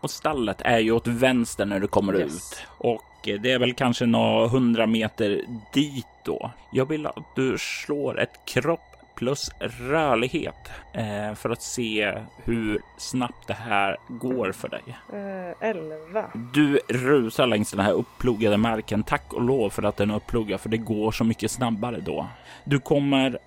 Och 0.00 0.10
stallet 0.10 0.60
är 0.60 0.78
ju 0.78 0.92
åt 0.92 1.06
vänster 1.06 1.66
när 1.66 1.80
du 1.80 1.86
kommer 1.88 2.20
Yes. 2.20 2.32
ut. 2.36 2.66
Och 2.78 3.02
det 3.42 3.52
är 3.52 3.58
väl 3.58 3.74
kanske 3.74 4.06
några 4.06 4.48
hundra 4.48 4.86
meter 4.86 5.40
dit 5.74 6.06
då. 6.24 6.50
Jag 6.72 6.88
vill 6.88 7.06
att 7.06 7.14
du 7.36 7.56
slår 7.58 8.20
ett 8.20 8.30
kropp 8.44 8.89
plus 9.20 9.50
rörlighet 9.60 10.70
eh, 10.92 11.34
för 11.34 11.50
att 11.50 11.62
se 11.62 12.18
hur 12.44 12.80
snabbt 12.98 13.46
det 13.46 13.54
här 13.54 13.96
går 14.08 14.52
för 14.52 14.68
dig. 14.68 14.82
Eh, 15.12 15.68
elva. 15.68 16.30
Du 16.52 16.80
rusar 16.88 17.46
längs 17.46 17.70
den 17.70 17.80
här 17.80 17.92
uppluggade 17.92 18.56
marken. 18.56 19.02
Tack 19.02 19.32
och 19.32 19.42
lov 19.42 19.70
för 19.70 19.82
att 19.82 19.96
den 19.96 20.10
är 20.10 20.16
uppluggad, 20.16 20.60
för 20.60 20.68
det 20.68 20.76
går 20.76 21.12
så 21.12 21.24
mycket 21.24 21.50
snabbare 21.50 22.00
då. 22.00 22.26
Du 22.64 22.78
kommer 22.78 23.38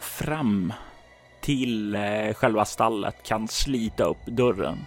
fram 0.00 0.72
till 1.40 1.94
eh, 1.94 2.34
själva 2.34 2.64
stallet, 2.64 3.22
kan 3.22 3.48
slita 3.48 4.04
upp 4.04 4.26
dörren. 4.26 4.78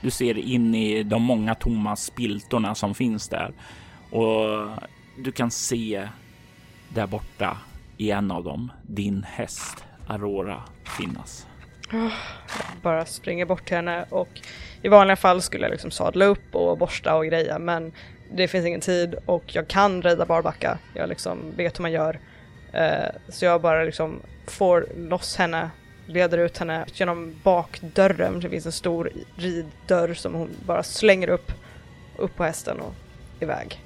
Du 0.00 0.10
ser 0.10 0.38
in 0.38 0.74
i 0.74 1.02
de 1.02 1.22
många 1.22 1.54
tomma 1.54 1.96
spiltorna 1.96 2.74
som 2.74 2.94
finns 2.94 3.28
där 3.28 3.52
och 4.10 4.68
du 5.18 5.32
kan 5.32 5.50
se 5.50 6.08
där 6.88 7.06
borta 7.06 7.56
i 7.96 8.10
en 8.10 8.30
av 8.30 8.44
dem 8.44 8.72
din 8.82 9.22
häst 9.22 9.84
Aurora 10.08 10.62
finnas. 10.98 11.46
Ah, 11.92 12.10
bara 12.82 13.04
springer 13.06 13.44
bort 13.46 13.64
till 13.64 13.76
henne 13.76 14.04
och 14.10 14.40
i 14.82 14.88
vanliga 14.88 15.16
fall 15.16 15.42
skulle 15.42 15.64
jag 15.64 15.70
liksom 15.70 15.90
sadla 15.90 16.24
upp 16.24 16.54
och 16.54 16.78
borsta 16.78 17.14
och 17.14 17.26
greja 17.26 17.58
men 17.58 17.92
det 18.32 18.48
finns 18.48 18.66
ingen 18.66 18.80
tid 18.80 19.14
och 19.26 19.42
jag 19.46 19.68
kan 19.68 20.02
rida 20.02 20.26
barbacka. 20.26 20.78
Jag 20.94 21.08
liksom 21.08 21.38
vet 21.56 21.78
hur 21.78 21.82
man 21.82 21.92
gör. 21.92 22.20
Eh, 22.72 23.08
så 23.28 23.44
jag 23.44 23.60
bara 23.60 23.84
liksom 23.84 24.20
får 24.46 24.86
loss 24.96 25.36
henne, 25.36 25.70
leder 26.06 26.38
ut 26.38 26.58
henne 26.58 26.84
genom 26.94 27.40
bakdörren. 27.42 28.40
Det 28.40 28.50
finns 28.50 28.66
en 28.66 28.72
stor 28.72 29.10
riddörr 29.36 30.14
som 30.14 30.34
hon 30.34 30.50
bara 30.66 30.82
slänger 30.82 31.28
upp, 31.28 31.52
upp 32.16 32.36
på 32.36 32.44
hästen 32.44 32.80
och 32.80 32.94
iväg. 33.40 33.83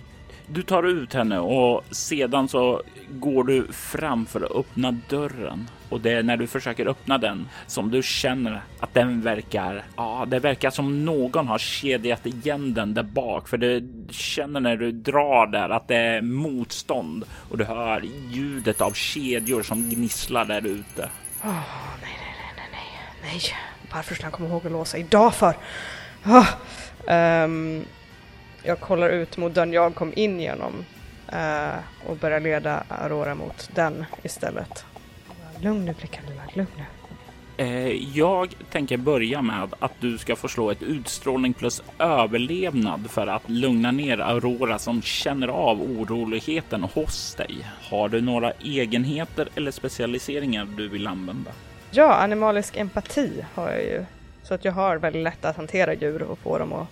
Du 0.51 0.63
tar 0.63 0.83
ut 0.83 1.15
henne 1.15 1.39
och 1.39 1.85
sedan 1.91 2.49
så 2.49 2.83
går 3.11 3.45
du 3.45 3.67
fram 3.73 4.27
för 4.27 4.41
att 4.41 4.51
öppna 4.51 4.93
dörren 5.09 5.69
och 5.89 6.01
det 6.01 6.13
är 6.13 6.23
när 6.23 6.37
du 6.37 6.47
försöker 6.47 6.87
öppna 6.87 7.19
den 7.19 7.49
som 7.67 7.91
du 7.91 8.03
känner 8.03 8.63
att 8.81 8.95
den 8.95 9.21
verkar. 9.21 9.85
Ja, 9.97 10.25
det 10.29 10.39
verkar 10.39 10.71
som 10.71 11.05
någon 11.05 11.49
har 11.49 11.59
kedjat 11.59 12.27
igen 12.27 12.75
den 12.75 12.95
där 12.95 13.03
bak, 13.03 13.49
för 13.49 13.57
du 13.57 13.89
känner 14.11 14.61
när 14.61 14.77
du 14.77 14.93
drar 14.93 15.47
där 15.47 15.69
att 15.69 15.89
det 15.89 15.97
är 15.97 16.23
motstånd 16.23 17.25
och 17.51 17.59
du 17.59 17.65
hör 17.65 18.05
ljudet 18.31 18.81
av 18.81 18.93
kedjor 18.93 19.63
som 19.63 19.91
gnisslar 19.91 20.45
där 20.45 20.67
ute. 20.67 21.09
Åh, 21.45 21.51
nej, 22.03 22.19
nej, 22.21 22.35
nej, 22.41 22.53
nej, 22.57 22.69
nej, 22.73 23.31
nej. 23.33 23.41
Varför 23.95 24.15
skulle 24.15 24.25
han 24.25 24.33
komma 24.33 24.49
ihåg 24.49 24.67
att 24.67 24.73
låsa 24.73 24.99
idag 24.99 25.35
för? 25.35 25.57
Oh. 26.25 26.49
Um, 27.45 27.85
jag 28.69 28.81
kollar 28.81 29.11
ut 29.11 29.37
mot 29.37 29.55
dörren 29.55 29.73
jag 29.73 29.95
kom 29.95 30.13
in 30.17 30.41
genom 30.41 30.85
eh, 31.33 31.79
och 32.07 32.17
börjar 32.17 32.41
leda 32.41 32.85
Aurora 32.89 33.35
mot 33.35 33.71
den 33.75 34.05
istället. 34.23 34.85
Lugn 35.61 35.85
nu 35.85 35.93
Blickarlilla, 35.93 36.43
lugn 36.55 36.71
nu. 36.77 36.85
Eh, 37.65 38.17
jag 38.17 38.55
tänker 38.71 38.97
börja 38.97 39.43
med 39.43 39.75
att 39.79 39.93
du 40.01 40.19
ska 40.19 40.37
få 40.37 40.49
slå 40.49 40.71
ett 40.71 40.83
utstrålning 40.83 41.55
plus 41.55 41.83
överlevnad 41.99 43.11
för 43.11 43.27
att 43.27 43.51
lugna 43.51 43.91
ner 43.91 44.19
Aurora 44.19 44.79
som 44.79 45.03
känner 45.03 45.49
av 45.49 45.83
oroligheten 45.83 46.83
hos 46.83 47.35
dig. 47.35 47.67
Har 47.91 48.09
du 48.09 48.21
några 48.21 48.51
egenheter 48.51 49.49
eller 49.55 49.71
specialiseringar 49.71 50.65
du 50.77 50.89
vill 50.89 51.07
använda? 51.07 51.51
Ja, 51.91 52.15
animalisk 52.15 52.77
empati 52.77 53.45
har 53.55 53.71
jag 53.71 53.83
ju. 53.83 54.05
Så 54.43 54.55
att 54.55 54.65
jag 54.65 54.73
har 54.73 54.97
väldigt 54.97 55.23
lätt 55.23 55.45
att 55.45 55.57
hantera 55.57 55.95
djur 55.95 56.23
och 56.23 56.39
få 56.39 56.59
dem 56.59 56.73
att 56.73 56.89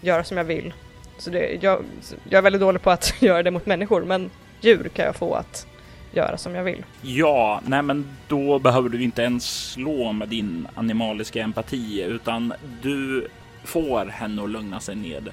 göra 0.00 0.24
som 0.24 0.36
jag 0.36 0.44
vill. 0.44 0.72
Så 1.20 1.30
det, 1.30 1.58
jag, 1.62 1.84
jag 2.28 2.38
är 2.38 2.42
väldigt 2.42 2.60
dålig 2.60 2.82
på 2.82 2.90
att 2.90 3.14
göra 3.22 3.42
det 3.42 3.50
mot 3.50 3.66
människor, 3.66 4.04
men 4.04 4.30
djur 4.60 4.88
kan 4.94 5.04
jag 5.04 5.16
få 5.16 5.34
att 5.34 5.66
göra 6.12 6.36
som 6.36 6.54
jag 6.54 6.64
vill. 6.64 6.84
Ja, 7.02 7.60
nej, 7.66 7.82
men 7.82 8.08
då 8.28 8.58
behöver 8.58 8.88
du 8.88 9.02
inte 9.02 9.22
ens 9.22 9.70
slå 9.72 10.12
med 10.12 10.28
din 10.28 10.68
animaliska 10.74 11.42
empati, 11.42 12.02
utan 12.02 12.52
du 12.82 13.28
får 13.64 14.06
henne 14.06 14.42
att 14.42 14.50
lugna 14.50 14.80
sig 14.80 14.96
ned 14.96 15.28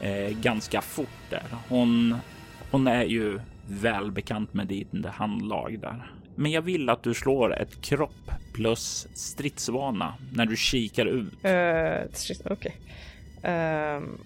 eh, 0.00 0.38
ganska 0.38 0.80
fort 0.80 1.30
där. 1.30 1.44
Hon, 1.68 2.16
hon 2.70 2.86
är 2.86 3.04
ju 3.04 3.40
välbekant 3.68 4.54
med 4.54 4.66
ditt 4.66 5.06
handlag 5.06 5.78
där. 5.80 6.10
Men 6.34 6.52
jag 6.52 6.62
vill 6.62 6.88
att 6.88 7.02
du 7.02 7.14
slår 7.14 7.54
ett 7.54 7.82
kropp 7.82 8.30
plus 8.54 9.06
stridsvana 9.14 10.14
när 10.32 10.46
du 10.46 10.56
kikar 10.56 11.06
ut. 11.06 11.32
Uh, 11.44 12.52
Okej. 12.52 12.76
Ehm, 13.42 14.18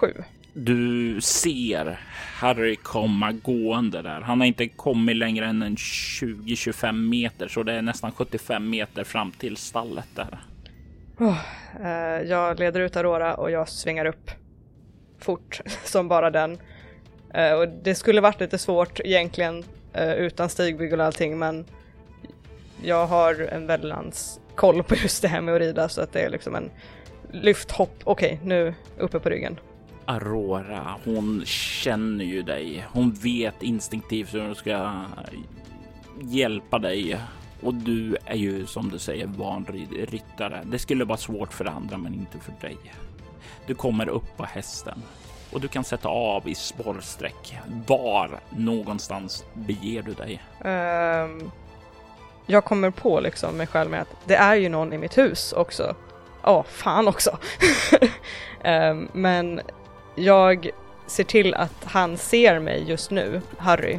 sju. 0.00 0.14
Du 0.52 1.20
ser 1.20 2.00
Harry 2.34 2.76
komma 2.76 3.32
gående 3.32 4.02
där. 4.02 4.20
Han 4.20 4.40
har 4.40 4.46
inte 4.46 4.68
kommit 4.68 5.16
längre 5.16 5.46
än 5.46 5.62
en 5.62 5.76
20-25 5.76 6.92
meter, 6.92 7.48
så 7.48 7.62
det 7.62 7.72
är 7.72 7.82
nästan 7.82 8.12
75 8.12 8.70
meter 8.70 9.04
fram 9.04 9.30
till 9.32 9.56
stallet 9.56 10.08
där. 10.14 10.38
Oh, 11.18 11.38
eh, 11.84 12.22
jag 12.28 12.58
leder 12.58 12.80
ut 12.80 12.96
Aurora 12.96 13.34
och 13.34 13.50
jag 13.50 13.68
svingar 13.68 14.04
upp 14.04 14.30
fort 15.18 15.60
som 15.84 16.08
bara 16.08 16.30
den. 16.30 16.58
Eh, 17.34 17.52
och 17.52 17.68
det 17.68 17.94
skulle 17.94 18.20
varit 18.20 18.40
lite 18.40 18.58
svårt 18.58 19.00
egentligen 19.00 19.64
eh, 19.92 20.12
utan 20.12 20.48
stigbygel 20.48 21.00
och 21.00 21.06
allting, 21.06 21.38
men 21.38 21.64
jag 22.82 23.06
har 23.06 23.48
en 23.52 23.66
väldans 23.66 24.40
koll 24.54 24.82
på 24.82 24.94
just 24.94 25.22
det 25.22 25.28
här 25.28 25.40
med 25.40 25.54
att 25.54 25.60
rida 25.60 25.88
så 25.88 26.00
att 26.00 26.12
det 26.12 26.20
är 26.20 26.30
liksom 26.30 26.54
en 26.54 26.70
lyfthopp. 27.32 28.00
Okej, 28.04 28.32
okay, 28.32 28.48
nu 28.48 28.74
uppe 28.98 29.18
på 29.18 29.28
ryggen. 29.28 29.58
Aurora, 30.04 30.96
hon 31.04 31.42
känner 31.46 32.24
ju 32.24 32.42
dig. 32.42 32.86
Hon 32.92 33.12
vet 33.12 33.62
instinktivt 33.62 34.34
hur 34.34 34.40
hon 34.40 34.54
ska 34.54 35.02
hjälpa 36.20 36.78
dig. 36.78 37.20
Och 37.62 37.74
du 37.74 38.16
är 38.24 38.36
ju 38.36 38.66
som 38.66 38.90
du 38.90 38.98
säger 38.98 39.26
van 39.26 39.66
ryttare. 40.10 40.62
Det 40.64 40.78
skulle 40.78 41.04
vara 41.04 41.18
svårt 41.18 41.52
för 41.52 41.64
andra, 41.64 41.98
men 41.98 42.14
inte 42.14 42.38
för 42.38 42.68
dig. 42.68 42.76
Du 43.66 43.74
kommer 43.74 44.08
upp 44.08 44.36
på 44.36 44.44
hästen 44.44 45.02
och 45.52 45.60
du 45.60 45.68
kan 45.68 45.84
sätta 45.84 46.08
av 46.08 46.48
i 46.48 46.54
spårsträck. 46.54 47.58
Var 47.86 48.40
någonstans 48.50 49.44
beger 49.54 50.02
du 50.02 50.12
dig? 50.12 50.42
Um, 50.60 51.50
jag 52.46 52.64
kommer 52.64 52.90
på 52.90 53.20
liksom 53.20 53.56
mig 53.56 53.66
själv 53.66 53.90
med 53.90 54.00
att 54.00 54.16
det 54.24 54.34
är 54.34 54.54
ju 54.54 54.68
någon 54.68 54.92
i 54.92 54.98
mitt 54.98 55.18
hus 55.18 55.52
också. 55.52 55.94
Ja, 56.42 56.58
oh, 56.58 56.64
fan 56.64 57.08
också. 57.08 57.38
um, 58.64 59.08
men 59.12 59.60
jag 60.20 60.70
ser 61.06 61.24
till 61.24 61.54
att 61.54 61.84
han 61.84 62.16
ser 62.16 62.58
mig 62.58 62.84
just 62.88 63.10
nu, 63.10 63.40
Harry, 63.58 63.98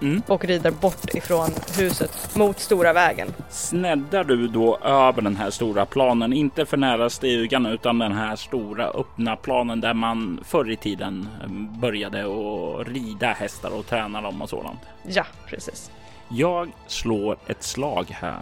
mm. 0.00 0.22
och 0.26 0.44
rider 0.44 0.70
bort 0.70 1.14
ifrån 1.14 1.50
huset 1.78 2.36
mot 2.36 2.58
stora 2.58 2.92
vägen. 2.92 3.28
Sneddar 3.50 4.24
du 4.24 4.48
då 4.48 4.78
över 4.78 5.22
den 5.22 5.36
här 5.36 5.50
stora 5.50 5.86
planen, 5.86 6.32
inte 6.32 6.66
för 6.66 6.76
nära 6.76 7.10
stugan 7.10 7.66
utan 7.66 7.98
den 7.98 8.12
här 8.12 8.36
stora 8.36 8.86
öppna 8.86 9.36
planen 9.36 9.80
där 9.80 9.94
man 9.94 10.40
förr 10.44 10.70
i 10.70 10.76
tiden 10.76 11.28
eh, 11.42 11.48
började 11.80 12.20
att 12.20 12.88
rida 12.88 13.32
hästar 13.32 13.70
och 13.70 13.86
träna 13.86 14.20
dem 14.20 14.42
och 14.42 14.48
sådant? 14.48 14.80
Ja, 15.06 15.24
precis. 15.46 15.90
Jag 16.28 16.70
slår 16.86 17.36
ett 17.46 17.62
slag 17.62 18.06
här 18.10 18.40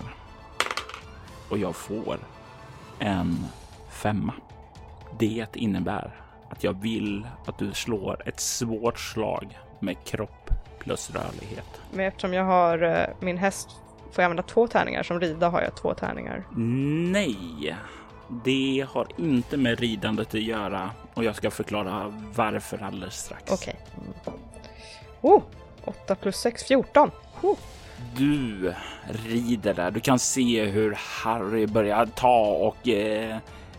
och 1.49 1.59
jag 1.59 1.77
får 1.77 2.19
en 2.99 3.47
femma. 3.91 4.33
Det 5.19 5.47
innebär 5.55 6.26
att 6.51 6.65
jag 6.65 6.83
vill 6.83 7.27
att 7.47 7.59
du 7.59 7.73
slår 7.73 8.29
ett 8.29 8.41
svårt 8.41 8.99
slag 8.99 9.59
med 9.81 10.05
kropp 10.05 10.51
plus 10.79 11.11
rörlighet. 11.11 11.81
Men 11.93 12.07
eftersom 12.07 12.35
jag 12.35 12.45
har 12.45 12.83
uh, 12.83 13.07
min 13.21 13.39
häst 13.39 13.71
får 14.13 14.23
jag 14.23 14.25
använda 14.25 14.43
två 14.43 14.67
tärningar. 14.67 15.03
Som 15.03 15.21
rida 15.21 15.49
har 15.49 15.63
jag 15.63 15.77
två 15.77 15.95
tärningar. 15.95 16.45
Nej, 16.57 17.77
det 18.45 18.87
har 18.91 19.07
inte 19.17 19.57
med 19.57 19.81
ridandet 19.81 20.35
att 20.35 20.41
göra 20.41 20.91
och 21.15 21.25
jag 21.25 21.37
ska 21.37 21.51
förklara 21.51 22.13
varför 22.35 22.83
alldeles 22.83 23.15
strax. 23.15 23.53
Okej. 23.53 23.81
Okay. 24.21 24.35
Oh, 25.21 25.43
8 25.85 26.15
plus 26.15 26.37
6, 26.37 26.65
14. 26.65 27.11
Oh. 27.43 27.57
Du 28.17 28.75
rider 29.25 29.75
där. 29.75 29.91
Du 29.91 30.01
kan 30.01 30.19
se 30.19 30.65
hur 30.65 30.99
Harry 31.23 31.67
börjar 31.67 32.07
ta 32.07 32.47
och 32.47 32.89
eh, 32.89 33.37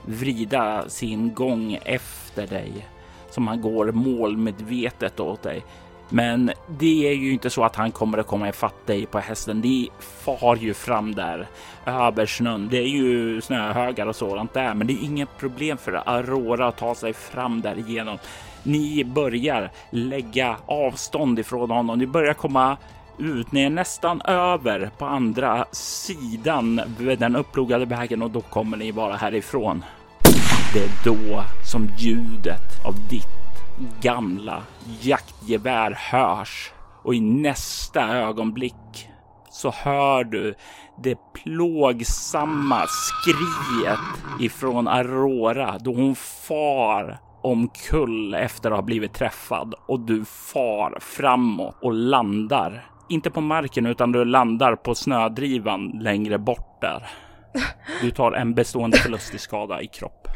vrida 0.07 0.89
sin 0.89 1.33
gång 1.33 1.79
efter 1.85 2.47
dig 2.47 2.87
som 3.29 3.47
han 3.47 3.61
går 3.61 3.91
målmedvetet 3.91 5.19
åt 5.19 5.43
dig. 5.43 5.63
Men 6.09 6.51
det 6.67 7.07
är 7.07 7.13
ju 7.13 7.33
inte 7.33 7.49
så 7.49 7.63
att 7.63 7.75
han 7.75 7.91
kommer 7.91 8.17
att 8.17 8.27
komma 8.27 8.49
ifatt 8.49 8.87
dig 8.87 9.05
på 9.05 9.19
hästen. 9.19 9.61
Det 9.61 9.87
far 9.99 10.55
ju 10.55 10.73
fram 10.73 11.15
där 11.15 11.47
över 11.85 12.25
snön. 12.25 12.67
Det 12.71 12.77
är 12.77 12.87
ju 12.87 13.41
snöhögar 13.41 14.05
och 14.05 14.15
sådant 14.15 14.53
där, 14.53 14.73
men 14.73 14.87
det 14.87 14.93
är 14.93 15.03
inget 15.03 15.37
problem 15.37 15.77
för 15.77 16.03
Aurora 16.05 16.67
att 16.67 16.77
ta 16.77 16.95
sig 16.95 17.13
fram 17.13 17.61
där 17.61 17.79
igenom. 17.79 18.17
Ni 18.63 19.03
börjar 19.03 19.71
lägga 19.89 20.57
avstånd 20.65 21.39
ifrån 21.39 21.71
honom. 21.71 21.99
Ni 21.99 22.07
börjar 22.07 22.33
komma 22.33 22.77
ut. 23.17 23.51
Ni 23.51 23.63
är 23.63 23.69
nästan 23.69 24.21
över 24.21 24.91
på 24.97 25.05
andra 25.05 25.65
sidan 25.71 26.81
den 27.19 27.35
upplogade 27.35 27.85
vägen 27.85 28.21
och 28.21 28.31
då 28.31 28.41
kommer 28.41 28.77
ni 28.77 28.93
bara 28.93 29.15
härifrån. 29.15 29.83
Det 30.73 30.79
är 30.83 30.89
då 31.03 31.43
som 31.63 31.89
ljudet 31.97 32.85
av 32.85 33.07
ditt 33.09 33.27
gamla 34.01 34.63
jaktgevär 35.01 35.91
hörs 35.91 36.71
och 37.03 37.15
i 37.15 37.21
nästa 37.21 38.01
ögonblick 38.01 39.09
så 39.49 39.71
hör 39.71 40.23
du 40.23 40.55
det 41.03 41.17
plågsamma 41.33 42.85
skriet 42.87 43.99
ifrån 44.41 44.87
Aurora 44.87 45.77
då 45.79 45.93
hon 45.93 46.15
far 46.15 47.19
omkull 47.41 48.33
efter 48.33 48.71
att 48.71 48.77
ha 48.77 48.81
blivit 48.81 49.13
träffad 49.13 49.73
och 49.87 49.99
du 49.99 50.25
far 50.25 50.97
framåt 50.99 51.75
och 51.81 51.93
landar. 51.93 52.85
Inte 53.09 53.29
på 53.29 53.41
marken 53.41 53.85
utan 53.85 54.11
du 54.11 54.25
landar 54.25 54.75
på 54.75 54.95
snödrivan 54.95 55.99
längre 56.01 56.37
bort 56.37 56.81
där. 56.81 57.07
Du 58.01 58.11
tar 58.11 58.31
en 58.31 58.53
bestående 58.53 58.97
förlust 58.97 59.33
i 59.33 59.37
skada 59.37 59.81
i 59.81 59.87
kropp. 59.87 60.26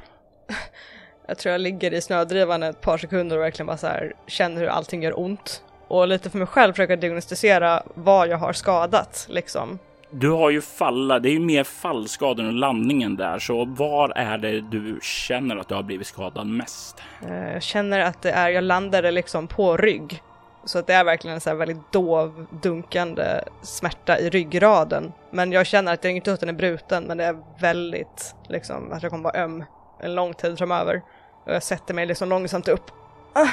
Jag 1.27 1.37
tror 1.37 1.51
jag 1.51 1.61
ligger 1.61 1.93
i 1.93 2.01
snödrivan 2.01 2.63
ett 2.63 2.81
par 2.81 2.97
sekunder 2.97 3.37
och 3.37 3.43
verkligen 3.43 3.67
bara 3.67 3.77
så 3.77 3.87
här 3.87 4.13
känner 4.27 4.61
hur 4.61 4.67
allting 4.67 5.03
gör 5.03 5.19
ont. 5.19 5.63
Och 5.87 6.07
lite 6.07 6.29
för 6.29 6.37
mig 6.37 6.47
själv 6.47 6.73
försöka 6.73 6.95
diagnostisera 6.95 7.83
vad 7.93 8.27
jag 8.27 8.37
har 8.37 8.53
skadat 8.53 9.25
liksom. 9.29 9.79
Du 10.09 10.29
har 10.29 10.49
ju 10.49 10.61
falla, 10.61 11.19
det 11.19 11.29
är 11.29 11.33
ju 11.33 11.39
mer 11.39 11.63
fallskador 11.63 12.43
än 12.43 12.59
landningen 12.59 13.15
där, 13.15 13.39
så 13.39 13.65
var 13.65 14.09
är 14.09 14.37
det 14.37 14.61
du 14.61 14.99
känner 15.01 15.57
att 15.57 15.67
du 15.67 15.75
har 15.75 15.83
blivit 15.83 16.07
skadad 16.07 16.47
mest? 16.47 17.01
Eh, 17.27 17.53
jag 17.53 17.63
känner 17.63 17.99
att 17.99 18.21
det 18.21 18.31
är, 18.31 18.49
jag 18.49 18.63
landade 18.63 19.11
liksom 19.11 19.47
på 19.47 19.77
rygg. 19.77 20.23
Så 20.65 20.79
att 20.79 20.87
det 20.87 20.93
är 20.93 21.03
verkligen 21.03 21.35
en 21.35 21.41
så 21.41 21.49
här 21.49 21.57
väldigt 21.57 21.91
dov, 21.91 22.45
dunkande 22.61 23.23
smärta 23.61 24.19
i 24.19 24.29
ryggraden. 24.29 25.11
Men 25.31 25.51
jag 25.51 25.65
känner 25.65 25.93
att 25.93 26.01
det 26.01 26.07
är 26.07 26.11
inte 26.11 26.33
att 26.33 26.39
den 26.39 26.49
är 26.49 26.53
bruten, 26.53 27.03
men 27.03 27.17
det 27.17 27.23
är 27.23 27.37
väldigt, 27.59 28.35
liksom, 28.49 28.91
att 28.91 29.03
jag 29.03 29.11
kommer 29.11 29.23
vara 29.23 29.43
öm 29.43 29.63
en 30.01 30.15
lång 30.15 30.33
tid 30.33 30.57
framöver. 30.57 31.01
Och 31.45 31.53
jag 31.53 31.63
sätter 31.63 31.93
mig 31.93 32.05
liksom 32.05 32.29
långsamt 32.29 32.67
upp 32.67 32.91
ah! 33.33 33.47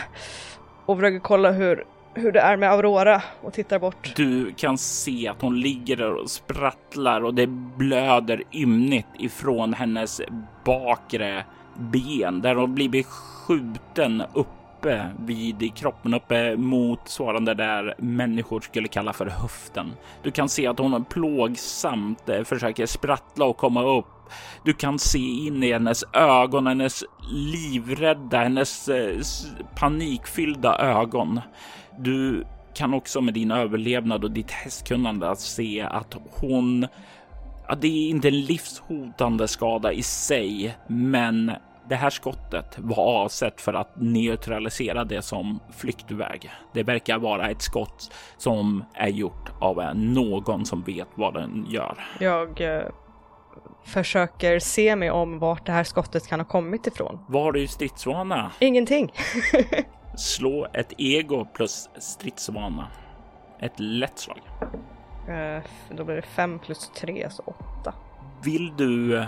och 0.86 0.96
försöker 0.96 1.18
kolla 1.18 1.50
hur, 1.50 1.84
hur 2.14 2.32
det 2.32 2.40
är 2.40 2.56
med 2.56 2.72
Aurora 2.72 3.22
och 3.42 3.52
tittar 3.52 3.78
bort. 3.78 4.12
Du 4.16 4.52
kan 4.52 4.78
se 4.78 5.28
att 5.28 5.42
hon 5.42 5.60
ligger 5.60 5.96
där 5.96 6.12
och 6.14 6.30
sprattlar 6.30 7.24
och 7.24 7.34
det 7.34 7.46
blöder 7.46 8.42
ymnigt 8.52 9.08
ifrån 9.18 9.74
hennes 9.74 10.20
bakre 10.64 11.44
ben 11.78 12.40
där 12.40 12.54
hon 12.54 12.74
blivit 12.74 13.06
skjuten 13.06 14.22
uppe 14.34 15.10
vid 15.18 15.74
kroppen 15.74 16.14
uppe 16.14 16.56
mot 16.56 17.08
svarande 17.08 17.54
där 17.54 17.94
människor 17.98 18.60
skulle 18.60 18.88
kalla 18.88 19.12
för 19.12 19.26
höften. 19.26 19.92
Du 20.22 20.30
kan 20.30 20.48
se 20.48 20.66
att 20.66 20.78
hon 20.78 21.04
plågsamt 21.04 22.28
eh, 22.28 22.44
försöker 22.44 22.86
sprattla 22.86 23.44
och 23.44 23.56
komma 23.56 23.82
upp 23.82 24.06
du 24.64 24.72
kan 24.72 24.98
se 24.98 25.18
in 25.18 25.62
i 25.62 25.72
hennes 25.72 26.04
ögon, 26.12 26.66
hennes 26.66 27.04
livrädda, 27.30 28.38
hennes 28.38 28.88
eh, 28.88 29.20
panikfyllda 29.76 30.78
ögon. 30.78 31.40
Du 31.98 32.44
kan 32.74 32.94
också 32.94 33.20
med 33.20 33.34
din 33.34 33.50
överlevnad 33.50 34.24
och 34.24 34.30
ditt 34.30 34.50
hästkunnande 34.50 35.30
att 35.30 35.40
se 35.40 35.82
att 35.82 36.16
hon 36.30 36.86
Ja, 37.70 37.74
det 37.74 37.86
är 37.86 38.10
inte 38.10 38.28
en 38.28 38.40
livshotande 38.40 39.48
skada 39.48 39.92
i 39.92 40.02
sig, 40.02 40.76
men 40.86 41.52
det 41.88 41.94
här 41.94 42.10
skottet 42.10 42.78
var 42.78 43.22
avsett 43.22 43.60
för 43.60 43.74
att 43.74 43.92
neutralisera 43.96 45.04
det 45.04 45.22
som 45.22 45.60
flyktväg. 45.76 46.50
Det 46.72 46.82
verkar 46.82 47.18
vara 47.18 47.50
ett 47.50 47.62
skott 47.62 48.14
som 48.36 48.84
är 48.94 49.08
gjort 49.08 49.52
av 49.60 49.96
någon 49.96 50.66
som 50.66 50.82
vet 50.82 51.08
vad 51.14 51.34
den 51.34 51.66
gör. 51.68 51.98
Jag 52.20 52.60
eh, 52.60 52.82
försöker 53.84 54.58
se 54.58 54.96
mig 54.96 55.10
om 55.10 55.38
vart 55.38 55.66
det 55.66 55.72
här 55.72 55.84
skottet 55.84 56.26
kan 56.26 56.40
ha 56.40 56.44
kommit 56.44 56.86
ifrån. 56.86 57.18
Vad 57.28 57.42
har 57.42 57.52
du 57.52 57.62
i 57.62 57.68
stridsvana? 57.68 58.52
Ingenting. 58.58 59.12
Slå 60.16 60.66
ett 60.72 60.92
ego 60.98 61.44
plus 61.44 61.88
stridsvana. 61.98 62.88
Ett 63.60 63.80
lätt 63.80 64.18
slag. 64.18 64.40
Uh, 65.28 65.62
då 65.96 66.04
blir 66.04 66.16
det 66.16 66.22
fem 66.22 66.58
plus 66.58 66.90
tre, 66.94 67.24
alltså 67.24 67.42
åtta. 67.42 67.94
Vill 68.42 68.72
du 68.76 69.24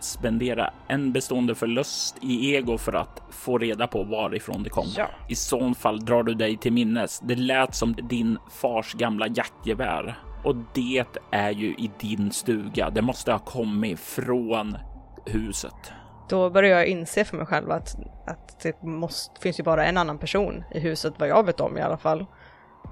spendera 0.00 0.72
en 0.88 1.12
bestående 1.12 1.54
förlust 1.54 2.16
i 2.22 2.54
ego 2.54 2.78
för 2.78 2.92
att 2.92 3.22
få 3.30 3.58
reda 3.58 3.86
på 3.86 4.02
varifrån 4.02 4.62
det 4.62 4.70
kom. 4.70 4.86
Ja. 4.96 5.08
I 5.28 5.34
så 5.34 5.74
fall 5.74 6.04
drar 6.04 6.22
du 6.22 6.34
dig 6.34 6.56
till 6.56 6.72
minnes. 6.72 7.20
Det 7.20 7.34
lät 7.34 7.74
som 7.74 7.92
din 7.92 8.38
fars 8.50 8.94
gamla 8.94 9.26
jaktgevär 9.26 10.18
och 10.46 10.56
det 10.74 11.04
är 11.30 11.50
ju 11.50 11.66
i 11.66 11.90
din 12.00 12.30
stuga. 12.30 12.90
Det 12.90 13.02
måste 13.02 13.32
ha 13.32 13.38
kommit 13.38 14.00
från 14.00 14.78
huset. 15.24 15.92
Då 16.28 16.50
börjar 16.50 16.78
jag 16.78 16.86
inse 16.86 17.24
för 17.24 17.36
mig 17.36 17.46
själv 17.46 17.70
att, 17.70 17.96
att 18.26 18.60
det 18.62 18.82
måste, 18.82 19.40
finns 19.40 19.60
ju 19.60 19.64
bara 19.64 19.84
en 19.84 19.96
annan 19.96 20.18
person 20.18 20.64
i 20.74 20.80
huset 20.80 21.14
vad 21.18 21.28
jag 21.28 21.46
vet 21.46 21.60
om 21.60 21.78
i 21.78 21.80
alla 21.80 21.96
fall. 21.96 22.26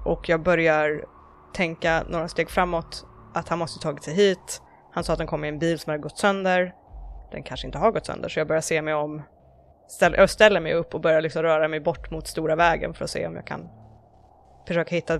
Och 0.05 0.29
jag 0.29 0.43
börjar 0.43 1.05
tänka 1.53 2.03
några 2.09 2.27
steg 2.27 2.49
framåt 2.49 3.05
att 3.33 3.49
han 3.49 3.59
måste 3.59 3.79
tagit 3.79 4.03
sig 4.03 4.13
hit. 4.13 4.61
Han 4.91 5.03
sa 5.03 5.13
att 5.13 5.19
han 5.19 5.27
kom 5.27 5.45
i 5.45 5.47
en 5.47 5.59
bil 5.59 5.79
som 5.79 5.91
hade 5.91 6.03
gått 6.03 6.17
sönder. 6.17 6.73
Den 7.31 7.43
kanske 7.43 7.67
inte 7.67 7.77
har 7.77 7.91
gått 7.91 8.05
sönder 8.05 8.29
så 8.29 8.39
jag 8.39 8.47
börjar 8.47 8.61
se 8.61 8.81
mig 8.81 8.93
om. 8.93 9.21
Ställ, 9.87 10.15
jag 10.17 10.29
ställer 10.29 10.59
mig 10.59 10.73
upp 10.73 10.93
och 10.93 11.01
börjar 11.01 11.21
liksom 11.21 11.43
röra 11.43 11.67
mig 11.67 11.79
bort 11.79 12.11
mot 12.11 12.27
stora 12.27 12.55
vägen 12.55 12.93
för 12.93 13.03
att 13.03 13.09
se 13.09 13.27
om 13.27 13.35
jag 13.35 13.47
kan 13.47 13.69
försöka 14.67 14.95
hitta 14.95 15.19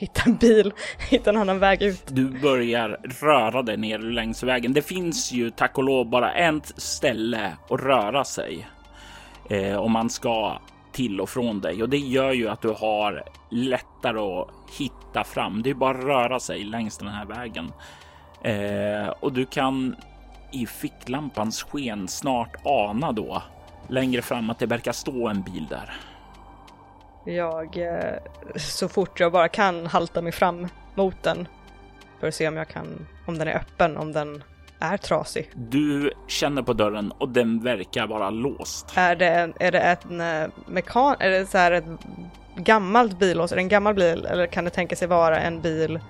hitta 0.00 0.22
en 0.26 0.36
bil, 0.36 0.72
hitta 1.10 1.30
en 1.30 1.36
annan 1.36 1.58
väg 1.58 1.82
ut. 1.82 2.04
Du 2.06 2.40
börjar 2.40 3.00
röra 3.20 3.62
dig 3.62 3.76
ner 3.76 3.98
längs 3.98 4.42
vägen. 4.42 4.72
Det 4.72 4.82
finns 4.82 5.32
ju 5.32 5.50
tack 5.50 5.78
och 5.78 5.84
lov 5.84 6.06
bara 6.06 6.32
ett 6.32 6.72
ställe 6.76 7.56
att 7.70 7.80
röra 7.80 8.24
sig 8.24 8.68
eh, 9.50 9.76
om 9.76 9.92
man 9.92 10.10
ska 10.10 10.58
till 10.92 11.20
och 11.20 11.28
från 11.28 11.60
dig 11.60 11.82
och 11.82 11.88
det 11.88 11.98
gör 11.98 12.32
ju 12.32 12.48
att 12.48 12.62
du 12.62 12.68
har 12.68 13.22
lättare 13.50 14.18
att 14.18 14.48
hitta 14.78 15.24
fram. 15.24 15.62
Det 15.62 15.70
är 15.70 15.74
bara 15.74 15.98
att 15.98 16.04
röra 16.04 16.40
sig 16.40 16.64
längs 16.64 16.98
den 16.98 17.08
här 17.08 17.26
vägen 17.26 17.72
eh, 18.42 19.08
och 19.20 19.32
du 19.32 19.46
kan 19.46 19.96
i 20.52 20.66
ficklampans 20.66 21.62
sken 21.62 22.08
snart 22.08 22.56
ana 22.64 23.12
då 23.12 23.42
längre 23.88 24.22
fram 24.22 24.50
att 24.50 24.58
det 24.58 24.66
verkar 24.66 24.92
stå 24.92 25.28
en 25.28 25.42
bil 25.42 25.66
där. 25.70 25.92
Jag, 27.24 27.76
eh, 27.76 28.14
så 28.56 28.88
fort 28.88 29.20
jag 29.20 29.32
bara 29.32 29.48
kan, 29.48 29.86
halta 29.86 30.22
mig 30.22 30.32
fram 30.32 30.68
mot 30.94 31.22
den 31.22 31.48
för 32.20 32.28
att 32.28 32.34
se 32.34 32.48
om 32.48 32.56
jag 32.56 32.68
kan, 32.68 33.06
om 33.26 33.38
den 33.38 33.48
är 33.48 33.56
öppen, 33.56 33.96
om 33.96 34.12
den 34.12 34.42
är 34.78 34.96
trasig. 34.96 35.50
Du 35.54 36.12
känner 36.26 36.62
på 36.62 36.72
dörren 36.72 37.12
och 37.12 37.28
den 37.28 37.62
verkar 37.62 38.06
vara 38.06 38.30
låst. 38.30 38.92
Är 38.94 39.16
det, 39.16 39.28
en, 39.28 39.54
är 39.60 39.72
det 39.72 39.78
en 39.78 40.20
eh, 40.20 40.50
mekan, 40.66 41.16
är 41.20 41.30
det 41.30 41.46
så 41.46 41.58
här 41.58 41.72
ett 41.72 41.84
gammalt 42.56 43.18
billås, 43.18 43.52
är 43.52 43.56
det 43.56 43.62
en 43.62 43.68
gammal 43.68 43.94
bil 43.94 44.26
eller 44.26 44.46
kan 44.46 44.64
det 44.64 44.70
tänka 44.70 44.96
sig 44.96 45.08
vara 45.08 45.40
en 45.40 45.60
bil 45.60 46.00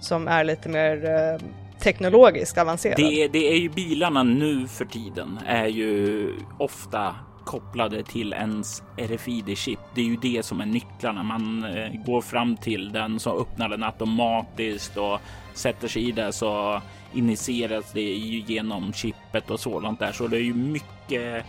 som 0.00 0.28
är 0.28 0.44
lite 0.44 0.68
mer 0.68 1.04
eh, 1.04 1.48
teknologiskt 1.80 2.58
avancerad? 2.58 2.96
Det, 2.96 3.28
det 3.28 3.52
är 3.52 3.56
ju 3.56 3.68
bilarna 3.68 4.22
nu 4.22 4.68
för 4.68 4.84
tiden 4.84 5.38
är 5.46 5.66
ju 5.66 6.32
ofta 6.58 7.14
kopplade 7.48 8.02
till 8.02 8.32
ens 8.32 8.82
RFID-chip. 8.96 9.78
Det 9.94 10.00
är 10.00 10.04
ju 10.04 10.16
det 10.16 10.42
som 10.42 10.60
är 10.60 10.66
nycklarna. 10.66 11.22
Man 11.22 11.64
eh, 11.64 11.92
går 12.06 12.20
fram 12.20 12.56
till 12.56 12.92
den 12.92 13.20
så 13.20 13.40
öppnar 13.40 13.68
den 13.68 13.82
automatiskt 13.82 14.96
och 14.96 15.20
sätter 15.54 15.88
sig 15.88 16.08
i 16.08 16.12
det 16.12 16.32
så 16.32 16.82
initieras 17.12 17.92
det 17.92 18.00
ju 18.00 18.54
genom 18.54 18.92
chippet 18.92 19.50
och 19.50 19.60
sådant 19.60 19.98
där. 19.98 20.12
Så 20.12 20.26
det 20.26 20.36
är 20.36 20.42
ju 20.42 20.54
mycket 20.54 21.44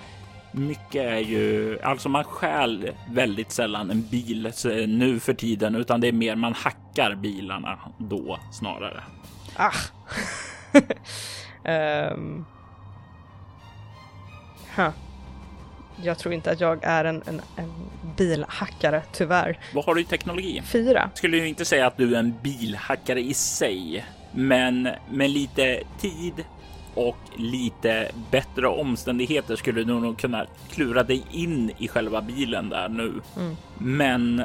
mycket 0.52 1.04
är 1.04 1.20
ju, 1.20 1.80
alltså 1.84 2.10
man 2.10 2.24
stjäl 2.24 2.92
väldigt 3.10 3.52
sällan 3.52 3.92
en 3.92 4.02
bil 4.02 4.46
eh, 4.46 4.88
nu 4.88 5.20
för 5.20 5.34
tiden, 5.34 5.76
utan 5.76 6.02
det 6.02 6.08
är 6.08 6.12
mer 6.12 6.36
man 6.36 6.54
hackar 6.54 7.16
bilarna 7.16 7.80
då 7.98 8.40
snarare. 8.52 9.04
Ah. 9.56 9.72
um. 12.14 12.46
huh 14.76 15.09
jag 16.04 16.18
tror 16.18 16.34
inte 16.34 16.52
att 16.52 16.60
jag 16.60 16.84
är 16.84 17.06
en, 17.06 17.24
en, 17.26 17.42
en, 17.56 17.74
bilhackare, 18.18 19.02
tyvärr. 19.12 19.60
Vad 19.74 19.86
har 19.86 19.96
du 19.96 20.02
i 20.02 20.06
teknologi? 20.06 20.62
Fyra. 20.66 21.10
Skulle 21.14 21.38
ju 21.38 21.48
inte 21.48 21.66
säga 21.66 21.88
att 21.88 21.98
du 21.98 22.16
är 22.16 22.20
en 22.20 22.34
bilhackare 22.44 23.22
i 23.22 23.34
sig, 23.34 24.06
men 24.32 24.90
med 25.12 25.30
lite 25.30 25.84
tid 26.00 26.34
och 26.94 27.18
lite 27.38 28.12
bättre 28.32 28.68
omständigheter 28.68 29.56
skulle 29.56 29.84
du 29.84 29.94
nog 29.94 30.18
kunna 30.20 30.46
klura 30.72 31.04
dig 31.04 31.24
in 31.32 31.72
i 31.78 31.88
själva 31.88 32.22
bilen 32.22 32.70
där 32.70 32.90
nu. 32.90 33.14
Mm. 33.38 33.56
Men 33.78 34.44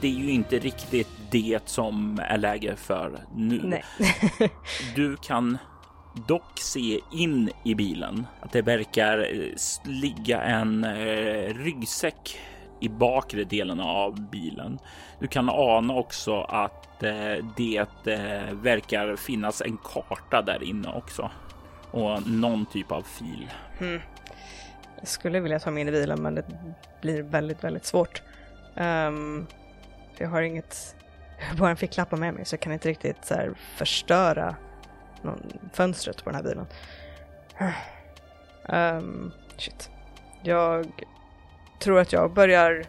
det 0.00 0.08
är 0.08 0.18
ju 0.18 0.30
inte 0.30 0.58
riktigt 0.58 1.08
det 1.30 1.58
som 1.64 2.20
är 2.28 2.38
läge 2.38 2.76
för 2.76 3.18
nu. 3.36 3.60
Nej. 3.64 3.84
du 4.94 5.16
kan 5.16 5.58
dock 6.14 6.58
se 6.58 7.00
in 7.10 7.50
i 7.64 7.74
bilen 7.74 8.26
att 8.40 8.52
det 8.52 8.62
verkar 8.62 9.18
eh, 9.18 9.54
ligga 9.84 10.42
en 10.42 10.84
eh, 10.84 11.54
ryggsäck 11.54 12.38
i 12.80 12.88
bakre 12.88 13.44
delen 13.44 13.80
av 13.80 14.30
bilen. 14.30 14.78
Du 15.18 15.28
kan 15.28 15.48
ana 15.50 15.94
också 15.94 16.40
att 16.40 17.02
eh, 17.02 17.44
det 17.56 17.86
verkar 18.52 19.16
finnas 19.16 19.62
en 19.62 19.76
karta 19.76 20.42
där 20.42 20.62
inne 20.62 20.88
också 20.88 21.30
och 21.90 22.28
någon 22.28 22.66
typ 22.66 22.92
av 22.92 23.02
fil. 23.02 23.50
Mm. 23.80 24.00
Jag 24.98 25.08
skulle 25.08 25.40
vilja 25.40 25.58
ta 25.58 25.70
mig 25.70 25.80
in 25.80 25.88
i 25.88 25.92
bilen, 25.92 26.22
men 26.22 26.34
det 26.34 26.44
blir 27.00 27.22
väldigt, 27.22 27.64
väldigt 27.64 27.84
svårt. 27.84 28.22
Um, 28.74 29.46
jag 30.18 30.28
har 30.28 30.42
inget, 30.42 30.96
jag 31.38 31.46
har 31.46 31.56
bara 31.56 31.70
en 31.70 31.76
ficklapp 31.76 32.12
med 32.12 32.34
mig 32.34 32.44
så 32.44 32.54
jag 32.54 32.60
kan 32.60 32.72
inte 32.72 32.88
riktigt 32.88 33.24
så 33.24 33.34
här, 33.34 33.54
förstöra 33.76 34.56
någon, 35.22 35.52
fönstret 35.72 36.24
på 36.24 36.30
den 36.30 36.34
här 36.34 36.42
bilen. 36.42 36.66
Um, 38.68 39.32
shit. 39.56 39.90
Jag 40.42 40.86
tror 41.78 42.00
att 42.00 42.12
jag 42.12 42.32
börjar 42.32 42.84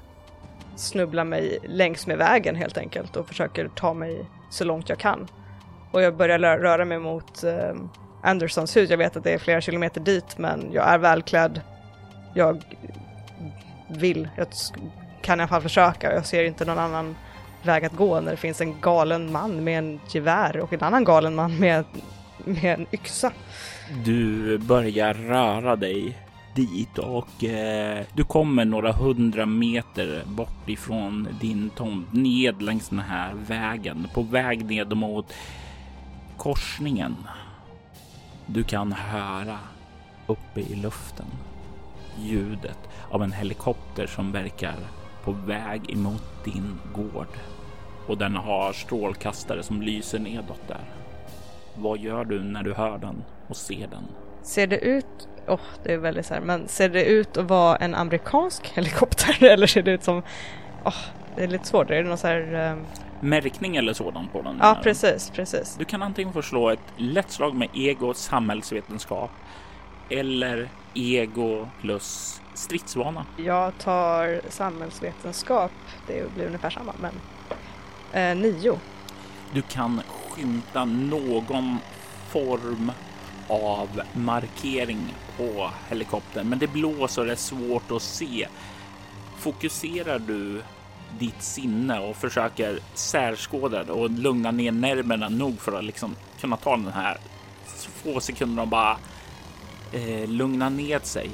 snubbla 0.76 1.24
mig 1.24 1.60
längs 1.64 2.08
med 2.08 2.18
vägen 2.18 2.56
helt 2.56 2.78
enkelt 2.78 3.16
och 3.16 3.28
försöker 3.28 3.68
ta 3.68 3.94
mig 3.94 4.26
så 4.50 4.64
långt 4.64 4.90
jag 4.90 4.98
kan. 5.00 5.28
Och 5.92 6.02
jag 6.02 6.16
börjar 6.16 6.40
röra 6.40 6.86
mig 6.86 7.00
mot 7.00 7.44
um, 7.44 7.90
Andersons 8.24 8.78
hus. 8.78 8.90
Jag 8.90 8.98
vet 8.98 9.18
att 9.18 9.24
det 9.24 9.32
är 9.34 9.38
flera 9.38 9.62
kilometer 9.62 10.02
dit 10.02 10.38
men 10.38 10.70
jag 10.72 10.88
är 10.90 10.98
välklädd. 10.98 11.62
Jag 12.34 12.64
vill, 13.88 14.30
jag 14.38 14.48
kan 15.22 15.40
i 15.40 15.42
alla 15.42 15.48
fall 15.48 15.62
försöka. 15.62 16.14
Jag 16.14 16.26
ser 16.26 16.44
inte 16.44 16.66
någon 16.66 16.80
annan 16.80 17.16
väg 17.64 17.86
att 17.86 17.94
gå 17.94 18.20
när 18.20 18.32
det 18.32 18.38
finns 18.38 18.62
en 18.62 18.82
galen 18.82 19.32
man 19.32 19.64
med 19.64 19.78
en 19.78 20.00
gevär 20.10 20.60
och 20.60 20.74
en 20.74 20.84
annan 20.84 21.04
galen 21.04 21.36
man 21.36 21.60
med 21.60 21.86
med 22.46 22.80
en 22.80 22.86
yxa. 22.91 23.32
Du 24.06 24.58
börjar 24.58 25.14
röra 25.14 25.76
dig 25.76 26.18
dit 26.56 26.98
och 26.98 27.44
eh, 27.44 28.06
du 28.14 28.24
kommer 28.24 28.66
några 28.66 28.91
hundra 28.91 29.46
meter 29.46 30.24
bort 30.26 30.70
ifrån 30.70 31.28
din 31.41 31.70
tomt 31.70 32.14
ned 32.14 32.62
längs 32.62 32.89
den 32.89 33.00
här 33.00 33.34
vägen 33.34 34.08
på 34.14 34.22
väg 34.22 34.66
ned 34.66 34.98
mot 34.98 35.34
korsningen. 36.38 37.16
Du 38.46 38.64
kan 38.64 38.91
höra 38.91 39.58
uppe 40.28 40.62
i 40.62 40.76
luften 40.76 41.26
ljudet 42.20 42.80
av 43.10 43.24
en 43.24 43.32
helikopter 43.32 44.08
som 44.08 44.32
verkar 44.32 44.76
på 45.24 45.32
väg 45.32 45.91
emot 45.91 46.46
din 46.46 46.80
gård 46.94 47.38
och 48.08 48.18
den 48.18 48.36
har 48.36 48.74
strålkastare 48.74 49.64
som 49.64 49.82
lyser 49.82 50.20
nedåt 50.20 50.68
där. 50.68 51.03
Vad 51.76 51.99
gör 51.99 52.26
du 52.26 52.43
när 52.43 52.63
du 52.63 52.74
hör 52.74 52.97
den 52.97 53.24
och 53.47 53.57
ser 53.57 53.88
den? 53.88 54.03
Ser 54.41 54.67
det 54.67 54.78
ut, 54.78 55.28
oh, 55.47 55.59
det 55.84 55.93
är 55.93 55.97
väldigt 55.97 56.26
så 56.26 56.34
här, 56.34 56.41
men 56.41 56.67
ser 56.67 56.89
det 56.89 57.05
ut 57.05 57.38
att 57.38 57.45
vara 57.45 57.76
en 57.76 57.95
amerikansk 57.95 58.67
helikopter 58.67 59.43
eller 59.53 59.67
ser 59.67 59.82
det 59.82 59.91
ut 59.91 60.03
som, 60.03 60.17
oh, 60.86 60.95
det 61.36 61.43
är 61.43 61.47
lite 61.47 61.65
svårt, 61.65 61.89
är 61.89 62.03
det 62.03 62.09
någon 62.09 62.17
så 62.17 62.28
här 62.28 62.71
um... 62.71 62.86
Märkning 63.19 63.76
eller 63.76 63.93
sådant 63.93 64.32
på 64.32 64.41
den? 64.41 64.57
Ja, 64.59 64.80
precis, 64.84 65.30
precis. 65.30 65.76
Du 65.80 65.86
kan 65.86 66.03
antingen 66.03 66.34
få 66.34 66.41
slå 66.41 66.69
ett 66.69 66.93
lätt 66.97 67.32
slag 67.32 67.55
med 67.55 67.69
ego 67.74 68.13
samhällsvetenskap 68.13 69.32
eller 70.09 70.69
ego 70.93 71.67
plus 71.82 72.41
stridsvana. 72.53 73.26
Jag 73.38 73.78
tar 73.78 74.41
samhällsvetenskap, 74.49 75.71
det 76.07 76.34
blir 76.36 76.45
ungefär 76.45 76.69
samma, 76.69 76.93
men 77.01 77.13
eh, 78.13 78.38
nio. 78.38 78.80
Du 79.53 79.61
kan 79.61 80.01
skymta 80.36 80.86
någon 80.86 81.78
form 82.30 82.92
av 83.48 84.02
markering 84.14 85.16
på 85.38 85.70
helikoptern, 85.90 86.50
men 86.50 86.60
det 86.60 86.68
blåser 86.68 87.22
och 87.22 87.26
det 87.28 87.34
är 87.34 87.36
svårt 87.36 87.92
att 87.92 88.02
se. 88.02 88.48
Fokuserar 89.38 90.20
du 90.20 90.62
ditt 91.20 91.44
sinne 91.44 92.00
och 92.00 92.16
försöker 92.16 92.80
särskåda 92.94 93.84
det 93.84 93.92
och 93.92 94.10
lugna 94.10 94.52
ner 94.52 94.72
nerverna 94.72 95.30
nog 95.30 95.60
för 95.60 95.78
att 95.78 95.84
liksom 95.84 96.16
kunna 96.40 96.58
ta 96.58 96.72
den 96.72 96.94
här 96.94 97.18
få 97.76 98.20
sekunder 98.20 98.64
och 98.64 98.70
bara 98.70 98.98
eh, 99.92 100.30
lugna 100.30 100.70
ner 100.70 101.00
sig, 101.00 101.30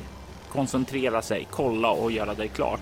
koncentrera 0.49 1.21
sig, 1.21 1.47
kolla 1.51 1.89
och 1.89 2.11
göra 2.11 2.33
det 2.33 2.47
klart. 2.47 2.81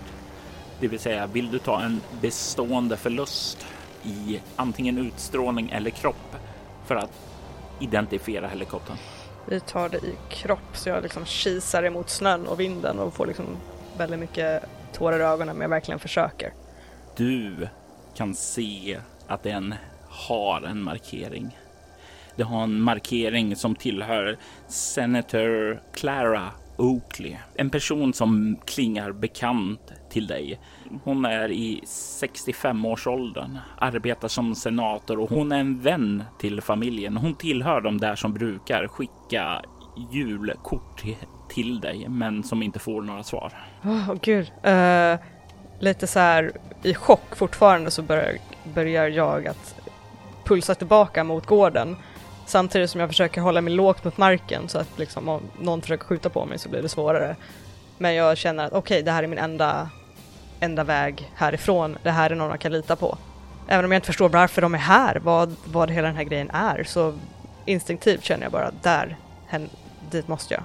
Det 0.80 0.88
vill 0.88 1.00
säga, 1.00 1.26
vill 1.26 1.50
du 1.50 1.58
ta 1.58 1.80
en 1.80 2.00
bestående 2.20 2.96
förlust 2.96 3.66
i 4.08 4.40
antingen 4.56 4.98
utstrålning 4.98 5.70
eller 5.70 5.90
kropp 5.90 6.36
för 6.86 6.96
att 6.96 7.12
identifiera 7.80 8.48
helikoptern? 8.48 8.96
Vi 9.46 9.60
tar 9.60 9.88
det 9.88 9.98
i 9.98 10.14
kropp 10.30 10.76
så 10.76 10.88
jag 10.88 11.02
liksom 11.02 11.24
kisar 11.24 11.82
emot 11.82 12.10
snön 12.10 12.46
och 12.46 12.60
vinden 12.60 12.98
och 12.98 13.14
får 13.14 13.26
liksom 13.26 13.46
väldigt 13.98 14.20
mycket 14.20 14.64
tårar 14.92 15.20
i 15.20 15.22
ögonen 15.22 15.56
men 15.56 15.62
jag 15.62 15.68
verkligen 15.68 15.98
försöker. 15.98 16.52
Du 17.16 17.68
kan 18.14 18.34
se 18.34 18.98
att 19.26 19.42
den 19.42 19.74
har 20.08 20.62
en 20.62 20.82
markering. 20.82 21.58
Det 22.36 22.42
har 22.42 22.62
en 22.62 22.80
markering 22.80 23.56
som 23.56 23.74
tillhör 23.74 24.36
Senator 24.68 25.82
Clara 25.92 26.50
Oakley. 26.76 27.36
En 27.54 27.70
person 27.70 28.12
som 28.12 28.56
klingar 28.64 29.12
bekant 29.12 29.92
till 30.10 30.26
dig. 30.26 30.60
Hon 31.04 31.24
är 31.24 31.52
i 31.52 31.80
65-årsåldern, 31.84 33.58
arbetar 33.78 34.28
som 34.28 34.54
senator 34.54 35.18
och 35.20 35.30
hon 35.30 35.52
är 35.52 35.60
en 35.60 35.80
vän 35.80 36.24
till 36.38 36.60
familjen. 36.60 37.16
Hon 37.16 37.34
tillhör 37.34 37.80
de 37.80 37.98
där 37.98 38.16
som 38.16 38.32
brukar 38.32 38.88
skicka 38.88 39.62
julkort 40.10 41.04
till 41.48 41.80
dig, 41.80 42.08
men 42.08 42.42
som 42.42 42.62
inte 42.62 42.78
får 42.78 43.02
några 43.02 43.22
svar. 43.22 43.52
Åh 43.84 44.10
oh, 44.10 44.14
gud. 44.22 44.52
Uh, 44.66 45.18
lite 45.80 46.06
så 46.06 46.18
här 46.18 46.52
i 46.82 46.94
chock 46.94 47.36
fortfarande 47.36 47.90
så 47.90 48.02
börjar, 48.02 48.36
börjar 48.74 49.08
jag 49.08 49.46
att 49.46 49.74
pulsa 50.44 50.74
tillbaka 50.74 51.24
mot 51.24 51.46
gården. 51.46 51.96
Samtidigt 52.46 52.90
som 52.90 53.00
jag 53.00 53.10
försöker 53.10 53.40
hålla 53.40 53.60
mig 53.60 53.72
lågt 53.74 54.04
mot 54.04 54.18
marken 54.18 54.68
så 54.68 54.78
att 54.78 54.98
liksom 54.98 55.28
om 55.28 55.40
någon 55.60 55.82
försöker 55.82 56.04
skjuta 56.04 56.28
på 56.30 56.46
mig 56.46 56.58
så 56.58 56.68
blir 56.68 56.82
det 56.82 56.88
svårare. 56.88 57.36
Men 57.98 58.14
jag 58.14 58.38
känner 58.38 58.64
att 58.64 58.72
okej, 58.72 58.78
okay, 58.78 59.02
det 59.02 59.10
här 59.10 59.22
är 59.22 59.26
min 59.26 59.38
enda, 59.38 59.90
enda 60.60 60.84
väg 60.84 61.32
härifrån. 61.34 61.98
Det 62.02 62.10
här 62.10 62.30
är 62.30 62.34
någon 62.34 62.50
jag 62.50 62.60
kan 62.60 62.72
lita 62.72 62.96
på. 62.96 63.18
Även 63.68 63.84
om 63.84 63.92
jag 63.92 63.98
inte 63.98 64.06
förstår 64.06 64.28
varför 64.28 64.62
de 64.62 64.74
är 64.74 64.78
här, 64.78 65.16
vad, 65.16 65.56
vad 65.64 65.90
hela 65.90 66.06
den 66.06 66.16
här 66.16 66.24
grejen 66.24 66.50
är, 66.50 66.84
så 66.84 67.18
instinktivt 67.64 68.24
känner 68.24 68.42
jag 68.42 68.52
bara 68.52 68.70
där, 68.82 69.16
hen, 69.46 69.70
dit 70.10 70.28
måste 70.28 70.54
jag. 70.54 70.62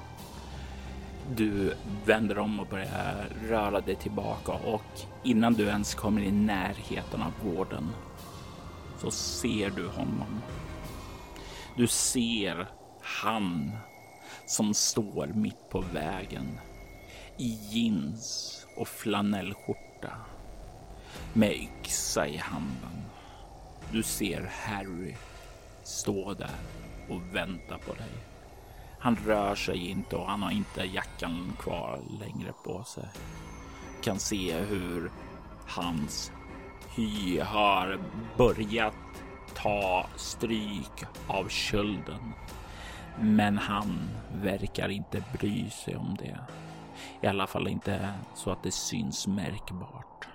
Du 1.35 1.73
vänder 2.05 2.37
om 2.37 2.59
och 2.59 2.67
börjar 2.67 3.27
röra 3.49 3.81
dig 3.81 3.95
tillbaka 3.95 4.51
och 4.51 5.01
innan 5.23 5.53
du 5.53 5.63
ens 5.67 5.95
kommer 5.95 6.21
i 6.21 6.31
närheten 6.31 7.21
av 7.21 7.53
gården 7.53 7.89
så 8.97 9.11
ser 9.11 9.69
du 9.69 9.87
honom. 9.87 10.41
Du 11.77 11.87
ser 11.87 12.67
han 13.01 13.71
som 14.45 14.73
står 14.73 15.27
mitt 15.27 15.69
på 15.69 15.83
vägen 15.93 16.59
i 17.43 17.57
jeans 17.69 18.67
och 18.75 18.87
flanellskjorta 18.87 20.11
med 21.33 21.51
yxa 21.51 22.27
i 22.27 22.37
handen. 22.37 23.03
Du 23.91 24.03
ser 24.03 24.51
Harry 24.65 25.15
stå 25.83 26.33
där 26.33 26.55
och 27.09 27.35
vänta 27.35 27.77
på 27.77 27.93
dig. 27.93 28.11
Han 28.99 29.15
rör 29.15 29.55
sig 29.55 29.89
inte 29.89 30.15
och 30.15 30.27
han 30.27 30.41
har 30.41 30.51
inte 30.51 30.83
jackan 30.83 31.53
kvar 31.59 31.99
längre 32.19 32.53
på 32.63 32.83
sig. 32.83 33.09
Kan 34.03 34.19
se 34.19 34.59
hur 34.59 35.11
hans 35.67 36.31
hy 36.95 37.39
har 37.39 37.99
börjat 38.37 38.93
ta 39.53 40.05
stryk 40.15 41.03
av 41.27 41.47
kölden. 41.47 42.33
Men 43.19 43.57
han 43.57 44.09
verkar 44.33 44.89
inte 44.89 45.23
bry 45.39 45.69
sig 45.69 45.95
om 45.95 46.17
det. 46.19 46.39
I 47.21 47.27
alla 47.27 47.47
fall 47.47 47.67
inte 47.67 48.09
så 48.33 48.51
att 48.51 48.63
det 48.63 48.71
syns 48.71 49.27
märkbart. 49.27 50.27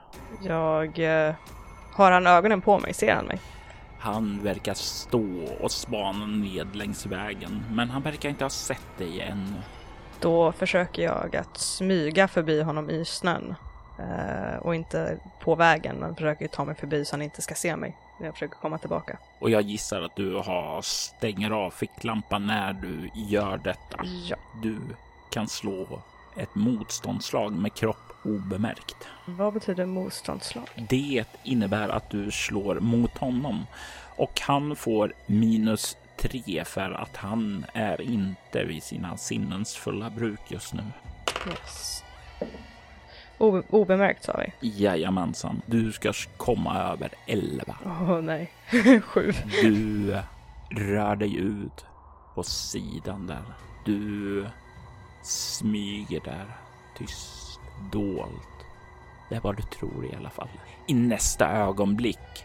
Jag... 0.43 0.99
Eh, 0.99 1.35
har 1.93 2.13
han 2.13 2.27
ögonen 2.27 2.61
på 2.61 2.79
mig? 2.79 2.95
Ser 2.95 3.15
han 3.15 3.25
mig? 3.25 3.41
Han 3.99 4.43
verkar 4.43 4.75
stå 4.75 5.45
och 5.61 5.73
spana 5.73 6.27
ned 6.27 6.77
längs 6.77 7.07
vägen, 7.07 7.65
men 7.71 7.91
han 7.91 8.03
verkar 8.03 8.29
inte 8.29 8.45
ha 8.45 8.51
sett 8.51 8.99
dig 8.99 9.21
ännu. 9.21 9.63
Då 10.21 10.53
försöker 10.53 11.03
jag 11.03 11.37
att 11.37 11.57
smyga 11.57 12.29
förbi 12.29 12.63
honom 12.63 12.91
i 12.91 13.05
snön. 13.05 13.55
Eh, 13.99 14.57
och 14.59 14.75
inte 14.75 15.19
på 15.41 15.55
vägen, 15.55 15.97
men 15.97 16.15
försöker 16.15 16.49
ta 16.49 16.65
mig 16.65 16.75
förbi 16.75 17.05
så 17.05 17.13
han 17.13 17.23
inte 17.23 17.43
ska 17.43 17.55
se 17.55 17.77
mig 17.77 17.97
när 18.19 18.27
jag 18.27 18.35
försöker 18.35 18.57
komma 18.57 18.79
tillbaka. 18.79 19.19
Och 19.39 19.51
jag 19.51 19.63
gissar 19.63 20.03
att 20.03 20.17
du 20.17 20.35
har 20.35 20.83
stänger 20.83 21.51
av 21.51 21.71
ficklampan 21.71 22.47
när 22.47 22.73
du 22.73 23.11
gör 23.15 23.59
detta. 23.59 24.05
Ja. 24.05 24.37
Du 24.63 24.79
kan 25.31 25.49
slå 25.49 26.03
ett 26.37 26.55
motståndslag 26.55 27.53
med 27.53 27.75
kropp 27.75 28.13
obemärkt. 28.23 28.97
Vad 29.27 29.55
betyder 29.55 29.87
motståndslag? 29.87 30.69
Det 30.89 31.25
innebär 31.43 31.89
att 31.89 32.11
du 32.11 32.31
slår 32.31 32.81
mot 32.81 33.19
honom 33.19 33.67
och 34.17 34.41
han 34.41 34.77
får 34.77 35.13
minus 35.27 35.97
tre 36.17 36.65
för 36.65 36.91
att 36.91 37.17
han 37.17 37.65
är 37.73 38.01
inte 38.01 38.65
vid 38.65 38.83
sina 38.83 39.17
sinnens 39.17 39.75
fulla 39.75 40.11
bruk 40.11 40.41
just 40.49 40.75
nu. 40.75 40.83
Yes. 41.49 42.05
O 43.39 43.63
obemärkt 43.71 44.25
sa 44.25 44.41
vi. 44.61 44.69
Jajamensan. 44.69 45.63
Du 45.67 45.93
ska 45.93 46.13
komma 46.37 46.79
över 46.79 47.11
11. 47.27 47.77
Åh 47.85 48.13
oh, 48.13 48.23
nej. 48.23 48.53
Sju. 49.03 49.33
Du 49.63 50.19
rör 50.71 51.17
dig 51.17 51.37
ut 51.37 51.85
på 52.35 52.43
sidan 52.43 53.27
där. 53.27 53.43
Du 53.85 54.47
smyger 55.23 56.21
där 56.25 56.47
tyst, 56.99 57.61
dolt. 57.93 58.49
Det 59.29 59.35
är 59.35 59.41
vad 59.41 59.57
du 59.57 59.63
tror 59.63 60.07
i 60.13 60.17
alla 60.17 60.31
fall. 60.31 60.49
I 60.87 60.95
nästa 60.95 61.49
ögonblick 61.49 62.45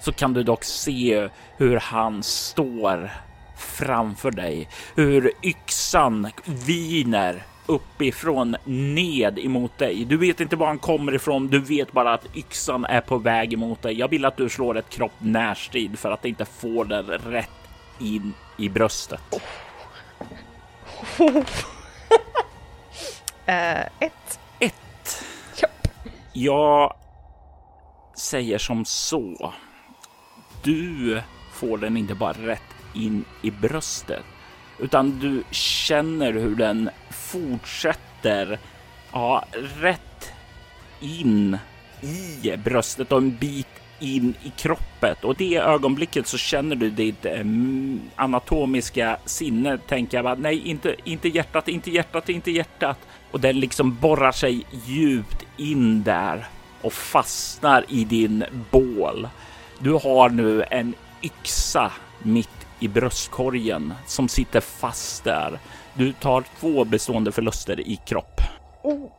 så 0.00 0.12
kan 0.12 0.32
du 0.32 0.42
dock 0.42 0.64
se 0.64 1.28
hur 1.56 1.76
han 1.76 2.22
står 2.22 3.10
framför 3.56 4.30
dig, 4.30 4.68
hur 4.94 5.32
yxan 5.42 6.30
viner 6.44 7.42
uppifrån 7.66 8.56
ned 8.64 9.38
emot 9.38 9.78
dig. 9.78 10.04
Du 10.04 10.16
vet 10.16 10.40
inte 10.40 10.56
var 10.56 10.66
han 10.66 10.78
kommer 10.78 11.14
ifrån. 11.14 11.48
Du 11.48 11.58
vet 11.58 11.92
bara 11.92 12.14
att 12.14 12.36
yxan 12.36 12.84
är 12.84 13.00
på 13.00 13.18
väg 13.18 13.52
emot 13.52 13.82
dig. 13.82 13.98
Jag 13.98 14.08
vill 14.08 14.24
att 14.24 14.36
du 14.36 14.48
slår 14.48 14.78
ett 14.78 14.90
kropp 14.90 15.12
närstrid 15.18 15.98
för 15.98 16.10
att 16.10 16.24
inte 16.24 16.44
få 16.44 16.84
den 16.84 17.06
rätt 17.06 17.50
in 17.98 18.32
i 18.56 18.68
bröstet. 18.68 19.20
Oh. 21.18 21.26
Oh 21.26 21.44
uh, 23.50 23.86
ett. 24.00 24.40
Ett. 24.58 25.24
Japp. 25.56 25.88
Jag 26.32 26.94
säger 28.16 28.58
som 28.58 28.84
så. 28.84 29.54
Du 30.62 31.22
får 31.52 31.78
den 31.78 31.96
inte 31.96 32.14
bara 32.14 32.32
rätt 32.32 32.62
in 32.94 33.24
i 33.42 33.50
bröstet, 33.50 34.24
utan 34.78 35.18
du 35.18 35.42
känner 35.50 36.32
hur 36.32 36.56
den 36.56 36.90
fortsätter, 37.10 38.58
ja, 39.12 39.44
rätt 39.80 40.32
in 41.00 41.58
i 42.00 42.56
bröstet 42.56 43.12
och 43.12 43.18
en 43.18 43.36
bit 43.36 43.79
in 44.00 44.34
i 44.42 44.50
kroppen 44.50 45.16
och 45.22 45.34
det 45.34 45.56
ögonblicket 45.56 46.26
så 46.26 46.38
känner 46.38 46.76
du 46.76 46.90
ditt 46.90 47.24
eh, 47.24 47.44
anatomiska 48.16 49.16
sinne 49.24 49.78
tänka 49.78 50.22
bara 50.22 50.34
nej, 50.34 50.68
inte, 50.68 50.94
inte 51.04 51.28
hjärtat, 51.28 51.68
inte 51.68 51.90
hjärtat, 51.90 52.28
inte 52.28 52.50
hjärtat 52.50 52.98
och 53.30 53.40
den 53.40 53.60
liksom 53.60 53.96
borrar 53.96 54.32
sig 54.32 54.66
djupt 54.86 55.46
in 55.56 56.02
där 56.02 56.46
och 56.82 56.92
fastnar 56.92 57.84
i 57.88 58.04
din 58.04 58.44
bål. 58.70 59.28
Du 59.78 59.92
har 59.92 60.30
nu 60.30 60.64
en 60.70 60.94
yxa 61.22 61.92
mitt 62.22 62.66
i 62.80 62.88
bröstkorgen 62.88 63.94
som 64.06 64.28
sitter 64.28 64.60
fast 64.60 65.24
där. 65.24 65.58
Du 65.94 66.12
tar 66.12 66.44
två 66.60 66.84
bestående 66.84 67.32
förluster 67.32 67.80
i 67.80 67.96
kropp. 67.96 68.40
Oh, 68.82 69.10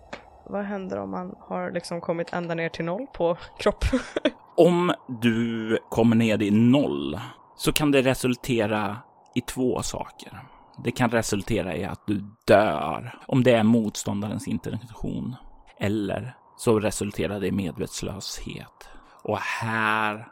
vad 0.45 0.65
händer 0.65 0.97
om 0.97 1.11
man 1.11 1.35
har 1.39 1.71
liksom 1.71 2.01
kommit 2.01 2.33
ända 2.33 2.55
ner 2.55 2.69
till 2.69 2.85
noll 2.85 3.07
på 3.13 3.37
kropp? 3.59 3.85
om 4.57 4.93
du 5.21 5.77
kommer 5.89 6.15
ner 6.15 6.41
i 6.41 6.51
noll 6.51 7.19
så 7.55 7.71
kan 7.71 7.91
det 7.91 8.01
resultera 8.01 8.97
i 9.35 9.41
två 9.41 9.81
saker. 9.81 10.39
Det 10.83 10.91
kan 10.91 11.09
resultera 11.09 11.75
i 11.75 11.85
att 11.85 12.07
du 12.07 12.23
dör 12.47 13.19
om 13.27 13.43
det 13.43 13.51
är 13.51 13.63
motståndarens 13.63 14.47
intention. 14.47 15.35
Eller 15.79 16.35
så 16.57 16.79
resulterar 16.79 17.39
det 17.39 17.47
i 17.47 17.51
medvetslöshet. 17.51 18.89
Och 19.23 19.37
här 19.37 20.27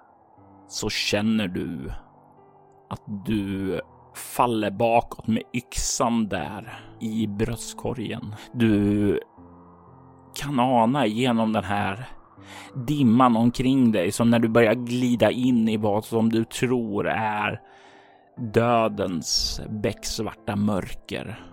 så 0.67 0.89
känner 0.89 1.47
du 1.47 1.91
att 2.89 3.25
du 3.25 3.79
faller 4.15 4.71
bakåt 4.71 5.27
med 5.27 5.43
yxan 5.53 6.27
där 6.27 6.79
i 6.99 7.27
bröstkorgen. 7.27 8.35
Du 8.53 9.19
kan 10.35 10.59
ana 10.59 11.05
genom 11.05 11.53
den 11.53 11.63
här 11.63 12.07
dimman 12.75 13.37
omkring 13.37 13.91
dig 13.91 14.11
som 14.11 14.29
när 14.29 14.39
du 14.39 14.49
börjar 14.49 14.73
glida 14.73 15.31
in 15.31 15.69
i 15.69 15.77
vad 15.77 16.05
som 16.05 16.29
du 16.29 16.43
tror 16.43 17.07
är 17.07 17.61
dödens 18.37 19.61
becksvarta 19.69 20.55
mörker. 20.55 21.45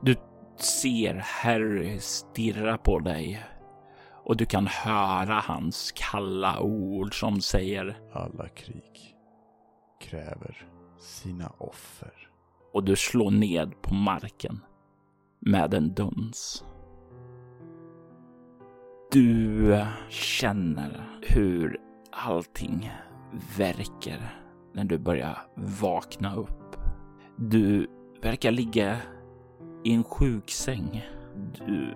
Du 0.00 0.16
ser 0.56 1.14
Harry 1.14 1.98
stirra 1.98 2.78
på 2.78 2.98
dig 2.98 3.42
och 4.24 4.36
du 4.36 4.46
kan 4.46 4.66
höra 4.66 5.34
hans 5.34 5.92
kalla 5.92 6.60
ord 6.60 7.20
som 7.20 7.40
säger 7.40 7.98
Alla 8.12 8.48
krig 8.48 9.16
kräver 10.00 10.66
sina 10.98 11.52
offer. 11.58 12.12
Och 12.72 12.84
du 12.84 12.96
slår 12.96 13.30
ned 13.30 13.82
på 13.82 13.94
marken 13.94 14.60
med 15.40 15.74
en 15.74 15.94
duns. 15.94 16.64
Du 19.12 19.86
känner 20.08 21.06
hur 21.22 21.76
allting 22.10 22.90
verkar 23.58 24.34
när 24.72 24.84
du 24.84 24.98
börjar 24.98 25.38
vakna 25.54 26.36
upp. 26.36 26.76
Du 27.36 27.86
verkar 28.22 28.50
ligga 28.50 28.96
i 29.84 29.94
en 29.94 30.04
sjuksäng. 30.04 31.06
Du 31.66 31.94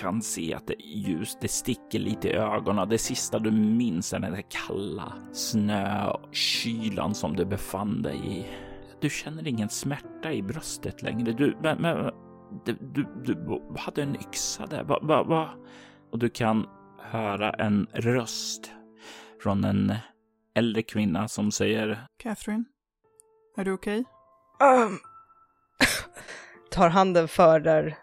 kan 0.00 0.22
se 0.22 0.54
att 0.54 0.66
det 0.66 0.74
är 0.74 0.86
ljus, 0.86 1.38
det 1.40 1.48
sticker 1.48 1.98
lite 1.98 2.28
i 2.28 2.32
ögonen. 2.32 2.88
Det 2.88 2.98
sista 2.98 3.38
du 3.38 3.50
minns 3.50 4.12
är 4.12 4.18
den 4.18 4.32
där 4.32 4.44
kalla 4.66 5.12
snökylan 5.32 7.14
som 7.14 7.36
du 7.36 7.44
befann 7.44 8.02
dig 8.02 8.38
i. 8.38 8.46
Du 9.00 9.10
känner 9.10 9.48
ingen 9.48 9.68
smärta 9.68 10.32
i 10.32 10.42
bröstet 10.42 11.02
längre. 11.02 11.32
Du, 11.32 11.56
men, 11.62 11.82
men, 11.82 12.10
du, 12.64 12.76
du, 12.92 13.06
du 13.24 13.62
hade 13.78 14.02
en 14.02 14.16
yxa 14.16 14.66
där. 14.66 14.84
Va, 14.84 14.98
va, 15.02 15.22
va? 15.22 15.50
Och 16.10 16.18
du 16.18 16.28
kan 16.28 16.66
höra 17.02 17.50
en 17.50 17.86
röst 17.92 18.72
från 19.42 19.64
en 19.64 19.94
äldre 20.54 20.82
kvinna 20.82 21.28
som 21.28 21.52
säger 21.52 22.06
Catherine, 22.16 22.64
är 23.56 23.64
du 23.64 23.72
okej? 23.72 24.04
Okay? 24.54 24.84
Um. 24.84 24.98
Tar 26.70 26.88
handen 26.88 27.28
för 27.28 27.60
där 27.60 27.96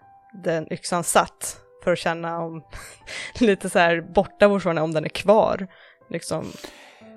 den 0.44 0.74
yxan 0.74 1.04
satt 1.04 1.62
för 1.84 1.92
att 1.92 2.00
känna 2.00 2.40
om 2.40 2.64
lite 3.40 3.70
så 3.70 3.80
här 3.80 4.02
borta 4.02 4.48
om 4.48 4.92
den 4.92 5.06
är 5.06 5.10
kvar. 5.10 5.68
Liksom. 6.10 6.46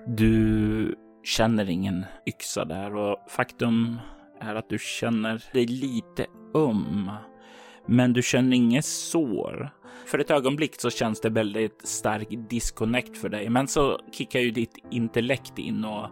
Du 0.06 0.94
känner 1.24 1.70
ingen 1.70 2.04
yxa 2.26 2.64
där 2.64 2.96
och 2.96 3.18
faktum 3.28 3.98
är 4.40 4.54
att 4.54 4.68
du 4.68 4.78
känner 4.78 5.44
dig 5.52 5.66
lite 5.66 6.26
öm. 6.54 7.10
Men 7.86 8.12
du 8.12 8.22
känner 8.22 8.56
inget 8.56 8.84
sår. 8.84 9.70
För 10.06 10.18
ett 10.18 10.30
ögonblick 10.30 10.80
så 10.80 10.90
känns 10.90 11.20
det 11.20 11.30
väldigt 11.30 11.86
stark 11.86 12.28
disconnect 12.30 13.18
för 13.18 13.28
dig, 13.28 13.50
men 13.50 13.68
så 13.68 14.00
kickar 14.12 14.40
ju 14.40 14.50
ditt 14.50 14.78
intellekt 14.90 15.58
in 15.58 15.84
och 15.84 16.10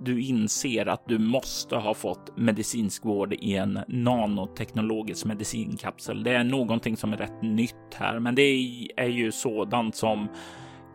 du 0.00 0.22
inser 0.22 0.86
att 0.86 1.08
du 1.08 1.18
måste 1.18 1.76
ha 1.76 1.94
fått 1.94 2.36
medicinsk 2.36 3.04
vård 3.04 3.32
i 3.32 3.56
en 3.56 3.78
nanoteknologisk 3.88 5.24
medicinkapsel. 5.24 6.22
Det 6.22 6.34
är 6.34 6.44
någonting 6.44 6.96
som 6.96 7.12
är 7.12 7.16
rätt 7.16 7.42
nytt 7.42 7.94
här, 7.94 8.18
men 8.18 8.34
det 8.34 8.42
är 8.96 9.08
ju 9.08 9.32
sådant 9.32 9.96
som 9.96 10.28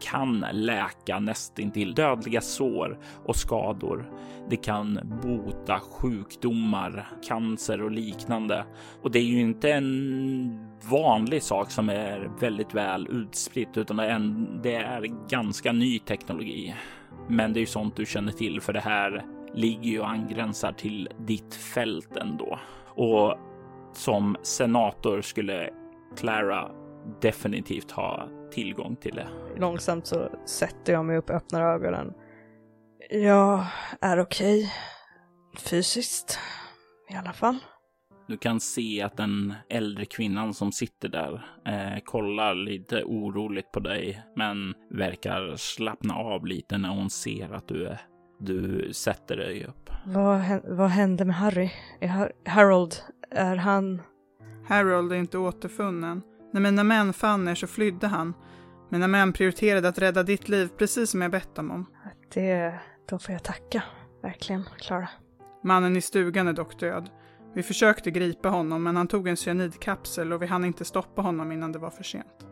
kan 0.01 0.45
läka 0.51 1.19
nästintill 1.19 1.93
dödliga 1.93 2.41
sår 2.41 2.99
och 3.25 3.35
skador. 3.35 4.11
Det 4.49 4.55
kan 4.55 5.19
bota 5.23 5.79
sjukdomar, 5.79 7.09
cancer 7.27 7.81
och 7.81 7.91
liknande. 7.91 8.65
Och 9.01 9.11
det 9.11 9.19
är 9.19 9.23
ju 9.23 9.41
inte 9.41 9.71
en 9.71 10.72
vanlig 10.89 11.43
sak 11.43 11.71
som 11.71 11.89
är 11.89 12.31
väldigt 12.39 12.73
väl 12.73 13.07
utspritt, 13.07 13.77
utan 13.77 13.97
det 13.97 14.05
är, 14.05 14.09
en, 14.09 14.59
det 14.61 14.75
är 14.75 15.01
ganska 15.29 15.71
ny 15.71 15.99
teknologi. 15.99 16.75
Men 17.29 17.53
det 17.53 17.57
är 17.59 17.61
ju 17.61 17.65
sånt 17.67 17.95
du 17.95 18.05
känner 18.05 18.31
till, 18.31 18.61
för 18.61 18.73
det 18.73 18.79
här 18.79 19.25
ligger 19.53 19.89
ju 19.89 19.99
och 19.99 20.09
angränsar 20.09 20.71
till 20.71 21.09
ditt 21.19 21.55
fält 21.55 22.17
ändå. 22.17 22.59
Och 22.95 23.37
som 23.93 24.37
senator 24.41 25.21
skulle 25.21 25.69
Clara 26.17 26.71
definitivt 27.21 27.91
ha 27.91 28.27
tillgång 28.51 28.95
till 28.95 29.15
det. 29.15 29.27
Långsamt 29.57 30.07
så 30.07 30.29
sätter 30.45 30.93
jag 30.93 31.05
mig 31.05 31.17
upp 31.17 31.29
och 31.29 31.35
öppnar 31.35 31.61
ögonen. 31.61 32.13
Jag 33.09 33.65
är 34.01 34.19
okej. 34.19 34.59
Okay. 34.59 34.69
Fysiskt. 35.57 36.39
I 37.09 37.15
alla 37.15 37.33
fall. 37.33 37.59
Du 38.27 38.37
kan 38.37 38.59
se 38.59 39.01
att 39.01 39.17
den 39.17 39.53
äldre 39.69 40.05
kvinnan 40.05 40.53
som 40.53 40.71
sitter 40.71 41.09
där 41.09 41.45
eh, 41.65 41.99
kollar 42.03 42.55
lite 42.55 43.03
oroligt 43.03 43.71
på 43.71 43.79
dig, 43.79 44.23
men 44.35 44.73
verkar 44.89 45.55
slappna 45.55 46.15
av 46.15 46.45
lite 46.45 46.77
när 46.77 46.89
hon 46.89 47.09
ser 47.09 47.53
att 47.53 47.67
du, 47.67 47.87
är, 47.87 48.01
du 48.39 48.89
sätter 48.93 49.37
dig 49.37 49.65
upp. 49.65 49.89
Vad, 50.05 50.41
vad 50.63 50.89
hände 50.89 51.25
med 51.25 51.35
Harry? 51.35 51.71
Är 51.99 52.31
Harold, 52.49 52.95
är 53.31 53.55
han... 53.55 54.01
Harold 54.67 55.11
är 55.11 55.15
inte 55.15 55.37
återfunnen. 55.37 56.21
När 56.53 56.61
mina 56.61 56.83
män 56.83 57.13
fann 57.13 57.47
er 57.47 57.55
så 57.55 57.67
flydde 57.67 58.07
han. 58.07 58.33
Mina 58.89 59.07
män 59.07 59.33
prioriterade 59.33 59.87
att 59.87 59.99
rädda 59.99 60.23
ditt 60.23 60.49
liv 60.49 60.69
precis 60.77 61.09
som 61.09 61.21
jag 61.21 61.31
bett 61.31 61.55
dem 61.55 61.71
om. 61.71 61.85
Det, 62.33 62.79
då 63.09 63.19
får 63.19 63.33
jag 63.33 63.43
tacka. 63.43 63.83
Verkligen, 64.21 64.63
Klara. 64.77 65.09
Mannen 65.63 65.97
i 65.97 66.01
stugan 66.01 66.47
är 66.47 66.53
dock 66.53 66.79
död. 66.79 67.09
Vi 67.55 67.63
försökte 67.63 68.11
gripa 68.11 68.49
honom 68.49 68.83
men 68.83 68.95
han 68.95 69.07
tog 69.07 69.27
en 69.27 69.37
cyanidkapsel 69.37 70.33
och 70.33 70.41
vi 70.41 70.45
hann 70.45 70.65
inte 70.65 70.85
stoppa 70.85 71.21
honom 71.21 71.51
innan 71.51 71.71
det 71.71 71.79
var 71.79 71.89
för 71.89 72.03
sent. 72.03 72.47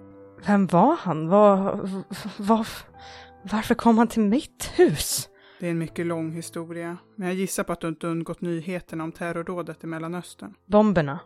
Vem 0.47 0.68
var 0.68 0.95
han? 0.95 1.28
Var, 1.28 1.80
var, 2.38 2.68
varför 3.52 3.76
kom 3.76 3.97
han 3.97 4.08
till 4.08 4.22
mitt 4.22 4.74
hus? 4.76 5.30
Det 5.60 5.68
är 5.68 5.72
en 5.72 5.80
mycket 5.80 6.06
lång 6.06 6.32
historia, 6.32 6.97
men 7.16 7.28
jag 7.28 7.38
gissar 7.38 7.64
på 7.64 7.74
att 7.74 7.82
du 7.82 7.88
inte 7.88 8.08
undgått 8.08 8.41
nyheterna 8.41 9.04
om 9.04 9.12
terrordådet 9.12 9.84
i 9.84 9.88
Mellanöstern. 9.88 10.54
Bomberna, 10.66 11.20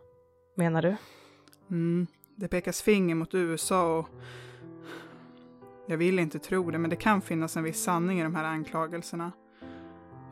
menar 0.58 0.82
du? 0.82 0.96
Mm, 1.70 2.08
det 2.36 2.48
pekas 2.48 2.82
finger 2.82 3.16
mot 3.16 3.34
USA 3.34 3.98
och... 3.98 4.10
Jag 5.88 5.98
vill 5.98 6.20
inte 6.20 6.40
tro 6.40 6.72
det, 6.72 6.78
men 6.78 6.90
det 6.90 6.96
kan 6.96 7.22
finnas 7.22 7.58
en 7.58 7.64
viss 7.64 7.84
sanning 7.84 8.20
i 8.20 8.24
de 8.24 8.36
här 8.36 8.44
anklagelserna. 8.44 9.32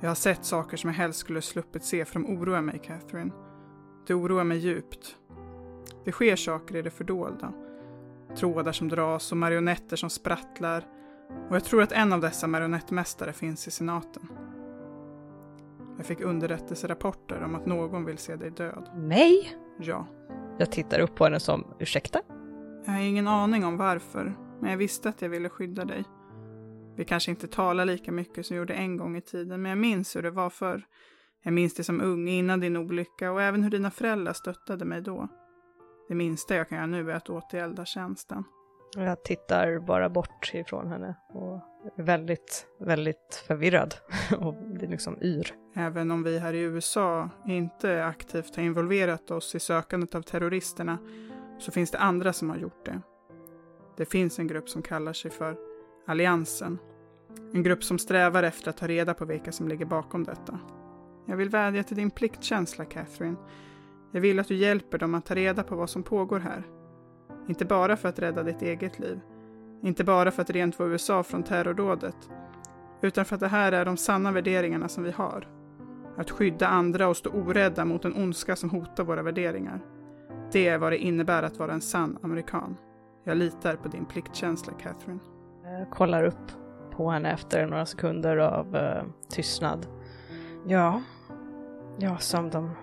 Jag 0.04 0.10
har 0.10 0.16
sett 0.16 0.46
saker 0.46 0.78
som 0.78 0.90
jag 0.90 0.98
helst 0.98 1.20
skulle 1.20 1.42
sluppit 1.42 1.84
se 1.84 2.06
för 2.06 2.20
de 2.20 2.38
oroar 2.38 2.62
mig, 2.62 2.80
Catherine. 2.84 3.32
Det 4.08 4.14
oroar 4.14 4.44
mig 4.44 4.58
djupt. 4.58 5.18
Det 6.06 6.12
sker 6.12 6.36
saker 6.36 6.76
i 6.76 6.82
det 6.82 6.90
fördolda. 6.90 7.54
Trådar 8.38 8.72
som 8.72 8.90
dras 8.90 9.32
och 9.32 9.38
marionetter 9.38 9.96
som 9.96 10.10
sprattlar. 10.10 10.86
Och 11.50 11.56
jag 11.56 11.64
tror 11.64 11.82
att 11.82 11.92
en 11.92 12.14
av 12.14 12.22
dessa 12.22 12.48
marionettmästare 12.48 13.34
finns 13.34 13.68
i 13.68 13.72
senaten. 13.72 14.30
Jag 15.98 16.06
fick 16.06 16.22
underrättelserapporter 16.22 17.44
om 17.44 17.56
att 17.56 17.66
någon 17.66 18.06
vill 18.06 18.18
se 18.18 18.36
dig 18.36 18.52
död. 18.52 18.90
Mig? 18.96 19.58
Ja. 19.80 20.08
Jag 20.58 20.72
tittar 20.72 21.00
upp 21.00 21.16
på 21.16 21.24
henne 21.24 21.40
som, 21.40 21.68
ursäkta? 21.80 22.20
Jag 22.86 22.94
har 22.94 23.00
ingen 23.00 23.28
aning 23.28 23.66
om 23.66 23.78
varför, 23.78 24.36
men 24.62 24.72
jag 24.72 24.78
visste 24.78 25.10
att 25.10 25.22
jag 25.22 25.30
ville 25.30 25.50
skydda 25.50 25.86
dig. 25.86 26.04
Vi 26.96 27.06
kanske 27.06 27.32
inte 27.32 27.48
talar 27.48 27.86
lika 27.86 28.12
mycket 28.12 28.46
som 28.46 28.56
vi 28.56 28.60
gjorde 28.60 28.74
en 28.74 28.98
gång 28.98 29.18
i 29.18 29.22
tiden, 29.22 29.62
men 29.62 29.70
jag 29.70 29.78
minns 29.78 30.16
hur 30.16 30.22
det 30.22 30.32
var 30.32 30.50
förr. 30.50 30.86
Jag 31.44 31.54
minns 31.54 31.74
det 31.74 31.84
som 31.84 32.02
ung 32.02 32.28
innan 32.28 32.60
din 32.60 32.78
olycka 32.78 33.32
och 33.32 33.42
även 33.42 33.64
hur 33.64 33.70
dina 33.70 33.92
föräldrar 33.92 34.34
stöttade 34.34 34.86
mig 34.86 35.02
då. 35.02 35.28
Det 36.08 36.16
minsta 36.16 36.56
jag 36.56 36.70
kan 36.70 36.78
göra 36.78 36.88
nu 36.88 37.12
är 37.12 37.16
att 37.16 37.30
återgälda 37.30 37.86
tjänsten. 37.86 38.44
Jag 38.96 39.24
tittar 39.24 39.80
bara 39.80 40.10
bort 40.10 40.52
ifrån 40.54 40.88
henne 40.88 41.16
och 41.30 41.60
är 41.98 42.04
väldigt, 42.04 42.68
väldigt 42.80 43.44
förvirrad 43.48 43.96
och 44.40 44.54
det 44.54 44.86
är 44.86 44.90
liksom 44.90 45.18
yr. 45.22 45.56
Även 45.76 46.12
om 46.12 46.24
vi 46.24 46.40
här 46.40 46.54
i 46.54 46.60
USA 46.60 47.30
inte 47.46 48.06
aktivt 48.06 48.56
har 48.56 48.64
involverat 48.64 49.32
oss 49.32 49.56
i 49.56 49.60
sökandet 49.60 50.16
av 50.16 50.22
terroristerna 50.22 50.98
så 51.60 51.72
finns 51.72 51.92
det 51.92 51.98
andra 51.98 52.34
som 52.34 52.50
har 52.50 52.58
gjort 52.58 52.86
det. 52.86 53.02
Det 53.98 54.06
finns 54.06 54.40
en 54.40 54.48
grupp 54.48 54.70
som 54.70 54.82
kallar 54.82 55.14
sig 55.14 55.32
för 55.32 55.73
Alliansen. 56.06 56.80
En 57.54 57.64
grupp 57.64 57.84
som 57.84 58.00
strävar 58.00 58.44
efter 58.44 58.70
att 58.70 58.78
ta 58.78 58.88
reda 58.88 59.14
på 59.14 59.26
vilka 59.26 59.52
som 59.52 59.68
ligger 59.68 59.86
bakom 59.86 60.24
detta. 60.24 60.60
Jag 61.26 61.38
vill 61.38 61.50
vädja 61.50 61.84
till 61.84 61.98
din 61.98 62.12
pliktkänsla, 62.12 62.86
Catherine. 62.86 63.38
Jag 64.12 64.22
vill 64.22 64.40
att 64.40 64.48
du 64.48 64.56
hjälper 64.56 64.98
dem 64.98 65.16
att 65.16 65.26
ta 65.26 65.36
reda 65.36 65.64
på 65.64 65.76
vad 65.76 65.90
som 65.90 66.04
pågår 66.04 66.40
här. 66.40 66.64
Inte 67.48 67.66
bara 67.66 67.98
för 67.98 68.10
att 68.10 68.20
rädda 68.20 68.44
ditt 68.44 68.62
eget 68.62 69.00
liv. 69.00 69.20
Inte 69.84 70.04
bara 70.04 70.32
för 70.32 70.42
att 70.42 70.50
rent 70.50 70.76
få 70.76 70.88
USA 70.88 71.24
från 71.24 71.44
terrordådet. 71.44 72.30
Utan 73.02 73.26
för 73.26 73.36
att 73.36 73.40
det 73.40 73.48
här 73.48 73.72
är 73.72 73.86
de 73.86 73.98
sanna 73.98 74.32
värderingarna 74.32 74.88
som 74.88 75.04
vi 75.04 75.12
har. 75.12 75.48
Att 76.18 76.32
skydda 76.32 76.68
andra 76.68 77.08
och 77.08 77.18
stå 77.18 77.30
orädda 77.30 77.86
mot 77.86 78.06
en 78.06 78.16
ondska 78.16 78.56
som 78.56 78.70
hotar 78.70 79.04
våra 79.04 79.24
värderingar. 79.24 79.80
Det 80.52 80.68
är 80.68 80.78
vad 80.78 80.92
det 80.92 80.98
innebär 80.98 81.44
att 81.44 81.58
vara 81.58 81.74
en 81.74 81.82
sann 81.82 82.18
amerikan. 82.22 82.78
Jag 83.24 83.38
litar 83.38 83.76
på 83.76 83.88
din 83.88 84.06
pliktkänsla, 84.06 84.74
Catherine. 84.74 85.20
Eh, 85.66 85.90
kollar 85.90 86.24
upp 86.24 86.52
på 86.92 87.10
henne 87.10 87.32
efter 87.32 87.68
några 87.68 87.86
sekunder 87.86 88.38
av 88.38 88.76
uh, 88.76 89.04
tystnad. 89.30 89.88
Ja, 90.68 91.02
ja, 92.00 92.18
som 92.18 92.50
de 92.50 92.76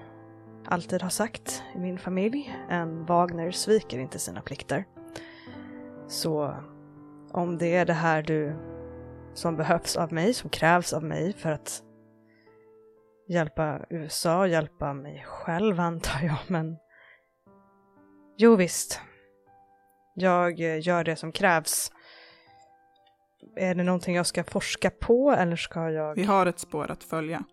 alltid 0.65 1.03
har 1.03 1.11
sagt 1.11 1.63
i 1.75 1.79
min 1.79 1.99
familj, 1.99 2.57
en 2.69 3.07
Wagner 3.07 3.51
sviker 3.51 3.99
inte 3.99 4.19
sina 4.19 4.41
plikter. 4.41 4.85
Så 6.09 6.55
om 7.33 7.59
det 7.59 7.77
är 7.77 7.87
det 7.87 7.93
här 7.93 8.23
du 8.23 8.57
som 9.35 9.57
behövs 9.57 9.97
av 9.97 10.13
mig, 10.13 10.35
som 10.35 10.51
krävs 10.51 10.93
av 10.93 11.05
mig 11.05 11.33
för 11.33 11.51
att 11.51 11.83
hjälpa 13.29 13.81
USA, 13.91 14.47
hjälpa 14.47 14.93
mig 14.93 15.25
själv 15.27 15.81
antar 15.81 16.21
jag, 16.23 16.39
men 16.47 16.77
jo 18.37 18.57
visst. 18.57 19.01
Jag 20.15 20.61
eh, 20.61 20.87
gör 20.87 21.05
det 21.05 21.17
som 21.17 21.33
krävs 21.33 21.93
är 23.57 23.75
det 23.75 23.83
någonting 23.83 24.15
jag 24.15 24.27
ska 24.27 24.45
forska 24.45 24.91
på 24.91 25.31
eller 25.31 25.57
ska 25.57 25.91
jag? 25.91 26.15
Vi 26.15 26.25
har 26.25 26.47
ett 26.47 26.59
spår 26.59 26.91
att 26.91 27.05
följa. 27.05 27.45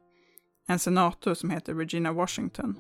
En 0.68 0.80
senator 0.80 1.34
som 1.34 1.50
heter 1.50 1.74
Regina 1.74 2.12
Washington. 2.12 2.80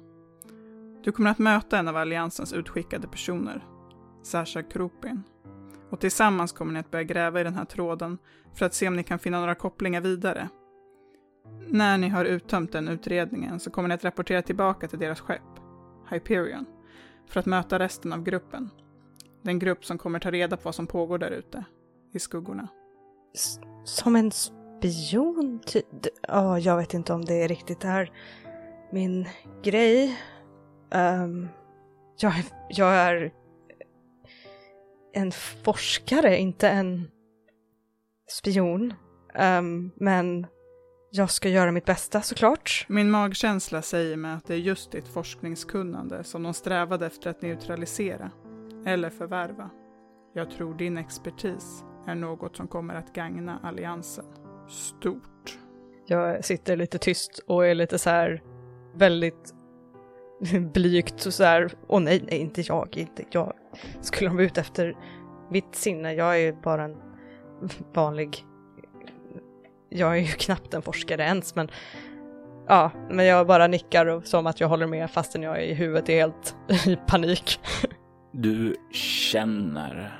Du 1.03 1.11
kommer 1.11 1.31
att 1.31 1.39
möta 1.39 1.77
en 1.77 1.87
av 1.87 1.97
alliansens 1.97 2.53
utskickade 2.53 3.07
personer, 3.07 3.65
Sasha 4.23 4.63
Krupin. 4.63 5.23
Och 5.89 5.99
tillsammans 5.99 6.51
kommer 6.51 6.73
ni 6.73 6.79
att 6.79 6.91
börja 6.91 7.03
gräva 7.03 7.41
i 7.41 7.43
den 7.43 7.55
här 7.55 7.65
tråden 7.65 8.17
för 8.53 8.65
att 8.65 8.73
se 8.73 8.87
om 8.87 8.95
ni 8.95 9.03
kan 9.03 9.19
finna 9.19 9.39
några 9.39 9.55
kopplingar 9.55 10.01
vidare. 10.01 10.49
När 11.67 11.97
ni 11.97 12.09
har 12.09 12.25
uttömt 12.25 12.71
den 12.71 12.87
utredningen 12.87 13.59
så 13.59 13.71
kommer 13.71 13.87
ni 13.87 13.95
att 13.95 14.03
rapportera 14.03 14.41
tillbaka 14.41 14.87
till 14.87 14.99
deras 14.99 15.19
skepp, 15.19 15.41
Hyperion. 16.09 16.65
för 17.27 17.39
att 17.39 17.45
möta 17.45 17.79
resten 17.79 18.13
av 18.13 18.23
gruppen. 18.23 18.69
Den 19.41 19.59
grupp 19.59 19.85
som 19.85 19.97
kommer 19.97 20.19
ta 20.19 20.31
reda 20.31 20.57
på 20.57 20.63
vad 20.63 20.75
som 20.75 20.87
pågår 20.87 21.17
där 21.17 21.31
ute, 21.31 21.65
i 22.13 22.19
skuggorna. 22.19 22.67
Som 23.83 24.15
en 24.15 24.31
spion? 24.31 25.61
Typ? 25.65 25.85
Ja, 26.27 26.53
oh, 26.53 26.59
jag 26.59 26.77
vet 26.77 26.93
inte 26.93 27.13
om 27.13 27.25
det 27.25 27.47
riktigt 27.47 27.83
är 27.83 28.11
min 28.91 29.27
grej. 29.63 30.19
Um, 30.95 31.49
jag, 32.19 32.33
jag 32.69 32.93
är 32.93 33.33
en 35.13 35.31
forskare, 35.63 36.37
inte 36.37 36.69
en 36.69 37.11
spion. 38.27 38.93
Um, 39.39 39.91
men 39.95 40.47
jag 41.11 41.31
ska 41.31 41.49
göra 41.49 41.71
mitt 41.71 41.85
bästa 41.85 42.21
såklart. 42.21 42.85
Min 42.89 43.11
magkänsla 43.11 43.81
säger 43.81 44.17
mig 44.17 44.33
att 44.33 44.45
det 44.45 44.53
är 44.53 44.57
just 44.57 44.91
ditt 44.91 45.07
forskningskunnande 45.07 46.23
som 46.23 46.43
de 46.43 46.53
strävade 46.53 47.05
efter 47.05 47.29
att 47.29 47.41
neutralisera, 47.41 48.31
eller 48.85 49.09
förvärva. 49.09 49.69
Jag 50.33 50.51
tror 50.51 50.73
din 50.73 50.97
expertis 50.97 51.83
är 52.07 52.15
något 52.15 52.55
som 52.55 52.67
kommer 52.67 52.95
att 52.95 53.13
gagna 53.13 53.59
alliansen. 53.63 54.25
Stort. 54.69 55.59
Jag 56.05 56.45
sitter 56.45 56.75
lite 56.75 56.97
tyst 56.97 57.39
och 57.47 57.65
är 57.67 57.75
lite 57.75 57.99
så 57.99 58.09
här 58.09 58.43
väldigt 58.95 59.53
blygt 60.73 61.25
och 61.25 61.33
så 61.33 61.43
här, 61.43 61.71
åh 61.87 61.99
nej, 61.99 62.23
nej, 62.29 62.39
inte 62.39 62.61
jag, 62.61 62.97
inte 62.97 63.23
jag. 63.31 63.53
Skulle 64.01 64.29
de 64.29 64.35
vara 64.35 64.45
ute 64.45 64.61
efter 64.61 64.97
mitt 65.51 65.75
sinne? 65.75 66.13
Jag 66.13 66.39
är 66.39 66.53
bara 66.53 66.83
en 66.83 66.97
vanlig 67.93 68.45
jag 69.89 70.17
är 70.17 70.21
ju 70.21 70.27
knappt 70.27 70.73
en 70.73 70.81
forskare 70.81 71.23
ens, 71.23 71.55
men 71.55 71.69
ja, 72.67 72.91
men 73.09 73.25
jag 73.25 73.47
bara 73.47 73.67
nickar 73.67 74.05
och, 74.05 74.27
som 74.27 74.47
att 74.47 74.59
jag 74.59 74.67
håller 74.67 74.87
med 74.87 75.11
fastän 75.11 75.43
jag 75.43 75.65
i 75.65 75.73
huvudet 75.73 76.09
är 76.09 76.15
helt 76.15 76.55
i 76.87 76.95
panik. 77.07 77.59
Du 78.31 78.75
känner 78.91 80.19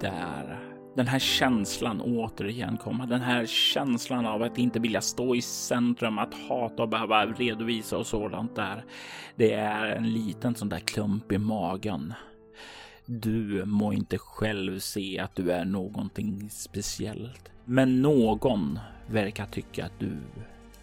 där 0.00 0.73
den 0.94 1.06
här 1.06 1.18
känslan 1.18 2.00
återigen 2.00 2.76
komma. 2.76 3.06
Den 3.06 3.20
här 3.20 3.46
känslan 3.46 4.26
av 4.26 4.42
att 4.42 4.58
inte 4.58 4.80
vilja 4.80 5.00
stå 5.00 5.34
i 5.34 5.42
centrum, 5.42 6.18
att 6.18 6.34
hata 6.34 6.82
och 6.82 6.88
behöva 6.88 7.26
redovisa 7.26 7.98
och 7.98 8.06
sådant 8.06 8.56
där. 8.56 8.84
Det 9.36 9.52
är 9.52 9.86
en 9.86 10.12
liten 10.12 10.54
sån 10.54 10.68
där 10.68 10.78
klump 10.78 11.32
i 11.32 11.38
magen. 11.38 12.14
Du 13.06 13.64
må 13.64 13.92
inte 13.92 14.18
själv 14.18 14.78
se 14.78 15.18
att 15.18 15.36
du 15.36 15.52
är 15.52 15.64
någonting 15.64 16.50
speciellt. 16.50 17.50
Men 17.64 18.02
någon 18.02 18.78
verkar 19.06 19.46
tycka 19.46 19.84
att 19.84 20.00
du 20.00 20.16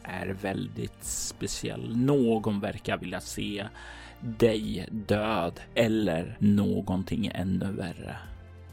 är 0.03 0.27
väldigt 0.27 1.03
speciell. 1.03 1.97
Någon 1.97 2.59
verkar 2.59 2.97
vilja 2.97 3.21
se 3.21 3.67
dig 4.19 4.87
död 4.91 5.59
eller 5.75 6.37
någonting 6.39 7.31
ännu 7.33 7.71
värre. 7.71 8.15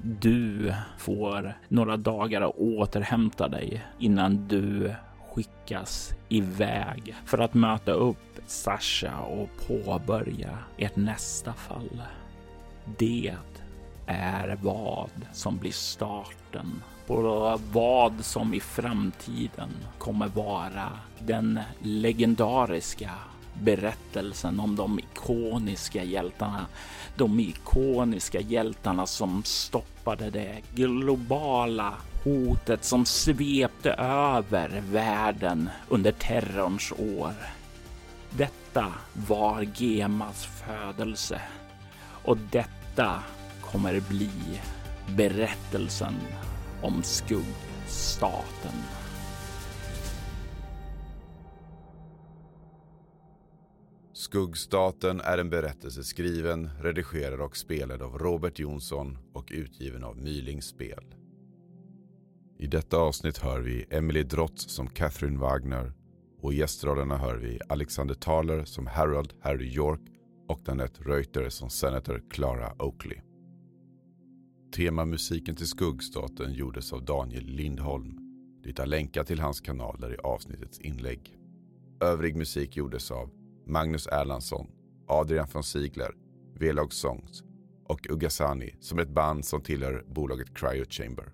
Du 0.02 0.74
får 0.98 1.58
några 1.68 1.96
dagar 1.96 2.40
att 2.40 2.56
återhämta 2.56 3.48
dig 3.48 3.86
innan 3.98 4.48
du 4.48 4.94
skickas 5.34 6.12
iväg 6.28 7.14
för 7.24 7.38
att 7.38 7.54
möta 7.54 7.92
upp 7.92 8.40
Sasha 8.46 9.20
och 9.20 9.48
påbörja 9.66 10.58
ert 10.76 10.96
nästa 10.96 11.52
fall. 11.52 12.02
Det 12.98 13.34
är 14.06 14.58
vad 14.62 15.10
som 15.32 15.58
blir 15.58 15.72
starten 15.72 16.82
på 17.06 17.58
vad 17.72 18.24
som 18.24 18.54
i 18.54 18.60
framtiden 18.60 19.70
kommer 19.98 20.28
vara 20.28 20.92
den 21.18 21.60
legendariska 21.82 23.10
berättelsen 23.62 24.60
om 24.60 24.76
de 24.76 24.98
ikoniska 24.98 26.04
hjältarna. 26.04 26.66
De 27.16 27.40
ikoniska 27.40 28.40
hjältarna 28.40 29.06
som 29.06 29.42
stoppade 29.44 30.30
det 30.30 30.62
globala 30.74 31.94
hotet 32.24 32.84
som 32.84 33.06
svepte 33.06 33.90
över 33.92 34.82
världen 34.90 35.70
under 35.88 36.12
terrorns 36.12 36.92
år. 36.92 37.32
Detta 38.30 38.86
var 39.28 39.66
Gemas 39.74 40.46
födelse 40.46 41.40
och 42.24 42.38
detta 42.50 43.22
kommer 43.60 44.00
bli 44.00 44.60
berättelsen 45.16 46.14
om 46.82 47.02
skuggstaten. 47.02 48.97
Skuggstaten 54.28 55.20
är 55.20 55.38
en 55.38 55.50
berättelse 55.50 56.04
skriven, 56.04 56.70
redigerad 56.80 57.40
och 57.40 57.56
spelad 57.56 58.02
av 58.02 58.18
Robert 58.18 58.58
Jonsson 58.58 59.18
och 59.32 59.48
utgiven 59.50 60.04
av 60.04 60.16
Myling 60.16 60.62
Spel. 60.62 61.14
I 62.58 62.66
detta 62.66 62.96
avsnitt 62.96 63.38
hör 63.38 63.60
vi 63.60 63.86
Emily 63.90 64.22
Drott 64.22 64.60
som 64.60 64.88
Catherine 64.88 65.38
Wagner 65.38 65.92
och 66.40 66.52
i 66.52 66.56
gästrollerna 66.56 67.16
hör 67.16 67.36
vi 67.36 67.60
Alexander 67.68 68.14
Thaler 68.14 68.64
som 68.64 68.86
Harold 68.86 69.34
Harry 69.40 69.68
York 69.74 70.00
och 70.48 70.60
Danette 70.64 71.02
Reuter 71.02 71.48
som 71.48 71.70
Senator 71.70 72.22
Clara 72.30 72.74
Oakley. 72.78 73.18
Temamusiken 74.76 75.56
till 75.56 75.68
Skuggstaten 75.68 76.52
gjordes 76.52 76.92
av 76.92 77.04
Daniel 77.04 77.44
Lindholm. 77.44 78.18
Du 78.62 78.68
hittar 78.68 78.86
länkar 78.86 79.24
till 79.24 79.40
hans 79.40 79.60
kanaler 79.60 80.14
i 80.14 80.18
avsnittets 80.18 80.80
inlägg. 80.80 81.38
Övrig 82.00 82.36
musik 82.36 82.76
gjordes 82.76 83.10
av 83.10 83.37
Magnus 83.68 84.06
Erlandsson, 84.06 84.66
Adrian 85.08 85.46
von 85.52 85.62
Ziegler, 85.62 86.14
V-Log 86.60 86.92
Songs 86.92 87.42
och 87.84 88.06
Ugasani 88.10 88.74
som 88.80 88.98
är 88.98 89.02
ett 89.02 89.14
band 89.14 89.44
som 89.44 89.62
tillhör 89.62 90.04
bolaget 90.06 90.58
Cryo 90.58 90.84
Chamber. 90.88 91.32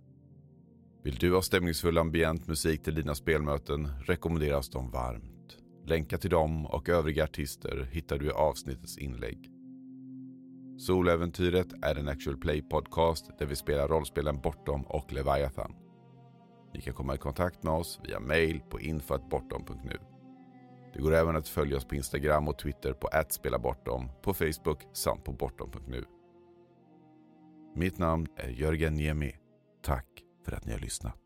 Vill 1.04 1.14
du 1.14 1.34
ha 1.34 1.42
stämningsfull 1.42 1.98
ambient 1.98 2.46
musik 2.46 2.82
till 2.82 2.94
dina 2.94 3.14
spelmöten 3.14 3.88
rekommenderas 4.06 4.68
de 4.68 4.90
varmt. 4.90 5.56
Länkar 5.86 6.18
till 6.18 6.30
dem 6.30 6.66
och 6.66 6.88
övriga 6.88 7.24
artister 7.24 7.88
hittar 7.92 8.18
du 8.18 8.26
i 8.26 8.30
avsnittets 8.30 8.98
inlägg. 8.98 9.50
Soläventyret 10.78 11.72
är 11.82 11.94
en 11.94 12.08
actual 12.08 12.36
play 12.36 12.62
podcast 12.62 13.38
där 13.38 13.46
vi 13.46 13.56
spelar 13.56 13.88
rollspelen 13.88 14.40
Bortom 14.40 14.82
och 14.82 15.12
Leviathan. 15.12 15.74
Ni 16.74 16.80
kan 16.80 16.94
komma 16.94 17.14
i 17.14 17.18
kontakt 17.18 17.62
med 17.62 17.72
oss 17.72 18.00
via 18.04 18.20
mail 18.20 18.60
på 18.70 18.80
info.bortom.nu. 18.80 20.13
Det 20.94 21.02
går 21.02 21.14
även 21.14 21.36
att 21.36 21.48
följa 21.48 21.76
oss 21.76 21.84
på 21.84 21.94
Instagram 21.94 22.48
och 22.48 22.58
Twitter 22.58 22.92
på 22.92 23.08
@spelabortom, 23.28 24.10
på 24.22 24.34
Facebook 24.34 24.82
samt 24.92 25.24
på 25.24 25.32
bortom.nu. 25.32 26.04
Mitt 27.76 27.98
namn 27.98 28.26
är 28.36 28.48
Jörgen 28.48 28.94
Niemi. 28.94 29.36
Tack 29.82 30.06
för 30.44 30.52
att 30.52 30.66
ni 30.66 30.72
har 30.72 30.80
lyssnat. 30.80 31.23